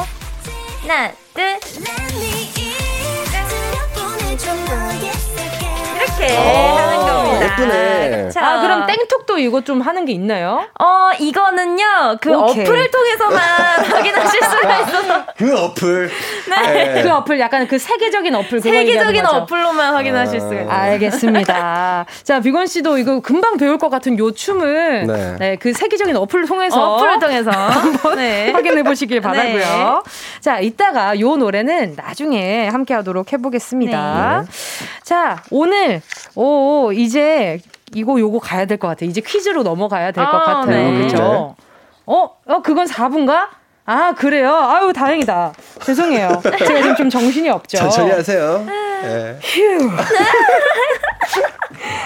하나, 0.88 1.12
둘, 1.34 1.60
이렇게 6.24 6.38
어, 6.38 6.76
하는 6.78 6.98
겁니다. 6.98 7.44
예쁘네. 7.46 8.30
아, 8.36 8.46
아, 8.46 8.62
그럼 8.62 8.86
땡톡도 8.88 9.38
이거 9.38 9.62
좀 9.62 9.82
하는 9.82 10.06
게 10.06 10.12
있나요? 10.14 10.66
어, 10.80 11.12
이거는요, 11.20 12.18
그 12.22 12.34
오케이. 12.36 12.64
어플을 12.64 12.92
통해서만 12.92 13.40
확인하실 13.86 14.42
수가 14.42 14.80
있어서. 14.80 15.26
그 15.38 15.58
어플? 15.58 16.10
네. 16.50 16.94
네. 16.94 17.04
그 17.04 17.10
어플, 17.12 17.40
약간 17.40 17.68
그 17.68 17.78
세계적인 17.78 18.34
어플. 18.36 18.62
세계적인 18.62 19.26
어플로만 19.26 19.94
확인하실 19.94 20.40
수가 20.42 20.54
있어요. 20.56 20.70
알겠습니다. 20.70 22.06
자, 22.24 22.40
비건 22.40 22.68
씨도 22.68 22.98
이거 22.98 23.20
금방 23.20 23.58
배울 23.58 23.78
것 23.78 23.90
같은 23.90 24.18
요 24.20 24.32
춤을 24.32 25.06
네. 25.08 25.36
네, 25.40 25.56
그 25.58 25.74
세계적인 25.74 26.16
어플을 26.16 26.48
통해서 26.48 26.96
어플을 26.96 27.20
통해서 27.20 27.52
한번 27.52 28.16
네. 28.16 28.52
확인해 28.52 28.84
보시길 28.84 29.22
바라고요. 29.22 30.04
네. 30.06 30.40
자, 30.42 30.60
이따가 30.60 31.20
요 31.20 31.36
노래는 31.36 31.96
나중에 31.96 32.68
함께 32.68 32.94
하도록 32.96 33.32
해 33.32 33.38
보겠습니다. 33.38 34.44
네. 34.46 34.52
자, 35.04 35.44
오늘 35.52 36.02
오 36.36 36.92
이제 36.94 37.60
이거 37.94 38.20
요거 38.20 38.40
가야 38.40 38.66
될 38.66 38.78
것 38.78 38.88
같아요. 38.88 39.10
이제 39.10 39.22
퀴즈로 39.22 39.64
넘어가야 39.64 40.12
될것 40.12 40.34
아, 40.34 40.40
같아요. 40.40 40.92
네. 40.92 40.98
그렇죠? 40.98 41.56
어, 42.06 42.30
어 42.46 42.62
그건 42.62 42.88
4분가? 42.88 43.48
아, 43.86 44.14
그래요? 44.14 44.56
아유, 44.56 44.94
다행이다. 44.94 45.54
죄송해요. 45.84 46.42
제가 46.44 46.82
지금 46.82 46.96
좀 46.96 47.10
정신이 47.10 47.50
없죠. 47.50 47.78
천천히 47.78 48.12
하세요. 48.12 48.64
네. 48.66 49.38
휴. 49.42 49.90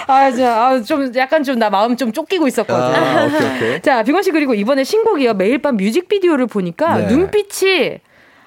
아, 0.08 0.30
자, 0.32 0.66
아, 0.66 0.82
좀 0.82 1.12
약간 1.16 1.42
좀 1.44 1.58
나 1.58 1.70
마음 1.70 1.96
좀 1.96 2.12
쫓기고 2.12 2.46
있었거든. 2.48 2.82
아, 2.82 3.26
오케이, 3.26 3.56
오케이. 3.56 3.82
자, 3.82 4.02
비건 4.02 4.22
씨 4.22 4.30
그리고 4.30 4.54
이번에 4.54 4.84
신곡이요. 4.84 5.34
매일 5.34 5.60
밤 5.62 5.76
뮤직비디오를 5.76 6.46
보니까 6.46 6.98
네. 6.98 7.06
눈빛이 7.08 7.98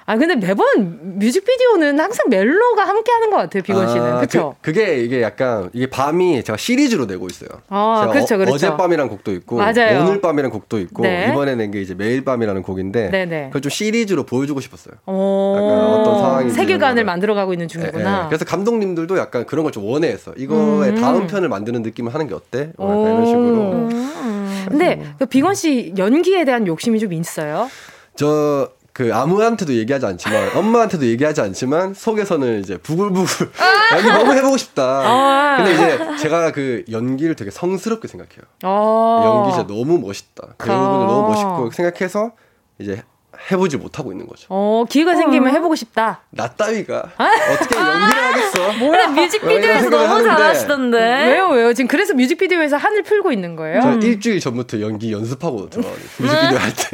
아 0.06 0.18
근데 0.18 0.36
매번 0.36 1.18
뮤직비디오는 1.20 2.00
항상 2.00 2.28
멜로가 2.30 2.84
함께하는 2.88 3.30
것 3.30 3.38
같아요 3.38 3.64
비건 3.64 3.88
씨는 3.90 4.04
아, 4.04 4.16
그렇죠? 4.18 4.56
그, 4.62 4.72
게 4.72 5.00
이게 5.04 5.22
약간 5.22 5.70
이게 5.74 5.88
밤이 5.90 6.44
제가 6.44 6.58
시리즈로 6.58 7.06
내고 7.06 7.28
있어요. 7.28 7.50
아 7.70 8.08
그렇죠 8.12 8.38
그렇죠. 8.38 8.54
어젯밤이란 8.56 9.10
곡도 9.10 9.32
있고 9.34 9.58
맞아요. 9.58 10.02
오늘 10.04 10.22
밤이란 10.22 10.52
곡도 10.52 10.80
있고 10.80 11.04
네. 11.04 11.30
이번에 11.32 11.56
낸 11.56 11.72
게 11.72 11.80
이제 11.82 11.94
매일 11.94 12.24
밤이라는 12.26 12.62
곡인데 12.64 13.10
네네. 13.12 13.46
그걸 13.48 13.62
좀 13.62 13.70
시리즈로 13.70 14.24
보여주고 14.26 14.60
싶었어요. 14.60 14.96
약간 15.08 15.90
어떤 16.02 16.18
상황이 16.20 16.50
세계관을 16.52 17.04
만들어가고 17.06 17.54
있는 17.54 17.68
중이구나. 17.70 17.98
네, 17.98 18.22
네. 18.24 18.28
그래서 18.28 18.44
감독님들도 18.46 19.18
약간 19.18 19.46
그런 19.46 19.64
걸 19.64 19.72
좀 19.72 19.86
원해했어. 19.86 20.34
이거의 20.36 20.90
음. 20.90 20.96
다음 20.96 21.28
편을 21.28 21.48
만드는 21.48 21.82
느낌을 21.82 22.14
하는 22.14 22.28
게 22.28 22.34
어때? 22.36 22.72
어, 22.78 23.06
이런 23.08 23.26
식으로. 23.26 23.72
음. 23.72 24.66
근데 24.68 25.02
그 25.18 25.26
비건 25.26 25.56
씨 25.56 25.94
연기에 25.98 26.44
대한 26.44 26.68
욕심이 26.68 27.00
좀 27.00 27.14
있어요? 27.14 27.70
저 28.16 28.70
그 28.94 29.14
아무한테도 29.14 29.74
얘기하지 29.74 30.06
않지만 30.06 30.56
엄마한테도 30.56 31.06
얘기하지 31.06 31.42
않지만 31.42 31.94
속에서는 31.94 32.60
이제 32.60 32.78
부글부글 32.78 33.52
아! 33.60 33.96
연기 33.96 34.10
너무 34.10 34.34
해보고 34.34 34.58
싶다. 34.58 34.84
아~ 34.84 35.58
근데 35.58 35.74
이제 35.74 36.18
제가 36.18 36.52
그 36.52 36.84
연기를 36.92 37.36
되게 37.36 37.52
성스럽게 37.52 38.08
생각해요. 38.08 38.42
아~ 38.64 39.24
연기 39.26 39.56
진짜 39.56 39.68
너무 39.68 39.98
멋있다. 40.00 40.56
배우분들 40.58 41.08
너무 41.08 41.30
멋있고 41.30 41.72
생각해서 41.72 42.32
이제 42.80 43.04
해보지 43.50 43.78
못하고 43.78 44.12
있는 44.12 44.28
거죠. 44.28 44.46
어, 44.50 44.86
기회가 44.88 45.16
생기면 45.16 45.50
어. 45.50 45.52
해보고 45.54 45.76
싶다. 45.76 46.22
나 46.30 46.50
따위가 46.50 47.12
어떻게 47.18 47.76
연기를 47.76 48.24
하겠어? 48.24 48.74
뭐야 48.78 49.08
뮤직비디오에서 49.08 49.90
너무 49.90 50.24
잘하시던데. 50.24 50.98
왜요, 51.30 51.48
왜요? 51.48 51.74
지금 51.74 51.88
그래서 51.88 52.14
뮤직비디오에서 52.14 52.78
한을 52.78 53.04
풀고 53.04 53.32
있는 53.32 53.56
거예요? 53.56 53.82
저 53.82 53.94
일주일 53.94 54.40
전부터 54.42 54.82
연기 54.82 55.12
연습하고 55.14 55.70
들어가요. 55.70 55.94
뮤직비디오 56.20 56.58
할 56.58 56.74
때. 56.76 56.90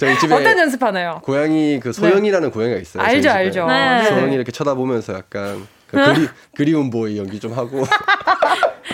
저희 0.00 0.18
집에 0.18 0.34
어떤 0.34 0.58
연습하나요? 0.58 1.20
고양이 1.22 1.78
그 1.78 1.92
소영이라는 1.92 2.48
네. 2.48 2.52
고양이가 2.52 2.80
있어요. 2.80 3.02
알죠, 3.02 3.28
알죠. 3.28 3.66
네. 3.66 4.04
소영이 4.08 4.34
이렇게 4.34 4.50
쳐다보면서 4.50 5.12
약간 5.12 5.66
그 5.90 5.96
그리, 6.14 6.28
그리운 6.56 6.90
보이 6.90 7.18
연기 7.18 7.38
좀 7.40 7.52
하고. 7.52 7.84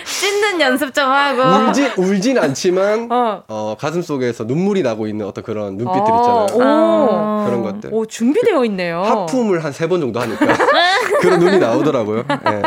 찢는 0.04 0.60
연습 0.60 0.94
좀 0.94 1.04
하고. 1.04 1.66
울진, 1.68 1.90
울진 1.96 2.38
않지만, 2.38 3.08
어. 3.10 3.42
어. 3.48 3.76
가슴 3.78 4.02
속에서 4.02 4.44
눈물이 4.44 4.82
나고 4.82 5.06
있는 5.06 5.26
어떤 5.26 5.44
그런 5.44 5.76
눈빛들 5.76 6.00
어. 6.10 6.46
있잖아요. 6.46 6.46
오. 6.54 7.44
그런 7.46 7.62
것들. 7.62 7.90
오, 7.92 8.06
준비되어 8.06 8.64
있네요. 8.66 9.02
하품을 9.02 9.62
한 9.64 9.72
세 9.72 9.86
번 9.88 10.00
정도 10.00 10.20
하니까. 10.20 10.46
그런 11.20 11.38
눈이 11.38 11.58
나오더라고요. 11.58 12.24
네. 12.28 12.62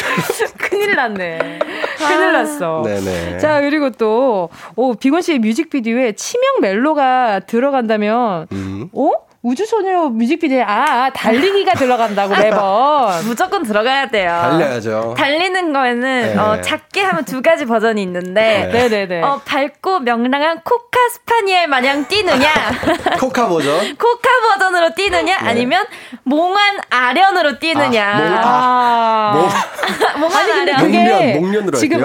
큰일 0.58 0.94
났네. 0.96 1.58
큰일 1.98 2.32
났어. 2.32 2.82
네네. 2.84 3.38
자, 3.38 3.60
그리고 3.60 3.90
또, 3.90 4.48
오, 4.76 4.94
빅원 4.94 5.22
씨의 5.22 5.38
뮤직비디오에 5.40 6.12
치명 6.12 6.60
멜로가 6.60 7.40
들어간다면, 7.40 8.46
음. 8.52 8.88
어? 8.92 9.10
우주소녀 9.44 10.08
뮤직비디오에 10.08 10.62
아, 10.62 11.04
아 11.04 11.10
달리기가 11.10 11.74
들어간다고 11.74 12.34
매번 12.40 13.24
무조건 13.26 13.62
들어가야 13.62 14.08
돼요. 14.08 14.30
달려야죠. 14.30 15.14
달리는 15.18 15.72
거에는 15.72 16.00
네. 16.00 16.38
어, 16.38 16.60
작게 16.62 17.02
하면 17.02 17.24
두 17.26 17.42
가지 17.42 17.66
버전이 17.66 18.02
있는데 18.02 18.70
네. 18.72 18.88
네네 18.88 19.22
어, 19.22 19.42
밝고 19.44 20.00
명랑한 20.00 20.62
코커 20.64 20.98
스패니얼 21.12 21.68
마냥 21.68 22.08
뛰느냐 22.08 22.48
코카 23.20 23.48
버전 23.48 23.80
코카 23.98 24.28
버전으로 24.48 24.94
뛰느냐 24.94 25.42
네. 25.42 25.48
아니면 25.48 25.84
몽환 26.22 26.78
아련으로 26.88 27.58
뛰느냐 27.58 28.40
아, 28.42 29.32
몽, 29.34 29.46
아, 29.46 30.18
몽, 30.18 30.30
환 30.30 30.50
아련 30.50 30.76
그게 30.78 30.98
목련, 30.98 31.40
목련으로 31.42 31.78
지금 31.78 32.00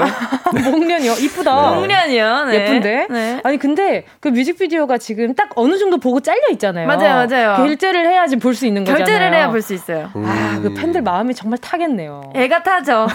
목련이요 0.51 1.13
이쁘다 1.13 1.69
네. 1.69 1.75
목련이요 1.77 2.45
네. 2.45 2.55
예쁜데 2.55 3.07
네. 3.09 3.41
아니 3.45 3.57
근데 3.57 4.03
그 4.19 4.27
뮤직비디오가 4.27 4.97
지금 4.97 5.33
딱 5.35 5.51
어느 5.55 5.77
정도 5.77 5.99
보고 5.99 6.19
잘려 6.19 6.41
있잖아요. 6.51 6.85
맞아요. 6.85 7.13
맞아요. 7.13 7.28
결제를 7.29 8.07
해야지 8.07 8.35
볼 8.37 8.53
수 8.55 8.65
있는 8.65 8.83
거잖아요. 8.83 9.05
결제를 9.05 9.33
해야 9.33 9.49
볼 9.49 9.61
수 9.61 9.73
있어요. 9.73 10.09
음. 10.15 10.25
아, 10.27 10.59
그 10.61 10.73
팬들 10.73 11.01
마음이 11.01 11.33
정말 11.35 11.57
타겠네요. 11.59 12.31
애가 12.35 12.63
타죠. 12.63 13.07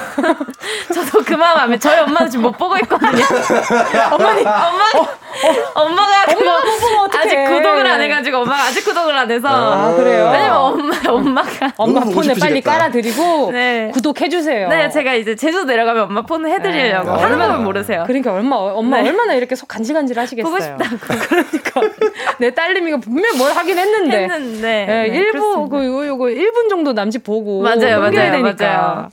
저도 0.95 1.23
그 1.25 1.35
마음 1.35 1.59
안 1.59 1.79
저희 1.81 1.99
엄마는 2.01 2.31
지금 2.31 2.45
못 2.45 2.53
보고 2.57 2.77
있거든요. 2.79 3.11
어머니, 4.13 4.41
엄마, 4.41 4.85
어, 4.95 5.01
어, 5.03 5.83
엄마가 5.83 6.33
엄마가 6.33 6.65
못 6.65 6.79
보면 6.81 7.01
어떡해. 7.07 7.25
아직 7.25 7.45
구독을 7.57 7.87
안 7.87 8.01
해가지고 8.01 8.39
엄마가 8.39 8.63
아직 8.65 8.85
구독을 8.85 9.17
안 9.17 9.31
해서. 9.31 9.49
아, 9.49 9.95
그래요? 9.95 10.31
왜냐면 10.33 10.57
엄마, 10.57 10.95
엄마가. 11.07 11.73
엄마 11.77 12.01
폰에 12.01 12.35
빨리 12.41 12.61
깔아드리고 12.61 13.51
네. 13.53 13.91
구독해주세요. 13.93 14.69
네, 14.69 14.89
제가 14.91 15.15
이제 15.15 15.35
제주도 15.35 15.65
내려가면 15.65 16.05
엄마 16.05 16.23
폰 16.23 16.47
해드리려고. 16.47 17.17
네. 17.17 17.23
하나만 17.23 17.65
모르세요. 17.65 18.05
그러니까 18.07 18.33
얼마, 18.33 18.57
엄마 18.57 19.01
네. 19.03 19.09
얼마나 19.09 19.35
이렇게 19.35 19.55
속 19.57 19.67
간질간질 19.69 20.19
하시겠어요. 20.19 20.51
보고 20.51 20.63
싶다고. 20.63 20.97
그러니까. 21.01 21.81
내 22.39 22.53
딸내미가 22.55 22.99
분명 22.99 23.37
뭘 23.37 23.53
하긴 23.53 23.79
했는데. 23.79 24.04
했는데. 24.13 24.87
네, 24.87 25.09
네, 25.09 25.31
1부, 25.33 25.69
그, 25.71 25.85
요거, 25.85 26.07
요거 26.07 26.25
1분 26.27 26.69
정도 26.69 26.93
남짓 26.93 27.25
보고. 27.25 27.63
맞아요, 27.63 28.01
맞아요. 28.01 28.11
되니까. 28.11 28.67
맞아요. 28.67 29.11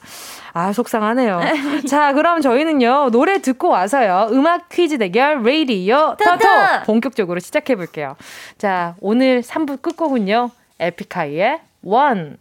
아, 0.53 0.73
속상하네요. 0.73 1.39
자, 1.87 2.13
그럼 2.13 2.41
저희는요, 2.41 3.09
노래 3.11 3.41
듣고 3.41 3.69
와서요, 3.69 4.29
음악 4.31 4.69
퀴즈 4.69 4.97
대결, 4.97 5.43
레이디어 5.43 6.17
터터! 6.21 6.83
본격적으로 6.85 7.39
시작해 7.39 7.75
볼게요. 7.75 8.15
자, 8.57 8.95
오늘 8.99 9.41
3부 9.41 9.81
끝곡은요, 9.81 10.49
에픽하이의 10.79 11.59
원. 11.83 12.37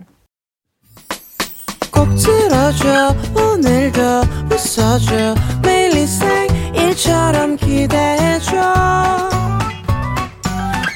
꼭 1.92 2.08
들어줘, 2.16 3.14
오늘도 3.36 4.00
웃어줘, 4.50 5.34
매일 5.62 5.80
일처럼 6.74 7.56
기대해줘. 7.56 8.60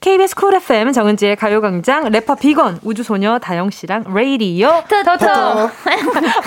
KBS 0.00 0.36
쿨 0.36 0.54
FM 0.54 0.92
정은지의 0.92 1.34
가요광장 1.36 2.08
래퍼 2.10 2.36
비건 2.36 2.78
우주소녀 2.84 3.38
다영 3.40 3.70
씨랑 3.70 4.04
레이디오 4.14 4.70
토토. 4.88 5.70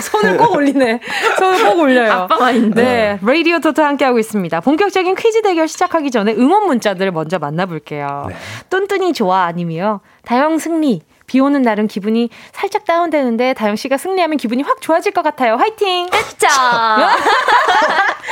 손을 0.00 0.38
꼭 0.38 0.54
올리네. 0.54 1.00
손을 1.38 1.64
꼭 1.64 1.80
올려요. 1.80 2.12
아빠 2.12 2.38
마인드 2.38 2.80
네 2.80 3.18
레이디오 3.22 3.58
토토 3.58 3.82
함께하고 3.82 4.18
있습니다. 4.18 4.60
본격적인 4.60 5.14
퀴즈 5.16 5.42
대결 5.42 5.68
시작하기 5.68 6.10
전에 6.10 6.32
응원 6.32 6.66
문자들을 6.66 7.12
먼저 7.12 7.38
만나볼게요. 7.38 8.26
네. 8.28 8.34
뚠뚠이 8.70 9.12
좋아 9.12 9.44
아니면 9.44 9.98
다영 10.24 10.58
승리 10.58 11.02
비 11.32 11.40
오는 11.40 11.62
날은 11.62 11.88
기분이 11.88 12.28
살짝 12.52 12.84
다운되는데 12.84 13.54
다영 13.54 13.74
씨가 13.74 13.96
승리하면 13.96 14.36
기분이 14.36 14.62
확 14.62 14.82
좋아질 14.82 15.12
것 15.12 15.22
같아요. 15.22 15.56
화이팅! 15.56 16.10
그쵸? 16.10 16.46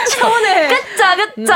서운해. 0.07 0.69
그쵸, 0.69 1.05
그쵸. 1.35 1.53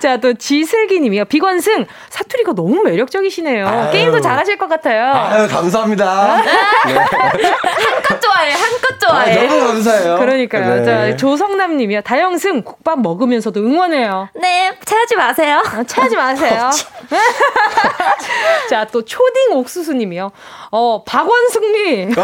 자, 0.00 0.16
또 0.16 0.32
지슬기 0.32 1.00
님이요. 1.00 1.26
비건승, 1.26 1.84
사투리가 2.08 2.54
너무 2.54 2.82
매력적이시네요. 2.84 3.68
아유. 3.68 3.90
게임도 3.92 4.22
잘하실 4.22 4.56
것 4.56 4.66
같아요. 4.66 5.12
아유, 5.12 5.46
감사합니다. 5.46 6.42
네. 6.42 6.52
한껏 6.94 8.22
좋아해, 8.22 8.52
한껏 8.52 9.00
좋아해. 9.00 9.38
아, 9.38 9.46
너무 9.46 9.66
감사해요. 9.66 10.16
그러니까요. 10.16 10.76
네. 10.76 10.84
자, 10.84 11.16
조성남 11.16 11.76
님이요. 11.76 12.00
다영승, 12.00 12.62
국밥 12.62 13.00
먹으면서도 13.00 13.60
응원해요. 13.60 14.30
네, 14.34 14.72
체하지 14.86 15.16
마세요. 15.16 15.62
아, 15.66 15.82
체하지 15.84 16.16
마세요. 16.16 16.70
자, 18.70 18.86
또 18.86 19.04
초딩 19.04 19.52
옥수수 19.52 19.92
님이 19.92 20.13
요. 20.16 20.30
어, 20.70 21.02
박원승리. 21.04 22.14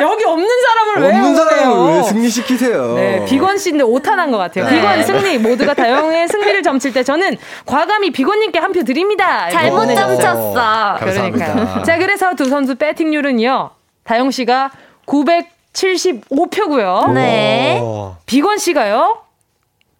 여기 0.00 0.24
없는 0.24 0.48
사람을 0.48 1.02
왜 1.02 1.08
없는 1.18 1.36
사람을 1.36 1.94
왜 1.96 2.02
승리시키세요? 2.02 2.94
네, 2.94 3.24
비건 3.26 3.58
씨인데 3.58 3.84
오탄한 3.84 4.30
것 4.32 4.38
같아요. 4.38 4.64
네. 4.66 4.76
비건 4.76 5.02
승리 5.04 5.38
모두가 5.38 5.74
다영의 5.74 6.26
승리를 6.28 6.62
점칠 6.62 6.92
때 6.92 7.02
저는 7.04 7.36
과감히 7.64 8.10
비건님께 8.10 8.58
한 8.58 8.74
표 8.74 8.82
드립니다. 8.82 9.48
잘못 9.50 9.86
점쳤어. 9.94 10.96
그러니까요. 10.98 11.82
자, 11.84 11.96
그래서 11.98 12.34
두 12.34 12.46
선수 12.48 12.74
배팅률은요. 12.74 13.70
다영 14.02 14.32
씨가 14.32 14.72
975표고요. 15.06 17.12
네. 17.12 17.80
비건 18.26 18.58
씨가요. 18.58 19.18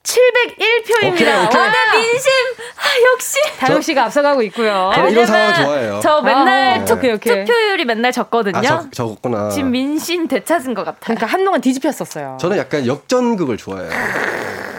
701표입니다. 0.04 1.12
오케이, 1.12 1.12
오케이. 1.12 1.28
오늘 1.28 1.72
민심 1.94 2.30
아, 2.76 3.12
역시 3.12 3.38
다영 3.58 3.80
씨가 3.80 4.04
앞서가고 4.04 4.42
있고요. 4.42 4.92
저 4.94 5.08
이런 5.08 5.26
상황 5.26 5.54
좋아해요. 5.54 6.00
저 6.02 6.20
맨날 6.20 6.80
아, 6.80 6.84
투, 6.84 6.94
오케이, 6.94 7.12
오케이. 7.12 7.44
투표율이 7.44 7.84
맨날 7.86 8.12
졌거든요. 8.12 8.58
아, 8.58 8.62
적, 8.62 8.92
적었구나. 8.92 9.48
지금 9.48 9.70
민심 9.70 10.28
되찾은 10.28 10.74
것 10.74 10.84
같아요. 10.84 11.00
그러니까 11.02 11.26
한동안 11.26 11.60
뒤집혔었어요. 11.62 12.36
저는 12.38 12.58
약간 12.58 12.86
역전극을 12.86 13.56
좋아해요. 13.56 13.90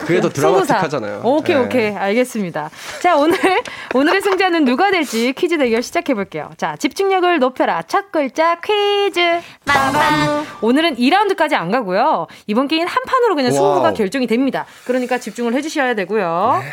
그게 0.06 0.22
더 0.22 0.30
드라마틱하잖아요. 0.30 1.22
오케이 1.24 1.56
네. 1.56 1.62
오케이 1.64 1.96
알겠습니다. 1.96 2.70
자 3.02 3.16
오늘 3.16 3.36
오늘의 3.96 4.22
승자는 4.22 4.64
누가 4.64 4.92
될지 4.92 5.34
퀴즈 5.34 5.58
대결 5.58 5.82
시작해 5.82 6.14
볼게요. 6.14 6.52
자 6.58 6.76
집중력을 6.78 7.40
높여라 7.40 7.82
첫 7.88 8.12
글자 8.12 8.60
퀴즈. 8.62 9.20
빵빵. 9.66 10.46
오늘은 10.62 10.98
2라운드까지 10.98 11.56
안 11.56 11.72
가고요. 11.72 12.28
이번 12.46 12.68
게임 12.68 12.86
한 12.86 12.96
판으로 13.08 13.34
그냥 13.34 13.52
승부가 13.52 13.94
결정이 13.94 14.28
됩니다. 14.28 14.68
그러니까 14.86 15.15
집중을 15.20 15.54
해주셔야 15.54 15.96
되고요. 15.96 16.62
네. 16.62 16.70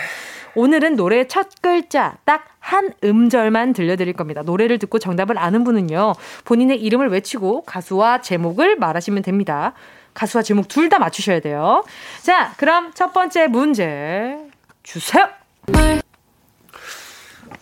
오늘은 0.54 0.96
노래 0.96 1.26
첫 1.26 1.48
글자 1.62 2.16
딱 2.24 2.52
한 2.62 2.92
음절만 3.02 3.72
들려드릴 3.72 4.14
겁니다. 4.14 4.42
노래를 4.42 4.78
듣고 4.78 5.00
정답을 5.00 5.36
아는 5.36 5.64
분은요. 5.64 6.14
본인의 6.44 6.80
이름을 6.80 7.08
외치고 7.10 7.64
가수와 7.64 8.20
제목을 8.22 8.76
말하시면 8.76 9.24
됩니다. 9.24 9.72
가수와 10.14 10.42
제목 10.42 10.68
둘 10.68 10.88
다 10.88 10.98
맞추셔야 11.00 11.40
돼요. 11.40 11.84
자, 12.22 12.52
그럼 12.56 12.92
첫 12.94 13.12
번째 13.12 13.48
문제 13.48 14.38
주세요. 14.84 15.28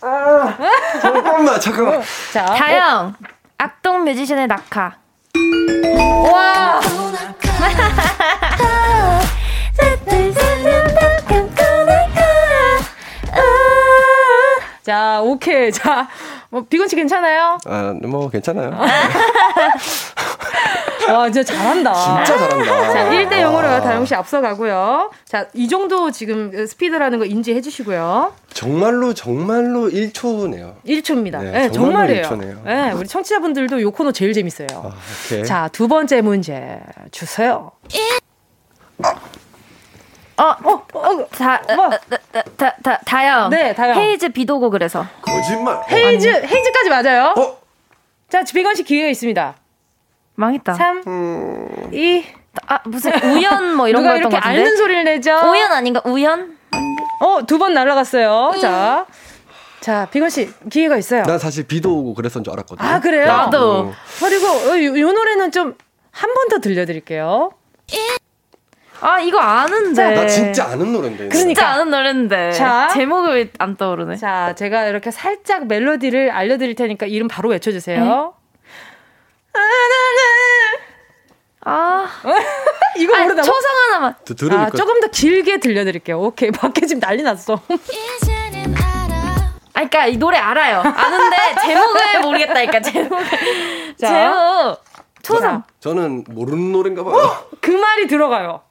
아, 0.01 0.57
잠깐만, 1.01 1.59
잠깐만. 1.59 2.01
자, 2.31 2.45
다영, 2.45 3.07
어? 3.07 3.13
악동 3.57 4.03
뮤지션의 4.03 4.47
낙하. 4.47 4.97
와! 6.31 6.79
자, 14.83 15.21
오케이. 15.21 15.71
자, 15.73 16.07
뭐, 16.49 16.65
비건 16.67 16.87
씨 16.87 16.95
괜찮아요? 16.95 17.57
아, 17.65 17.93
뭐, 18.01 18.29
괜찮아요. 18.29 18.71
와, 21.09 21.29
진짜 21.29 21.43
잘한다. 21.53 21.93
진짜 21.93 22.37
잘한다. 22.37 22.93
자, 22.93 23.09
1대 23.09 23.31
0으로 23.41 23.81
다영 23.81 24.05
씨 24.05 24.15
앞서가고요. 24.15 25.11
자, 25.25 25.47
이 25.53 25.67
정도 25.67 26.11
지금 26.11 26.51
스피드라는 26.65 27.19
거 27.19 27.25
인지해 27.25 27.59
주시고요. 27.61 28.33
정말로, 28.53 29.13
정말로 29.13 29.89
1초네요. 29.89 30.75
1초입니다. 30.85 31.43
네, 31.43 31.51
네 31.51 31.71
정말이에요. 31.71 32.23
1초네요. 32.23 32.63
네, 32.63 32.91
우리 32.91 33.07
청취자분들도 33.07 33.81
요 33.81 33.91
코너 33.91 34.11
제일 34.11 34.33
재밌어요. 34.33 34.67
아, 34.73 34.93
자, 35.43 35.69
두 35.71 35.87
번째 35.87 36.21
문제 36.21 36.79
주세요. 37.11 37.71
아. 37.83 38.30
어, 40.37 40.43
어, 40.43 40.85
어, 40.93 41.27
다, 41.29 41.61
뭐? 41.75 41.89
다, 41.89 42.41
다, 42.57 42.75
다, 42.83 42.99
다영. 43.05 43.49
네, 43.49 43.75
다영. 43.75 43.97
헤이즈 43.97 44.29
비도고 44.29 44.69
그래서. 44.71 45.05
거짓말. 45.21 45.79
헤이즈, 45.91 46.27
어, 46.27 46.41
헤이즈까지 46.47 46.89
맞아요. 46.89 47.33
어? 47.37 47.57
자, 48.29 48.43
비건 48.43 48.75
씨 48.75 48.83
기회가 48.83 49.09
있습니다. 49.09 49.55
망했다. 50.35 50.73
3, 50.73 51.03
음... 51.05 51.89
2, 51.93 52.25
아, 52.67 52.79
무슨 52.85 53.11
우연 53.23 53.75
뭐 53.75 53.87
이런 53.87 54.03
거였던 54.03 54.31
것 54.31 54.37
같은데. 54.37 54.57
앓는 54.59 54.77
소리를 54.77 55.03
내죠. 55.03 55.31
우연 55.35 55.71
아닌가? 55.71 56.01
우연? 56.05 56.57
어, 57.19 57.45
두 57.45 57.57
번 57.59 57.73
날아갔어요. 57.73 58.51
음. 58.55 58.59
자. 58.59 59.05
자, 59.81 60.07
비건 60.11 60.29
씨 60.29 60.49
기회가 60.69 60.97
있어요. 60.97 61.23
난 61.23 61.37
사실 61.39 61.65
비도 61.67 61.91
오고 61.97 62.13
그랬던 62.15 62.43
줄 62.43 62.53
알았거든. 62.53 62.83
아, 62.85 62.99
그래요? 62.99 63.25
나도. 63.27 63.81
음. 63.83 63.93
그리고 64.19 64.47
어, 64.47 64.75
이, 64.77 64.85
이 64.85 65.01
노래는 65.01 65.51
좀 65.51 65.75
한 66.13 66.29
번 66.33 66.49
더 66.49 66.59
들려드릴게요. 66.59 67.51
아 69.01 69.19
이거 69.19 69.39
아는데. 69.39 70.13
나 70.15 70.27
진짜 70.27 70.65
아는 70.65 70.93
노래인데. 70.93 71.17
그러니까 71.27 71.37
진짜 71.37 71.67
아는 71.69 71.89
노래인데. 71.89 72.51
자 72.51 72.87
제목을 72.93 73.51
안 73.57 73.75
떠오르네. 73.75 74.15
자 74.15 74.53
제가 74.55 74.85
이렇게 74.85 75.11
살짝 75.11 75.67
멜로디를 75.67 76.29
알려드릴 76.31 76.75
테니까 76.75 77.07
이름 77.07 77.27
바로 77.27 77.49
외쳐주세요. 77.49 78.33
아 81.63 82.07
이거 82.97 83.19
모르다. 83.19 83.41
초성 83.43 83.71
하나만. 83.75 84.15
아 84.57 84.69
조금 84.71 84.99
더 84.99 85.07
길게 85.07 85.59
들려드릴게요. 85.59 86.19
오케이 86.19 86.51
밖에 86.51 86.85
지금 86.85 86.99
난리 86.99 87.21
났어. 87.23 87.59
아, 89.73 89.79
그니까 89.79 90.05
이 90.07 90.17
노래 90.17 90.37
알아요. 90.37 90.79
아는데 90.79 91.35
제목을 91.65 92.21
모르겠다니까 92.23 92.81
제목. 92.81 93.17
자, 93.97 94.07
제목 94.07 94.83
초성. 95.23 95.63
저는 95.79 96.23
모르는 96.29 96.71
노래인가 96.71 97.03
봐요. 97.03 97.15
어? 97.15 97.45
그 97.61 97.71
말이 97.71 98.07
들어가요. 98.07 98.61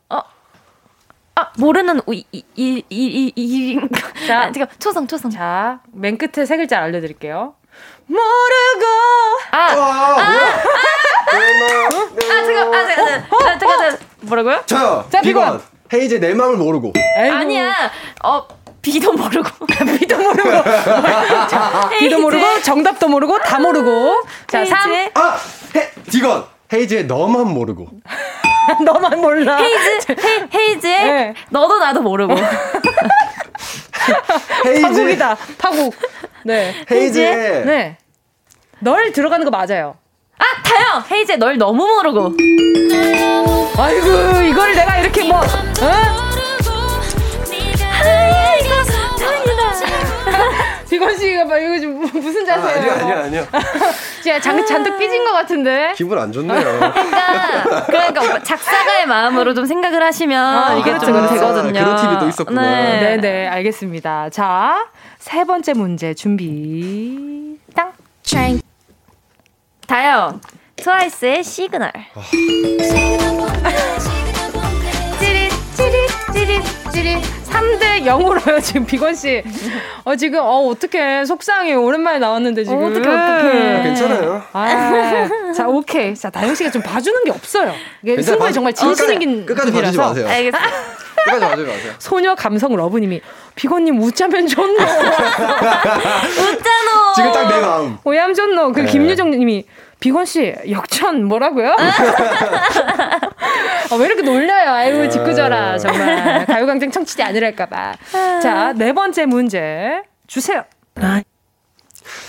아, 1.41 1.51
모르는 1.57 2.01
이, 2.09 2.25
이, 2.33 2.45
이, 2.55 2.85
이, 2.91 3.33
이, 3.35 3.81
자, 4.27 4.53
지금 4.53 4.67
초성, 4.79 5.07
초성. 5.07 5.31
자, 5.31 5.81
맨 5.93 6.19
끝에 6.19 6.45
세 6.45 6.59
글자 6.59 6.81
알려 6.81 7.01
드릴게요. 7.01 7.55
모르고. 8.07 8.87
아, 9.53 9.57
아, 9.57 9.73
아, 9.73 10.21
아, 10.21 10.23
아, 10.23 11.33
잠깐, 12.45 12.75
아, 12.75 12.87
잠깐, 12.87 13.25
아, 13.25 13.59
잠깐, 13.59 13.59
잠깐, 13.59 13.99
뭐라고요? 14.21 14.63
저요. 14.67 15.07
자, 15.11 15.23
비건. 15.23 15.63
헤이즈 15.93 16.21
내 16.21 16.35
마음을 16.35 16.59
모르고. 16.59 16.93
에이구. 17.17 17.37
아니야. 17.37 17.75
어, 18.23 18.47
비도 18.83 19.13
모르고. 19.15 19.67
비도 19.99 20.19
모르고. 20.19 20.51
자, 21.49 21.89
비도 21.99 22.19
모르고, 22.21 22.61
정답도 22.63 23.09
모르고, 23.09 23.39
다 23.39 23.59
모르고. 23.59 24.25
자, 24.47 24.65
3. 24.65 25.11
아, 25.15 25.39
헤, 25.75 25.91
디건. 26.11 26.45
헤이즈의 26.73 27.07
너만 27.07 27.49
모르고. 27.49 27.89
너만 28.85 29.21
몰라. 29.21 29.59
헤이즈, 29.59 30.13
헤, 30.13 30.49
헤이즈의 30.55 31.05
네. 31.05 31.35
너도 31.51 31.79
나도 31.79 32.01
모르고. 32.03 32.35
헤이즈. 34.67 34.83
파국이다. 34.83 35.37
파국. 35.59 35.95
네. 36.45 36.75
헤이즈의. 36.91 37.65
네. 37.67 37.97
널 38.81 39.13
들어가는 39.13 39.45
거 39.45 39.51
맞아요. 39.51 39.97
아, 40.39 40.45
다영! 40.63 41.05
헤이즈의 41.11 41.39
널 41.39 41.59
너무 41.59 41.87
모르고. 41.87 42.35
아이고, 43.77 44.41
이걸 44.49 44.75
내가 44.75 44.99
이렇게 44.99 45.25
뭐, 45.25 45.39
어? 45.39 46.30
비건 50.91 51.17
씨가 51.17 51.45
막 51.45 51.59
이거 51.59 51.79
좀 51.79 52.01
무슨 52.01 52.45
자세예요? 52.45 52.91
아, 52.93 52.95
아니요, 52.95 53.15
아니요, 53.15 53.17
아니요. 53.25 53.47
제가 54.25 54.41
잔, 54.41 54.67
잔뜩 54.67 54.99
삐진 54.99 55.25
것 55.25 55.33
같은데. 55.33 55.93
기분 55.97 56.19
안 56.19 56.33
좋네요. 56.33 56.61
그러니까, 56.61 57.85
그러니까 57.87 58.43
작사가의 58.43 59.07
마음으로 59.07 59.55
좀 59.55 59.67
생각을 59.67 60.03
하시면 60.03 60.45
아, 60.45 60.75
이게 60.75 60.91
그렇죠, 60.91 61.07
좀 61.07 61.15
그렇죠. 61.15 61.35
되거든요. 61.35 61.73
그런 61.73 61.97
팁이 61.97 62.19
또 62.19 62.29
있었구나. 62.29 62.63
네. 62.63 63.01
네, 63.01 63.17
네, 63.19 63.47
알겠습니다. 63.47 64.31
자, 64.31 64.89
세 65.19 65.45
번째 65.45 65.75
문제 65.75 66.13
준비. 66.13 67.57
땅. 67.75 67.93
다요. 69.87 70.41
트와이스의 70.77 71.45
시그널. 71.45 71.93
아. 72.15 72.21
찌릿, 75.19 75.51
찌릿, 75.77 76.11
찌릿, 76.33 76.63
찌릿. 76.93 77.40
3대 77.51 78.05
0으로요, 78.05 78.63
지금 78.63 78.87
비건 78.87 79.15
씨. 79.15 79.43
어, 80.05 80.15
지금, 80.17 80.41
어, 80.41 80.67
어떡해. 80.69 81.25
속상해. 81.25 81.75
오랜만에 81.75 82.19
나왔는데, 82.19 82.65
지금. 82.65 82.83
어, 82.83 82.87
어떡해, 82.87 83.01
어떡해. 83.09 83.79
아, 83.79 83.83
괜찮아요. 83.83 84.43
아, 84.53 85.29
자, 85.57 85.69
오케이. 85.69 86.15
자, 86.15 86.31
다영 86.31 86.55
씨가 86.55 86.71
좀 86.71 86.83
봐주는 86.83 87.25
게 87.25 87.31
없어요. 87.31 87.73
이게 88.03 88.21
승부에 88.23 88.53
정말 88.53 88.73
진심인 88.73 89.47
끝까지 89.47 89.73
봐주지 89.73 89.99
마세요. 89.99 90.27
알겠습니다. 90.29 90.61
끝까지 91.25 91.41
봐주지 91.47 91.71
마세요. 91.71 91.93
소녀 91.99 92.35
감성 92.35 92.75
러브님이 92.75 93.21
비건님 93.55 94.01
웃자면 94.01 94.47
좋노. 94.47 94.73
웃자노. 94.81 95.01
지금 97.17 97.33
딱 97.33 97.49
내 97.51 97.61
마음. 97.61 97.99
오얌 98.05 98.33
좋노. 98.35 98.73
그 98.73 98.81
네. 98.81 98.87
김유정님이 98.91 99.67
비건 100.01 100.25
씨 100.25 100.55
역전 100.71 101.25
뭐라고요? 101.25 101.77
아, 101.79 101.85
왜 103.99 104.07
이렇게 104.07 104.23
놀려요? 104.23 104.71
아유, 104.71 105.09
짓궂어라. 105.11 105.79
정말. 105.79 106.47
가요광장 106.47 106.91
청취자 106.91 107.27
아니랄까봐. 107.27 107.93
자, 108.43 108.73
네 108.75 108.93
번째 108.95 109.27
문제. 109.27 110.03
주세요. 110.27 110.65
아. 110.97 111.23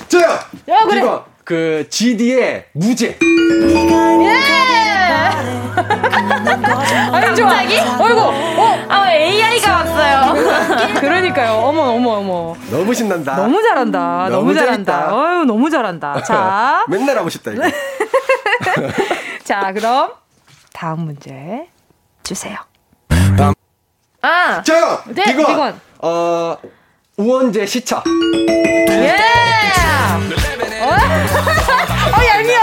저요! 0.09 0.24
야, 0.69 0.80
그래. 0.89 0.99
이거, 0.99 1.26
그, 1.45 1.88
GD의 1.89 2.65
무죄. 2.74 3.17
예! 3.22 4.41
좋아. 7.36 7.59
어이구, 7.61 8.19
어? 8.19 8.86
아, 8.89 9.03
왜 9.07 9.25
AI가 9.25 9.71
왔어요? 9.71 10.34
그러니까요. 10.99 11.53
어머, 11.53 11.82
어머, 11.93 12.11
어머. 12.17 12.55
너무 12.69 12.93
신난다. 12.93 13.36
너무 13.36 13.61
잘한다. 13.61 14.29
너무, 14.29 14.32
너무 14.32 14.53
잘한다. 14.53 14.93
재밌다. 14.93 15.15
어유 15.15 15.45
너무 15.45 15.69
잘한다. 15.69 16.23
자. 16.23 16.86
맨날 16.89 17.17
하고 17.17 17.29
싶다, 17.29 17.51
이거. 17.51 17.63
자, 19.43 19.71
그럼 19.73 20.11
다음 20.73 21.01
문제 21.01 21.67
주세요. 22.23 22.57
아, 24.23 24.61
저요! 24.61 25.01
네, 25.07 25.23
비건! 25.23 25.45
비건. 25.47 25.82
어, 25.99 26.55
우원재 27.17 27.65
시차. 27.65 28.03
예! 28.89 29.15
어? 30.82 30.88
어, 30.88 32.25
얄미워. 32.27 32.61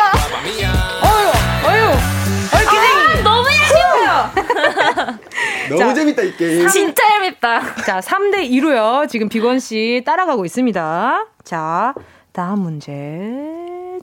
너무 5.69 5.79
자. 5.79 5.95
재밌다, 5.95 6.23
이 6.23 6.37
게임. 6.37 6.69
진짜 6.69 7.03
얄밉다. 7.15 7.75
자, 7.85 8.01
3대 8.01 8.49
2로요. 8.51 9.09
지금 9.09 9.29
비건 9.29 9.59
씨 9.61 10.03
따라가고 10.07 10.45
있습니다. 10.45 11.27
자, 11.45 11.95
다음 12.33 12.61
문제 12.61 12.93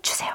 주세요. 0.02 0.32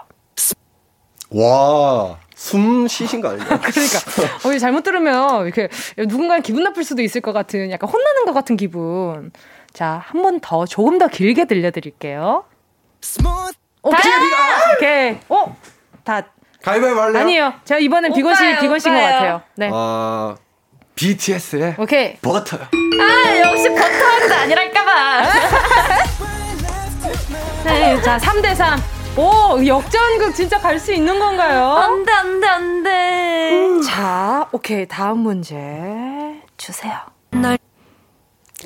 와, 1.33 2.19
숨 2.35 2.89
쉬신 2.89 3.21
거 3.21 3.29
아닌가? 3.29 3.59
그러니까 3.63 4.49
어, 4.49 4.59
잘못 4.59 4.83
들으면 4.83 5.45
이렇게 5.47 5.69
누군가 6.09 6.41
기분 6.41 6.65
나쁠 6.65 6.83
수도 6.83 7.03
있을 7.03 7.21
것 7.21 7.33
같은 7.33 7.71
약간 7.71 7.89
혼나는 7.89 8.25
것 8.25 8.33
같은 8.33 8.57
기분. 8.57 9.31
자, 9.73 10.03
한 10.05 10.23
번 10.23 10.41
더 10.41 10.67
조금 10.67 10.99
더 10.99 11.07
길게 11.07 11.45
들려드릴게요. 11.45 12.45
오케이, 13.83 14.13
오케이. 14.77 15.19
어, 15.29 15.57
다 16.03 16.27
가위바위보 16.63 17.01
할래요? 17.01 17.23
아니에요. 17.23 17.55
제가 17.65 17.79
이번엔 17.79 18.13
비건 18.13 18.35
씨, 18.35 18.43
비건 18.61 18.79
씨인 18.81 18.95
것. 18.95 19.01
같아요. 19.01 19.43
네, 19.55 19.71
아, 19.73 20.35
BTS의 21.01 21.77
오케이. 21.79 22.15
버터요. 22.17 22.61
아, 22.63 23.39
역시 23.39 23.69
버터왕자 23.71 24.41
아니랄까봐. 24.43 25.23
네, 27.65 28.03
자, 28.03 28.19
3대 28.19 28.55
3. 28.55 28.79
오, 29.17 29.65
역전극 29.67 30.35
진짜 30.35 30.59
갈 30.61 30.79
수 30.79 30.93
있는 30.93 31.19
건가요? 31.19 31.73
안 31.73 32.05
돼, 32.05 32.13
안 32.13 32.41
돼, 32.41 32.47
안 32.47 32.83
돼. 32.83 33.67
자, 33.87 34.47
오케이. 34.53 34.87
다음 34.87 35.21
문제 35.21 35.57
주세요. 36.59 36.93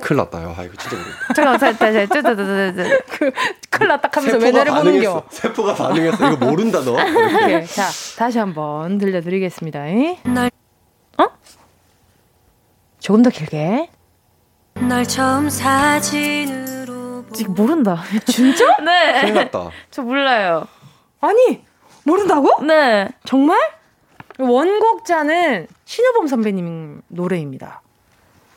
큰일 0.01 0.17
났다, 0.19 0.43
요. 0.43 0.53
아, 0.59 0.65
이거 0.65 0.75
진짜 0.77 0.97
모르겠다. 0.97 1.35
잠깐만, 1.35 1.61
다시, 1.61 1.79
다시, 1.79 1.99
뚜뚜뚜뚜뚜. 2.09 3.01
그, 3.11 3.31
큰일 3.71 3.89
났다 3.91 4.11
하면서 4.13 4.39
왜 4.39 4.51
나를 4.51 4.73
보는겨? 4.73 5.13
반응했어. 5.13 5.25
세포가 5.31 5.75
반응했어. 5.75 6.33
이거 6.33 6.47
모른다, 6.47 6.81
너. 6.85 6.95
오케이. 6.95 7.65
자, 7.69 7.89
다시 8.19 8.41
한번 8.41 8.99
들려드리겠습니다. 8.99 9.85
어? 11.19 11.29
조금 13.05 13.23
더 13.23 13.29
길게. 13.29 13.91
널 14.89 15.05
처음 15.07 15.51
사진으로 15.51 17.27
지금 17.35 17.53
모른다. 17.55 18.03
진짜? 18.25 18.65
네. 18.83 19.21
큰일 19.21 19.35
났다. 19.35 19.69
저 19.91 20.01
몰라요. 20.01 20.67
아니, 21.21 21.63
모른다고? 22.05 22.65
네. 22.65 23.11
정말? 23.27 23.59
원곡자는 24.39 25.67
신효범 25.85 26.29
선배님 26.29 27.03
노래입니다. 27.09 27.83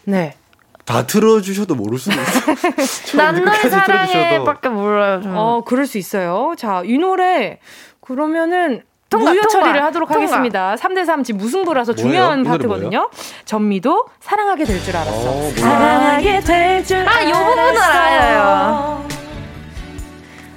네. 0.05 0.37
다 0.85 1.05
틀어주셔도 1.05 1.75
모를 1.75 1.99
수도 1.99 2.15
있어. 2.15 3.17
난널 3.17 3.43
처음부터 3.47 3.51
끝까지 3.51 3.69
사랑해 3.69 4.13
들어주셔도. 4.13 4.43
밖에 4.45 4.69
몰라요. 4.69 5.21
저는. 5.23 5.37
어, 5.37 5.63
그럴 5.65 5.85
수 5.85 5.97
있어요. 5.97 6.55
자, 6.57 6.83
이 6.85 6.97
노래, 6.97 7.59
그러면은, 7.99 8.81
통과, 9.09 9.31
무효 9.31 9.41
통과, 9.47 9.59
처리를 9.67 9.83
하도록 9.85 10.07
통과. 10.09 10.21
하겠습니다. 10.23 10.75
3대3 10.75 11.23
지금 11.23 11.39
무승부라서 11.39 11.93
뭐예요? 11.93 12.07
중요한 12.09 12.43
파트거든요. 12.43 13.09
전미도 13.45 14.05
사랑하게 14.19 14.65
될 14.65 14.81
줄 14.83 14.95
알았어. 14.97 15.29
어, 15.29 15.33
뭐야. 15.33 15.55
사랑하게 15.55 16.39
될줄 16.41 17.07
아, 17.07 17.29
요 17.29 17.33
부분은 17.33 17.77
알아요. 17.81 19.07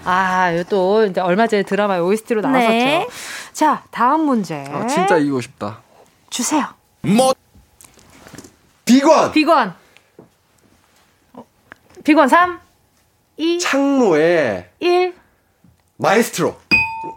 아, 0.05 0.51
또 0.69 1.05
이제 1.05 1.21
얼마 1.21 1.47
전에 1.47 1.63
드라마 1.63 1.99
OST로 1.99 2.41
나왔었죠. 2.41 2.71
네. 2.73 3.07
자, 3.53 3.83
다음 3.91 4.23
문제. 4.23 4.65
아, 4.73 4.87
진짜 4.87 5.17
이기고 5.19 5.41
싶다. 5.43 5.79
주세요. 6.31 6.65
비건! 8.85 9.31
비건. 9.33 9.75
어, 11.35 11.45
비건 12.03 12.29
3, 12.29 12.59
2, 13.37 13.59
창모의 13.61 14.71
1. 14.81 15.15
마에스트로. 15.99 16.57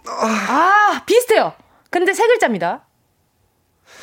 아, 0.07 1.01
비슷해요. 1.05 1.53
근데 1.89 2.13
세 2.13 2.25
글자입니다. 2.27 2.81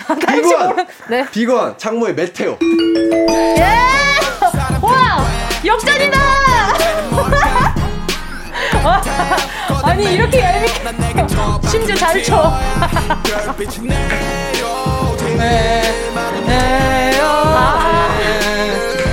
비건! 0.09 0.87
네. 1.09 1.27
비건! 1.31 1.79
창모의 1.79 2.15
메테오. 2.15 2.59
와! 4.83 5.25
역전이다! 5.65 6.19
아니, 9.85 10.15
이렇게 10.15 10.41
얄밉게. 10.41 11.27
심지어 11.69 11.95
잘 11.97 12.23
쳐. 12.23 12.59
네. 15.37 15.83
네요. 16.47 17.25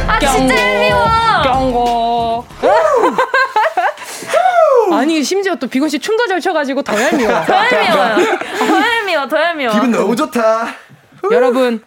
아, 0.08 0.20
진짜 0.20 0.56
아니, 4.94 5.24
심지어 5.24 5.56
또 5.56 5.68
비건 5.68 5.90
씨 5.90 6.00
춤도 6.00 6.28
잘 6.28 6.40
춰가지고 6.42 6.82
더 6.84 7.00
얄미워. 7.02 7.32
더 7.46 7.54
얄미워요. 7.56 8.38
더 8.68 8.80
얄미워, 8.80 9.28
더 9.28 9.42
얄미워. 9.42 9.74
기분 9.74 9.92
너무 9.92 10.16
좋다. 10.16 10.68
여러분, 11.32 11.84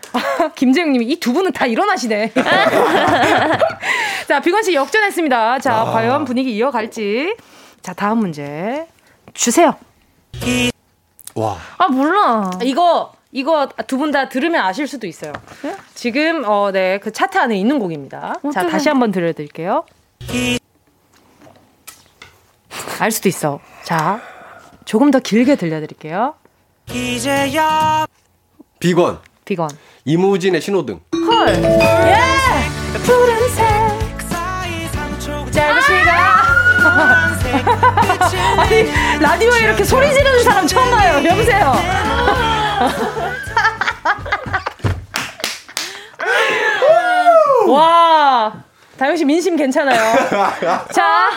김재영님이 0.56 1.06
이 1.06 1.16
두 1.20 1.32
분은 1.32 1.52
다 1.52 1.64
일어나시네. 1.66 2.32
자, 4.28 4.40
비건 4.40 4.62
씨 4.62 4.74
역전했습니다. 4.74 5.58
자, 5.60 5.80
아. 5.82 5.84
과연 5.92 6.24
분위기 6.24 6.54
이어갈지. 6.56 7.36
자, 7.82 7.92
다음 7.94 8.18
문제 8.18 8.86
주세요. 9.32 9.74
와. 11.34 11.56
아, 11.78 11.88
몰라. 11.88 12.50
이거 12.62 13.12
이거 13.32 13.68
두 13.86 13.96
분 13.98 14.10
다 14.10 14.28
들으면 14.28 14.62
아실 14.64 14.86
수도 14.88 15.06
있어요. 15.06 15.32
지금 15.94 16.42
어, 16.44 16.70
네, 16.72 16.98
그 16.98 17.12
차트 17.12 17.38
안에 17.38 17.56
있는 17.56 17.78
곡입니다. 17.78 18.34
자, 18.52 18.60
어떡해. 18.60 18.68
다시 18.68 18.88
한번 18.88 19.12
들려드릴게요. 19.12 19.84
알 23.00 23.10
수도 23.10 23.28
있어. 23.30 23.58
자, 23.82 24.20
조금 24.84 25.10
더 25.10 25.18
길게 25.20 25.56
들려드릴게요. 25.56 26.34
비건. 28.78 29.20
비건. 29.46 29.70
이무진의 30.04 30.60
신호등. 30.60 31.00
헐. 31.14 31.48
예! 31.48 32.18
푸른색. 33.02 33.66
짧은 35.50 35.80
시간. 35.80 36.18
아니, 38.60 38.84
라디오에 39.20 39.60
이렇게 39.60 39.82
소리 39.82 40.12
지르는 40.12 40.44
사람 40.44 40.66
처음 40.66 40.90
봐요. 40.90 41.22
여보세요. 41.26 41.72
와. 47.72 48.52
다영 48.98 49.16
씨 49.16 49.24
민심 49.24 49.56
괜찮아요. 49.56 50.28
자, 50.92 51.30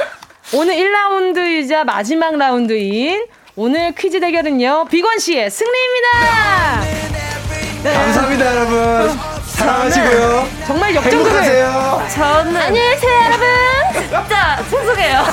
오늘 0.52 0.76
1라운드이자 0.76 1.84
마지막 1.86 2.36
라운드인 2.38 3.26
오늘 3.56 3.94
퀴즈 3.94 4.20
대결은요. 4.20 4.86
비건 4.90 5.20
씨의 5.20 5.50
승리입니다. 5.50 6.10
감사합니다, 7.84 8.56
여러분. 8.56 9.20
사랑하시고요. 9.48 10.48
정말 10.68 10.96
역전극을 10.96 11.26
행복하세요. 11.26 12.08
저는. 12.14 12.58
안녕히 12.58 12.90
계세요, 12.92 13.12
여러분. 13.26 13.48
진짜 14.10 14.64
죄송해요. 14.70 15.24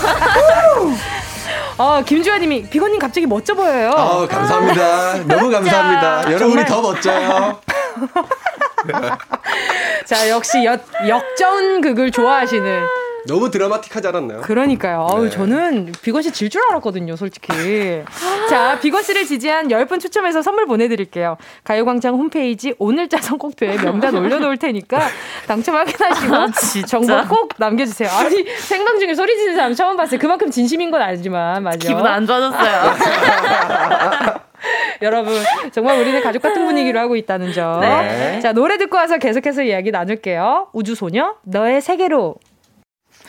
어, 1.79 2.03
김주현님이 2.05 2.69
비건님 2.69 2.99
갑자기 2.99 3.27
멋져 3.27 3.55
보여요. 3.55 3.91
아, 3.97 4.27
감사합니다. 4.27 5.15
너무 5.27 5.51
감사합니다. 5.51 6.25
여러분이 6.33 6.39
정말. 6.39 6.65
더 6.67 6.83
멋져요. 6.83 7.61
자, 10.07 10.29
역시 10.29 10.65
역, 10.65 10.81
역전극을 11.07 12.11
좋아하시는. 12.11 13.00
너무 13.27 13.51
드라마틱하지 13.51 14.09
않았나요? 14.09 14.41
그러니까요. 14.43 15.07
아우, 15.11 15.25
네. 15.25 15.31
저는 15.31 15.93
비건 16.03 16.23
씨 16.23 16.31
질 16.33 16.49
줄 16.51 16.61
알았거든요, 16.71 17.17
솔직히. 17.17 18.03
자, 18.49 18.79
비건 18.81 19.03
씨를 19.03 19.25
지지한 19.27 19.69
10분 19.69 20.01
추첨해서 20.01 20.43
선물 20.43 20.67
보내드릴게요. 20.67 21.37
가요광장 21.65 22.15
홈페이지 22.15 22.75
오늘자 22.79 23.19
선곡표에 23.19 23.77
명단 23.77 24.15
올려놓을 24.17 24.57
테니까 24.57 25.01
당첨 25.47 25.77
확인하시고 25.77 26.35
아. 26.35 26.47
정보 26.87 27.23
꼭 27.29 27.51
남겨주세요. 27.59 28.09
아니, 28.11 28.45
생방 28.59 28.99
중에 28.99 29.15
소리 29.15 29.37
지르는 29.37 29.57
사람 29.57 29.75
처음 29.75 29.97
봤어요. 29.97 30.19
그만큼 30.19 30.51
진심인 30.51 30.91
건 30.91 31.03
알지만, 31.03 31.63
맞아. 31.63 31.79
기분 31.79 32.07
안 32.07 32.27
좋아졌어요. 32.27 32.95
여러분, 35.03 35.33
정말 35.73 35.99
우리는 35.99 36.21
가족 36.23 36.43
같은 36.43 36.67
분위기로 36.67 36.99
하고 37.01 37.17
있다는 37.17 37.53
점. 37.53 37.81
네. 37.81 38.41
자, 38.41 38.53
노래 38.53 38.77
듣고 38.77 38.97
와서 38.97 39.17
계속해서 39.19 39.63
이야기 39.63 39.91
나눌게요. 39.91 40.69
우주소녀, 40.73 41.37
너의 41.45 41.81
세계로. 41.81 42.35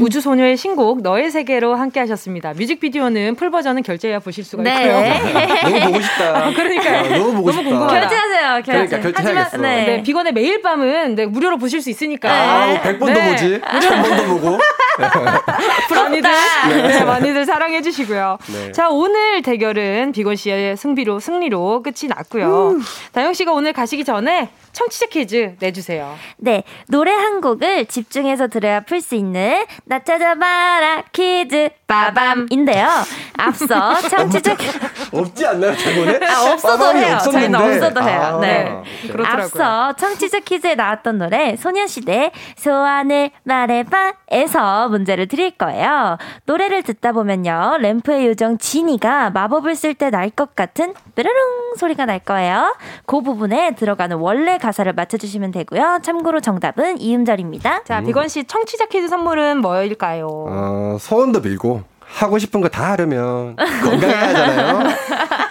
우주소녀의 0.00 0.56
신곡 0.56 1.02
너의 1.02 1.30
세계로 1.30 1.74
함께 1.74 2.00
하셨습니다. 2.00 2.52
뮤직비디오는 2.54 3.34
풀 3.36 3.50
버전은 3.50 3.82
결제해야 3.82 4.18
보실 4.18 4.44
수가 4.44 4.62
네. 4.62 4.74
있고요. 4.74 5.54
너무 5.62 5.86
보고 5.86 6.00
싶다. 6.00 6.48
어, 6.48 6.52
그러니까요. 6.54 7.00
어, 7.00 7.18
너무 7.18 7.34
보고 7.34 7.52
싶다. 7.52 7.68
궁금하다. 7.68 8.00
결제하세요. 8.00 8.62
결제. 8.64 8.98
그러니까 8.98 9.00
결제해야겠어. 9.00 9.56
네. 9.58 9.84
네. 9.86 10.02
비건의 10.02 10.32
매일 10.32 10.62
밤은 10.62 11.14
네, 11.14 11.26
무료로 11.26 11.58
보실 11.58 11.80
수 11.80 11.90
있으니까. 11.90 12.30
아, 12.30 12.82
100번도 12.82 13.06
네. 13.06 13.30
보지. 13.30 13.60
1000번도 13.60 14.26
보고. 14.28 14.58
많이들 15.94 16.30
네, 16.68 17.04
많이들 17.04 17.44
사랑해 17.44 17.82
주시고요. 17.82 18.38
네. 18.52 18.72
자, 18.72 18.88
오늘 18.90 19.42
대결은 19.42 20.12
비건 20.12 20.36
씨의 20.36 20.76
승비로 20.76 21.18
승리로 21.20 21.82
끝이 21.82 22.08
났고요. 22.08 22.70
음. 22.70 22.82
다영 23.12 23.32
씨가 23.32 23.52
오늘 23.52 23.72
가시기 23.72 24.04
전에 24.04 24.50
청취자 24.72 25.06
퀴즈 25.06 25.56
내주세요. 25.58 26.14
네, 26.36 26.62
노래 26.88 27.12
한 27.12 27.40
곡을 27.40 27.86
집중해서 27.86 28.48
들어야 28.48 28.80
풀 28.80 29.00
수 29.00 29.14
있는 29.14 29.64
나 29.86 29.98
찾아봐라 30.02 31.04
퀴즈 31.12 31.68
빠밤인데요. 31.94 32.86
앞서 33.36 33.94
청취자 34.08 34.56
없지 35.12 35.46
않나요, 35.46 35.76
저번에? 35.76 36.20
아, 36.26 36.52
없어도 36.52 36.96
해요. 36.96 37.18
저희는 37.22 37.54
없어도 37.54 38.02
해요. 38.02 38.20
아, 38.20 38.40
네. 38.40 38.82
그렇더라고요. 39.02 39.42
앞서 39.44 39.92
청취자 39.96 40.40
퀴즈에 40.40 40.74
나왔던 40.74 41.18
노래 41.18 41.56
소녀시대 41.56 42.32
소원을 42.56 43.30
말해봐에서 43.44 44.88
문제를 44.88 45.26
드릴 45.28 45.52
거예요. 45.52 46.18
노래를 46.46 46.82
듣다 46.82 47.12
보면요. 47.12 47.78
램프의 47.80 48.26
요정 48.26 48.58
지니가 48.58 49.30
마법을 49.30 49.74
쓸 49.76 49.94
때 49.94 50.10
날 50.10 50.30
것 50.34 50.56
같은 50.56 50.94
뾰로롱 51.14 51.74
소리가 51.76 52.06
날 52.06 52.18
거예요. 52.18 52.74
그 53.06 53.20
부분에 53.20 53.74
들어가는 53.76 54.16
원래 54.16 54.58
가사를 54.58 54.92
맞춰주시면 54.92 55.52
되고요. 55.52 56.00
참고로 56.02 56.40
정답은 56.40 57.00
이음절입니다. 57.00 57.84
자, 57.84 58.00
비건 58.00 58.28
씨 58.28 58.44
청취자 58.44 58.86
퀴즈 58.86 59.08
선물은 59.08 59.58
뭐일까요? 59.58 60.26
어, 60.28 60.96
소원도 60.98 61.42
빌고 61.42 61.82
하고 62.14 62.38
싶은 62.38 62.60
거 62.60 62.68
다 62.68 62.92
하려면 62.92 63.56
건강해야 63.56 64.28
하잖아요. 64.28 64.94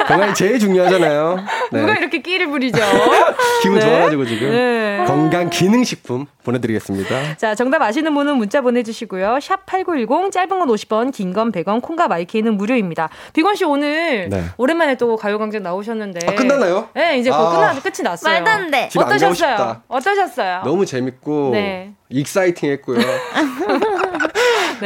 건강이 0.07 0.33
제일 0.33 0.59
중요하잖아요. 0.59 1.43
네. 1.71 1.79
누가 1.79 1.93
이렇게 1.95 2.21
끼를 2.21 2.47
부리죠? 2.47 2.77
기분 3.61 3.79
네. 3.79 3.85
좋아가지고 3.85 4.25
지금 4.25 4.49
네. 4.51 5.03
건강 5.07 5.49
기능식품 5.49 6.25
보내드리겠습니다. 6.43 7.37
자 7.37 7.55
정답 7.55 7.81
아시는 7.81 8.13
분은 8.13 8.35
문자 8.37 8.59
보내주시고요. 8.61 9.39
샵 9.41 9.65
#8910 9.65 10.31
짧은 10.31 10.49
건 10.59 10.67
50원, 10.67 11.13
긴 11.13 11.33
건 11.33 11.51
100원, 11.51 11.81
콩과 11.81 12.07
마이케이는 12.09 12.55
무료입니다. 12.55 13.09
비건 13.33 13.55
씨 13.55 13.63
오늘 13.65 14.27
네. 14.29 14.43
오랜만에 14.57 14.95
또 14.95 15.15
가요광장 15.15 15.63
나오셨는데 15.63 16.27
아, 16.27 16.35
끝났나요? 16.35 16.89
네 16.93 17.17
이제 17.19 17.31
아. 17.31 17.37
끝나 17.49 17.73
끝이 17.79 18.03
났어요. 18.03 18.33
말도 18.33 18.49
안 18.51 18.71
돼. 18.71 18.89
어떠셨어요? 18.95 19.81
어떠셨어요? 19.87 20.61
너무 20.65 20.85
재밌고 20.85 21.51
네. 21.53 21.93
exciting 22.09 22.69
했고요. 22.71 22.99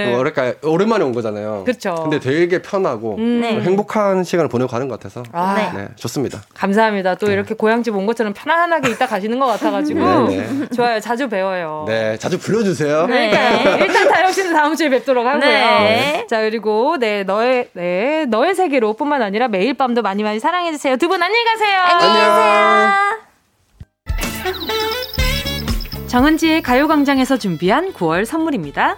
네. 0.05 0.11
뭐랄까 0.13 0.53
오랜만에 0.63 1.03
온 1.03 1.11
거잖아요. 1.13 1.63
그렇죠. 1.65 1.95
근데 1.95 2.19
되게 2.19 2.61
편하고 2.61 3.15
음. 3.17 3.41
네. 3.41 3.59
행복한 3.61 4.23
시간을 4.23 4.47
보내고 4.49 4.69
가는 4.69 4.87
것 4.87 4.99
같아서 4.99 5.23
아. 5.31 5.71
네. 5.75 5.87
좋습니다. 5.95 6.41
감사합니다. 6.53 7.15
또 7.15 7.27
네. 7.27 7.33
이렇게 7.33 7.53
고향집 7.55 7.95
온 7.95 8.05
것처럼 8.05 8.33
편안하게 8.33 8.91
있다 8.91 9.07
가시는 9.07 9.39
것 9.39 9.45
같아가지고 9.47 9.99
네, 10.29 10.37
네. 10.47 10.67
좋아요. 10.75 10.99
자주 10.99 11.27
배워요. 11.27 11.85
네, 11.87 12.17
자주 12.17 12.37
불러주세요. 12.39 13.07
그러니까요. 13.07 13.77
일단 13.85 14.07
다영 14.07 14.31
씨는 14.31 14.53
다음 14.53 14.75
주에 14.75 14.89
뵙도록 14.89 15.25
하고요. 15.25 16.27
자 16.29 16.41
그리고 16.41 16.97
네 16.99 17.23
너의 17.23 17.69
네 17.73 18.25
너의 18.27 18.53
세계로뿐만 18.55 19.21
아니라 19.21 19.47
매일 19.47 19.73
밤도 19.73 20.01
많이 20.01 20.23
많이 20.23 20.39
사랑해 20.39 20.71
주세요. 20.71 20.95
두 20.97 21.07
분 21.07 21.23
안녕히 21.23 21.43
가세요. 21.45 21.79
안녕히 21.79 22.13
계세요. 22.13 23.17
정은지의 26.07 26.61
가요광장에서 26.61 27.37
준비한 27.37 27.91
9월 27.93 28.25
선물입니다. 28.25 28.97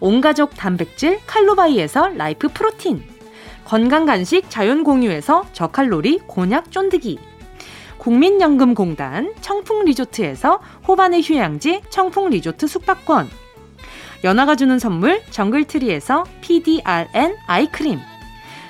온가족 0.00 0.56
단백질 0.56 1.20
칼로바이에서 1.26 2.08
라이프 2.16 2.48
프로틴 2.48 3.02
건강 3.64 4.04
간식 4.04 4.50
자연 4.50 4.84
공유에서 4.84 5.46
저칼로리 5.52 6.20
곤약 6.26 6.70
쫀득이 6.70 7.18
국민연금공단 7.98 9.32
청풍리조트에서 9.40 10.60
호반의 10.86 11.22
휴양지 11.22 11.82
청풍리조트 11.88 12.66
숙박권 12.66 13.28
연아가 14.24 14.56
주는 14.56 14.78
선물 14.78 15.22
정글트리에서 15.30 16.24
PDRN 16.42 17.36
아이크림 17.46 17.98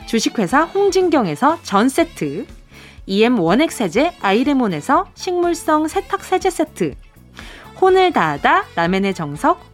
주식회사 0.07 0.65
홍진경에서 0.65 1.59
전세트 1.63 2.47
EM 3.07 3.39
원액 3.39 3.73
세제 3.73 4.13
아이레몬에서 4.21 5.07
식물성 5.15 5.89
세탁 5.89 6.25
세제 6.25 6.51
세트 6.51 6.95
혼을 7.81 8.13
다하다 8.13 8.65
라멘의 8.77 9.15
정석 9.15 9.74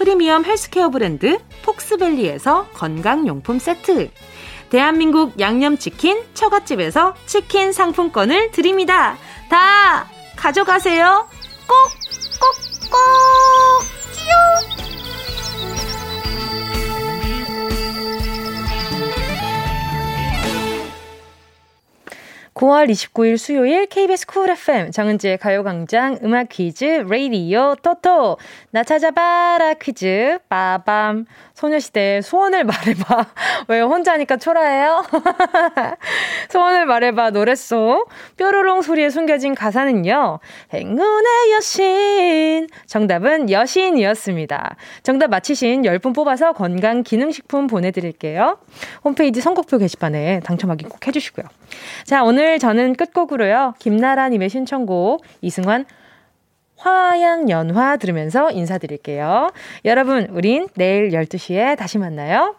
프리미엄 0.00 0.46
헬스케어 0.46 0.88
브랜드 0.88 1.38
폭스밸리에서 1.62 2.68
건강용품 2.72 3.58
세트. 3.58 4.10
대한민국 4.70 5.38
양념치킨 5.38 6.22
처갓집에서 6.32 7.14
치킨 7.26 7.70
상품권을 7.70 8.50
드립니다. 8.50 9.18
다 9.50 10.08
가져가세요. 10.36 11.28
꼭, 11.68 11.76
꼭, 12.40 12.90
꼭! 12.90 13.84
끼용! 14.14 14.89
9월 22.60 22.90
29일 22.90 23.38
수요일 23.38 23.86
KBS 23.86 24.26
쿨 24.26 24.50
FM 24.50 24.90
정은지의 24.90 25.38
가요광장 25.38 26.18
음악 26.22 26.50
퀴즈 26.50 26.84
레이디오 27.08 27.74
토토. 27.76 28.36
나 28.70 28.84
찾아봐라 28.84 29.72
퀴즈. 29.80 30.38
빠밤 30.46 31.24
소녀시대 31.60 32.22
소원을 32.22 32.64
말해봐. 32.64 33.26
왜 33.68 33.80
혼자니까 33.82 34.38
초라해요? 34.38 35.04
소원을 36.48 36.86
말해봐 36.86 37.32
노래 37.32 37.54
속. 37.54 38.08
뾰로롱 38.38 38.80
소리에 38.80 39.10
숨겨진 39.10 39.54
가사는요. 39.54 40.38
행운의 40.72 41.52
여신. 41.52 42.66
정답은 42.86 43.50
여신이었습니다. 43.50 44.76
정답 45.02 45.28
맞히신 45.28 45.82
10분 45.82 46.14
뽑아서 46.14 46.54
건강기능식품 46.54 47.66
보내드릴게요. 47.66 48.56
홈페이지 49.04 49.42
선곡표 49.42 49.76
게시판에 49.76 50.40
당첨 50.40 50.70
확인 50.70 50.88
꼭 50.88 51.06
해주시고요. 51.06 51.44
자 52.04 52.24
오늘 52.24 52.58
저는 52.58 52.94
끝곡으로요. 52.94 53.74
김나라님의 53.80 54.48
신청곡 54.48 55.22
이승환 55.42 55.84
화양연화 56.80 57.96
들으면서 57.98 58.50
인사드릴게요. 58.50 59.50
여러분, 59.84 60.26
우린 60.30 60.68
내일 60.74 61.10
12시에 61.10 61.76
다시 61.76 61.98
만나요. 61.98 62.56